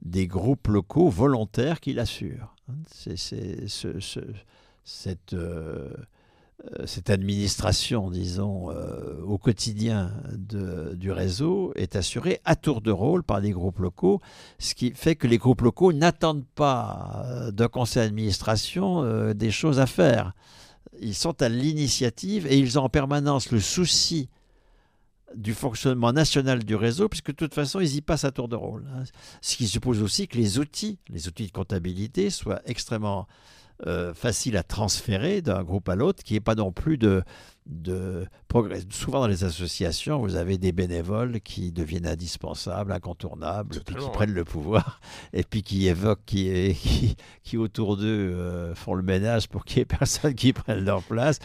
des 0.03 0.27
groupes 0.27 0.69
locaux 0.69 1.09
volontaires 1.09 1.81
qui 1.81 1.93
l'assurent. 1.93 2.55
euh, 5.35 5.93
euh, 6.79 6.87
cette 6.87 7.11
administration, 7.11 8.11
disons, 8.11 8.71
euh, 8.71 9.21
au 9.23 9.39
quotidien 9.39 10.13
du 10.33 11.11
réseau 11.11 11.73
est 11.75 11.97
assurée 11.97 12.41
à 12.45 12.55
tour 12.55 12.81
de 12.81 12.93
rôle 12.93 13.25
par 13.25 13.41
des 13.41 13.51
groupes 13.51 13.81
locaux, 13.81 14.21
ce 14.59 14.75
qui 14.75 14.93
fait 14.93 15.17
que 15.17 15.27
les 15.27 15.39
groupes 15.39 15.63
locaux 15.63 15.93
n'attendent 15.93 16.47
pas 16.55 17.25
euh, 17.27 17.51
d'un 17.51 17.69
conseil 17.69 18.05
d'administration 18.05 19.03
euh, 19.03 19.35
des 19.35 19.51
choses 19.51 19.81
à 19.81 19.87
faire. 19.87 20.35
Ils 21.01 21.15
sont 21.15 21.43
à 21.43 21.49
l'initiative 21.49 22.47
et 22.47 22.59
ils 22.59 22.79
ont 22.79 22.85
en 22.85 22.89
permanence 22.89 23.51
le 23.51 23.61
souci 23.61 24.29
du 25.37 25.55
fonctionnement 25.55 26.13
national 26.13 26.65
du 26.65 26.75
réseau, 26.75 27.09
puisque 27.09 27.31
de 27.31 27.37
toute 27.37 27.55
façon, 27.55 27.81
ils 27.81 27.97
y 27.97 28.01
passent 28.01 28.25
à 28.25 28.31
tour 28.31 28.49
de 28.49 28.57
rôle. 28.57 28.87
hein. 28.95 29.05
Ce 29.41 29.57
qui 29.57 29.67
suppose 29.67 30.03
aussi 30.03 30.29
que 30.29 30.37
les 30.37 30.59
outils, 30.59 30.99
les 31.09 31.29
outils 31.29 31.47
de 31.47 31.53
comptabilité, 31.53 32.31
soient 32.31 32.61
extrêmement 32.67 33.27
euh, 33.87 34.15
faciles 34.15 34.57
à 34.57 34.63
transférer 34.63 35.43
d'un 35.43 35.63
groupe 35.65 35.89
à 35.89 35.97
l'autre, 35.97 36.23
qu'il 36.23 36.35
n'y 36.35 36.39
ait 36.39 36.41
pas 36.41 36.55
non 36.55 36.73
plus 36.73 36.99
de, 36.99 37.23
de 37.67 38.27
progrès. 38.49 38.81
Souvent 38.91 39.21
dans 39.21 39.27
les 39.27 39.45
associations, 39.45 40.19
vous 40.21 40.37
avez 40.37 40.59
des 40.59 40.73
bénévoles 40.73 41.41
qui 41.41 41.73
deviennent 41.73 42.07
indispensables, 42.07 42.93
incontournables, 42.93 43.81
puis 43.85 43.95
qui 43.95 44.11
prennent 44.11 44.35
le 44.35 44.45
pouvoir, 44.45 45.01
et 45.33 45.43
puis 45.45 45.63
qui 45.63 45.87
évoquent, 45.87 46.25
qui, 46.27 46.75
qui, 46.81 47.17
qui 47.43 47.57
autour 47.57 47.97
d'eux 47.97 48.33
euh, 48.35 48.75
font 48.75 48.95
le 48.95 49.03
ménage 49.03 49.49
pour 49.49 49.65
qu'il 49.65 49.79
n'y 49.79 49.83
ait 49.83 49.85
personne 49.99 50.35
qui 50.35 50.53
prenne 50.53 50.85
leur 50.85 51.03
place. 51.03 51.39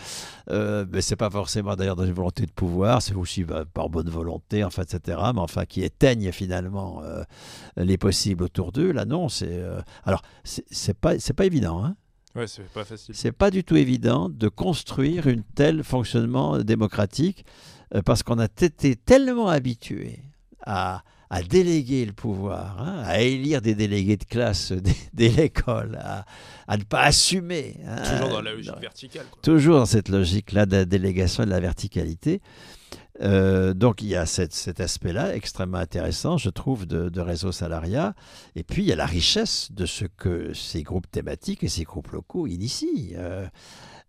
Euh, 0.50 0.86
mais 0.92 1.02
c'est 1.02 1.16
pas 1.16 1.30
forcément 1.30 1.76
d'ailleurs 1.76 1.96
dans 1.96 2.06
une 2.06 2.14
volonté 2.14 2.46
de 2.46 2.52
pouvoir, 2.52 3.02
c'est 3.02 3.16
aussi 3.16 3.44
bah, 3.44 3.66
par 3.72 3.90
bonne 3.90 4.10
volonté, 4.10 4.64
enfin, 4.64 4.84
etc. 4.84 5.20
Mais 5.34 5.42
enfin, 5.42 5.66
qui 5.66 5.84
éteignent 5.84 6.32
finalement 6.32 7.02
euh, 7.04 7.24
les 7.76 7.98
possibles 7.98 8.44
autour 8.44 8.72
d'eux. 8.72 8.92
Là, 8.92 9.06
non, 9.06 9.30
c'est 9.30 9.48
euh, 9.50 9.82
alors 10.04 10.22
c'est 10.44 10.66
c'est 10.72 10.98
pas 10.98 11.20
c'est 11.20 11.34
pas 11.34 11.46
évident. 11.46 11.84
Hein 11.84 11.96
Ouais, 12.36 12.46
c'est 12.48 12.68
pas 12.70 12.86
facile. 12.86 13.16
c'est 13.16 13.32
pas 13.32 13.50
du 13.50 13.64
tout 13.64 13.76
évident 13.78 14.30
de 14.30 14.48
construire 14.48 15.28
une 15.28 15.44
telle 15.44 15.84
fonctionnement 15.84 16.60
démocratique 16.60 17.46
euh, 17.96 18.02
parce 18.04 18.22
qu'on 18.24 18.38
a 18.40 18.46
été 18.46 18.96
tellement 18.96 19.48
habitué 19.48 20.20
à, 20.66 21.04
à 21.32 21.42
déléguer 21.42 22.06
le 22.06 22.14
pouvoir, 22.14 22.80
hein, 22.82 23.02
à 23.06 23.22
élire 23.22 23.62
des 23.62 23.74
délégués 23.74 24.18
de 24.18 24.24
classe 24.26 24.72
dès, 24.72 24.96
dès 25.14 25.30
l'école, 25.30 25.98
à, 26.02 26.26
à 26.68 26.78
ne 26.78 26.84
pas 26.84 27.04
assumer. 27.04 27.78
hein, 27.88 27.96
Toujours 28.04 28.30
dans 28.30 28.42
la 28.42 28.52
logique 28.54 28.72
dans- 28.74 28.80
verticale. 28.80 29.26
quoi. 29.32 29.42
toujours 29.42 29.78
dans 29.78 29.86
cette 29.86 30.10
logique-là 30.10 30.66
de 30.68 30.76
la 30.76 30.86
délégation 30.86 31.44
et 31.44 31.46
de 31.48 31.52
la 31.52 31.60
verticalité. 31.60 32.42
Euh, 33.22 33.74
donc 33.74 34.02
il 34.02 34.10
y 34.10 34.16
a 34.16 34.26
cet 34.26 34.80
aspect-là 34.80 35.36
extrêmement 35.36 35.78
intéressant, 35.78 36.38
je 36.38 36.50
trouve, 36.50 36.86
de, 36.86 37.10
de 37.10 37.22
réseau 37.22 37.52
salariat. 37.52 38.14
Et 38.56 38.64
puis 38.64 38.84
il 38.84 38.88
y 38.88 38.92
a 38.92 38.96
la 38.96 39.06
richesse 39.06 39.72
de 39.72 39.86
ce 39.86 40.06
que 40.06 40.54
ces 40.54 40.84
groupes 40.84 41.10
thématiques 41.10 41.64
et 41.64 41.70
ces 41.70 41.84
groupes 41.84 42.12
locaux 42.12 42.48
initient. 42.48 43.16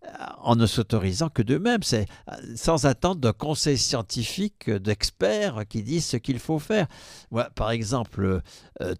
euh, 0.05 0.09
en 0.41 0.55
ne 0.55 0.65
s'autorisant 0.65 1.29
que 1.29 1.41
d'eux-mêmes, 1.41 1.83
c'est 1.83 2.07
euh, 2.31 2.35
sans 2.55 2.85
attendre 2.85 3.19
d'un 3.19 3.33
conseil 3.33 3.77
scientifique 3.77 4.69
euh, 4.69 4.79
d'experts 4.79 5.63
qui 5.67 5.83
disent 5.83 6.05
ce 6.05 6.17
qu'il 6.17 6.39
faut 6.39 6.59
faire. 6.59 6.87
Moi, 7.31 7.49
par 7.55 7.71
exemple, 7.71 8.41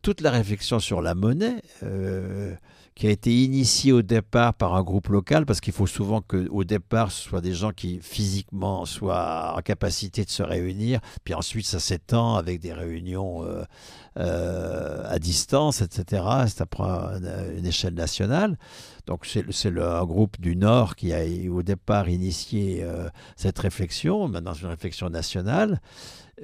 toute 0.01 0.21
la 0.21 0.31
réflexion 0.31 0.79
sur 0.79 1.01
la 1.01 1.15
monnaie, 1.15 1.61
qui 2.99 3.07
a 3.07 3.11
été 3.11 3.33
initiée 3.33 3.93
au 3.93 4.01
départ 4.01 4.53
par 4.53 4.75
un 4.75 4.83
groupe 4.83 5.07
local, 5.07 5.45
parce 5.45 5.61
qu'il 5.61 5.71
faut 5.71 5.87
souvent 5.87 6.19
qu'au 6.21 6.65
départ, 6.65 7.13
ce 7.13 7.29
soit 7.29 7.39
des 7.39 7.53
gens 7.53 7.71
qui 7.71 8.01
physiquement 8.01 8.85
soient 8.85 9.55
en 9.57 9.61
capacité 9.61 10.25
de 10.25 10.29
se 10.29 10.43
réunir, 10.43 10.99
puis 11.23 11.33
ensuite 11.33 11.65
ça 11.65 11.79
s'étend 11.79 12.35
avec 12.35 12.59
des 12.59 12.73
réunions 12.73 13.45
euh, 13.45 13.63
euh, 14.19 15.03
à 15.07 15.17
distance, 15.17 15.81
etc. 15.81 16.23
Ça 16.47 16.65
prend 16.65 17.09
une, 17.55 17.65
échelle 17.65 17.93
nationale. 17.93 18.57
Donc 19.07 19.25
c'est 19.25 19.79
un 19.79 20.05
groupe 20.05 20.39
du 20.39 20.55
Nord 20.55 20.95
qui 20.95 21.13
a 21.13 21.21
au 21.49 21.63
départ 21.63 22.09
initié 22.09 22.83
euh, 22.83 23.09
cette 23.35 23.57
réflexion, 23.57 24.27
maintenant 24.27 24.53
c'est 24.53 24.63
une 24.63 24.67
réflexion 24.67 25.09
nationale. 25.09 25.79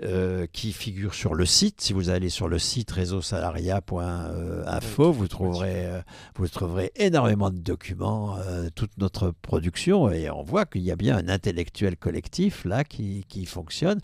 euh, 0.03 0.45
qui 0.51 0.73
figure 0.73 1.13
sur 1.13 1.35
le 1.35 1.45
site. 1.45 1.79
Si 1.79 1.93
vous 1.93 2.09
allez 2.09 2.29
sur 2.29 2.49
le 2.49 2.59
site 2.59 2.91
réseausalaria.info, 2.91 5.13
vous 5.13 5.29
trouverez, 5.29 5.87
vous 6.35 6.49
trouverez 6.49 6.91
énormément 6.97 7.49
de 7.49 7.59
documents, 7.59 8.35
euh, 8.39 8.67
toute 8.75 8.97
notre 8.97 9.31
production, 9.31 10.11
et 10.11 10.29
on 10.29 10.43
voit 10.43 10.65
qu'il 10.65 10.81
y 10.81 10.91
a 10.91 10.97
bien 10.97 11.15
un 11.17 11.29
intellectuel 11.29 11.95
collectif 11.95 12.65
là 12.65 12.83
qui, 12.83 13.23
qui 13.29 13.45
fonctionne. 13.45 14.01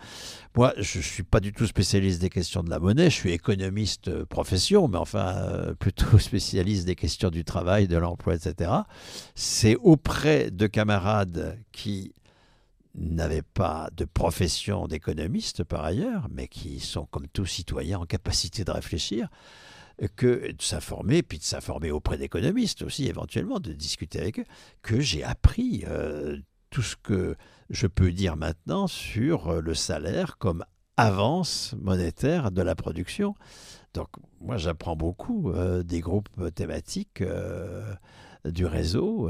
Moi, 0.56 0.74
je 0.78 1.00
ne 1.00 1.04
suis 1.04 1.24
pas 1.24 1.42
du 1.42 1.52
tout 1.52 1.68
spécialiste 1.68 2.22
des 2.22 2.30
questions 2.30 2.64
de 2.64 2.70
la 2.70 2.80
monnaie, 2.80 3.10
je 3.10 3.16
suis 3.16 3.32
économiste 3.32 3.61
euh, 3.64 4.26
profession, 4.26 4.88
mais 4.88 4.98
enfin 4.98 5.36
euh, 5.36 5.74
plutôt 5.74 6.18
spécialiste 6.20 6.86
des 6.86 6.96
questions 6.96 7.30
du 7.30 7.44
travail, 7.44 7.88
de 7.88 7.98
l'emploi, 7.98 8.36
etc. 8.36 8.72
C'est 9.36 9.76
auprès 9.76 10.52
de 10.52 10.68
camarades 10.68 11.60
qui 11.72 12.14
n'avaient 12.96 13.42
pas 13.42 13.90
de 13.96 14.06
profession 14.06 14.88
d'économiste 14.88 15.64
par 15.64 15.84
ailleurs, 15.86 16.28
mais 16.32 16.48
qui 16.48 16.80
sont 16.80 17.06
comme 17.06 17.28
tout 17.28 17.46
citoyen 17.46 18.00
en 18.00 18.06
capacité 18.06 18.64
de 18.64 18.72
réfléchir, 18.72 19.30
que 20.16 20.52
de 20.52 20.62
s'informer, 20.62 21.22
puis 21.22 21.38
de 21.38 21.44
s'informer 21.44 21.92
auprès 21.92 22.18
d'économistes 22.18 22.82
aussi, 22.82 23.08
éventuellement, 23.08 23.60
de 23.60 23.72
discuter 23.72 24.20
avec 24.20 24.40
eux, 24.40 24.46
que 24.82 25.00
j'ai 25.00 25.24
appris 25.24 25.84
euh, 25.88 26.38
tout 26.70 26.82
ce 26.82 26.96
que 26.96 27.36
je 27.70 27.88
peux 27.88 28.12
dire 28.12 28.36
maintenant 28.36 28.88
sur 28.88 29.62
le 29.62 29.74
salaire 29.74 30.38
comme 30.38 30.66
avance 30.98 31.76
monétaire 31.80 32.52
de 32.52 32.62
la 32.62 32.76
production. 32.76 33.36
Donc 33.94 34.08
moi 34.40 34.58
j'apprends 34.58 34.96
beaucoup 34.96 35.52
euh, 35.52 35.84
des 35.84 36.00
groupes 36.00 36.30
thématiques 36.56 37.24
du 38.46 38.66
réseau 38.66 39.30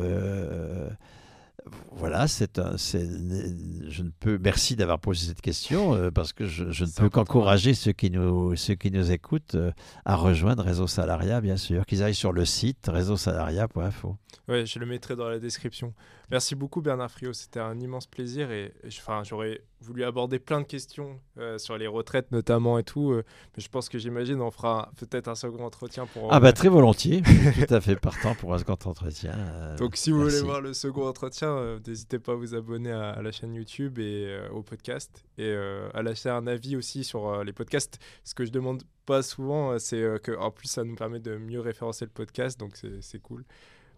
voilà, 1.92 2.28
c'est 2.28 2.60
un, 2.60 2.76
je 2.78 4.04
ne 4.04 4.10
peux. 4.20 4.38
Merci 4.42 4.76
d'avoir 4.76 5.00
posé 5.00 5.28
cette 5.28 5.42
question 5.42 5.94
euh, 5.94 6.12
parce 6.12 6.34
que 6.34 6.46
je, 6.46 6.64
ne 6.64 7.00
peux 7.00 7.10
qu'encourager 7.10 7.74
ceux 7.74 7.92
qui 7.92 8.10
nous, 8.10 8.56
ceux 8.56 8.76
qui 8.76 8.92
nous 8.92 9.12
écoutent 9.12 9.56
euh, 9.56 9.72
à 10.06 10.16
rejoindre 10.16 10.64
Réseau 10.64 10.88
Salaria, 10.88 11.42
bien 11.42 11.58
sûr, 11.58 11.86
qu'ils 11.86 12.04
aillent 12.04 12.16
sur 12.16 12.32
le 12.32 12.46
site 12.46 12.88
réseausalaria.info. 12.88 14.18
Oui, 14.48 14.66
je 14.66 14.80
le 14.80 14.86
mettrai 14.86 15.16
dans 15.16 15.30
la 15.30 15.40
description. 15.40 15.94
Merci 16.32 16.56
beaucoup 16.56 16.82
Bernard 16.82 17.12
Friot, 17.12 17.34
c'était 17.34 17.60
un 17.60 17.78
immense 17.78 18.08
plaisir 18.08 18.52
et 18.52 18.74
enfin, 18.88 19.22
j'aurais 19.26 19.66
voulu 19.82 20.06
aborder 20.06 20.40
plein 20.40 20.62
de 20.62 20.66
questions 20.66 21.20
euh, 21.38 21.58
sur 21.58 21.78
les 21.78 21.88
retraites 21.88 22.32
notamment 22.32 22.80
et 22.80 22.84
tout, 22.84 23.12
euh, 23.12 23.26
mais 23.58 23.62
je 23.62 23.68
pense 23.68 23.90
que 23.90 24.00
j'imagine 24.00 24.40
on 24.40 24.50
fera 24.50 24.94
peut-être 24.96 25.28
un 25.28 25.36
second 25.36 25.66
entretien 25.66 26.06
pour... 26.06 26.32
Ah 26.32 26.40
bah 26.40 26.54
très 26.54 26.70
volontiers, 26.70 27.22
tout 27.68 27.74
à 27.74 27.82
fait 27.82 27.98
partant 27.98 28.34
pour 28.36 28.54
un 28.54 28.60
second 28.60 28.78
entretien. 28.86 29.34
Euh, 29.36 29.76
Donc 29.76 29.98
si 29.98 30.12
vous 30.12 30.22
voulez 30.22 30.40
voir 30.40 30.62
le 30.62 30.74
second 30.74 31.06
entretien, 31.06 31.80
n'hésitez 31.86 32.18
pas 32.18 32.32
à 32.32 32.36
vous 32.36 32.56
abonner 32.56 32.94
à, 32.94 33.22
la 33.22 33.32
chaîne 33.34 33.54
YouTube 33.54 34.00
et 34.00 34.40
au 34.54 34.64
podcast 34.64 35.26
et 35.38 35.54
à 35.54 36.02
lâcher 36.02 36.30
un 36.30 36.48
avis 36.48 36.78
aussi 36.78 37.04
sur 37.04 37.44
les 37.44 37.52
podcasts. 37.52 38.00
Ce 38.24 38.34
que 38.34 38.46
je 38.46 38.52
demande 38.52 38.84
pas 39.06 39.22
souvent, 39.22 39.78
c'est 39.80 40.02
que 40.24 40.38
en 40.38 40.52
plus 40.52 40.70
ça 40.70 40.86
nous 40.86 40.96
permet 40.96 41.20
de 41.20 41.36
mieux 41.36 41.60
référencer 41.60 42.06
le 42.06 42.12
podcast, 42.12 42.58
donc 42.58 42.80
c'est 43.02 43.22
cool. 43.22 43.44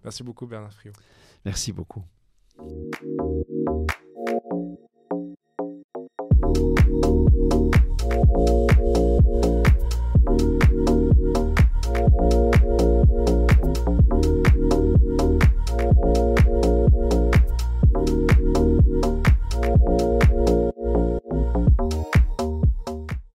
Merci 0.04 0.24
beaucoup 0.24 0.48
Bernard 0.48 0.74
Friot. 0.74 0.94
Merci 1.46 1.72
beaucoup. 1.72 2.04
Thank 2.58 3.01
you. 3.01 4.62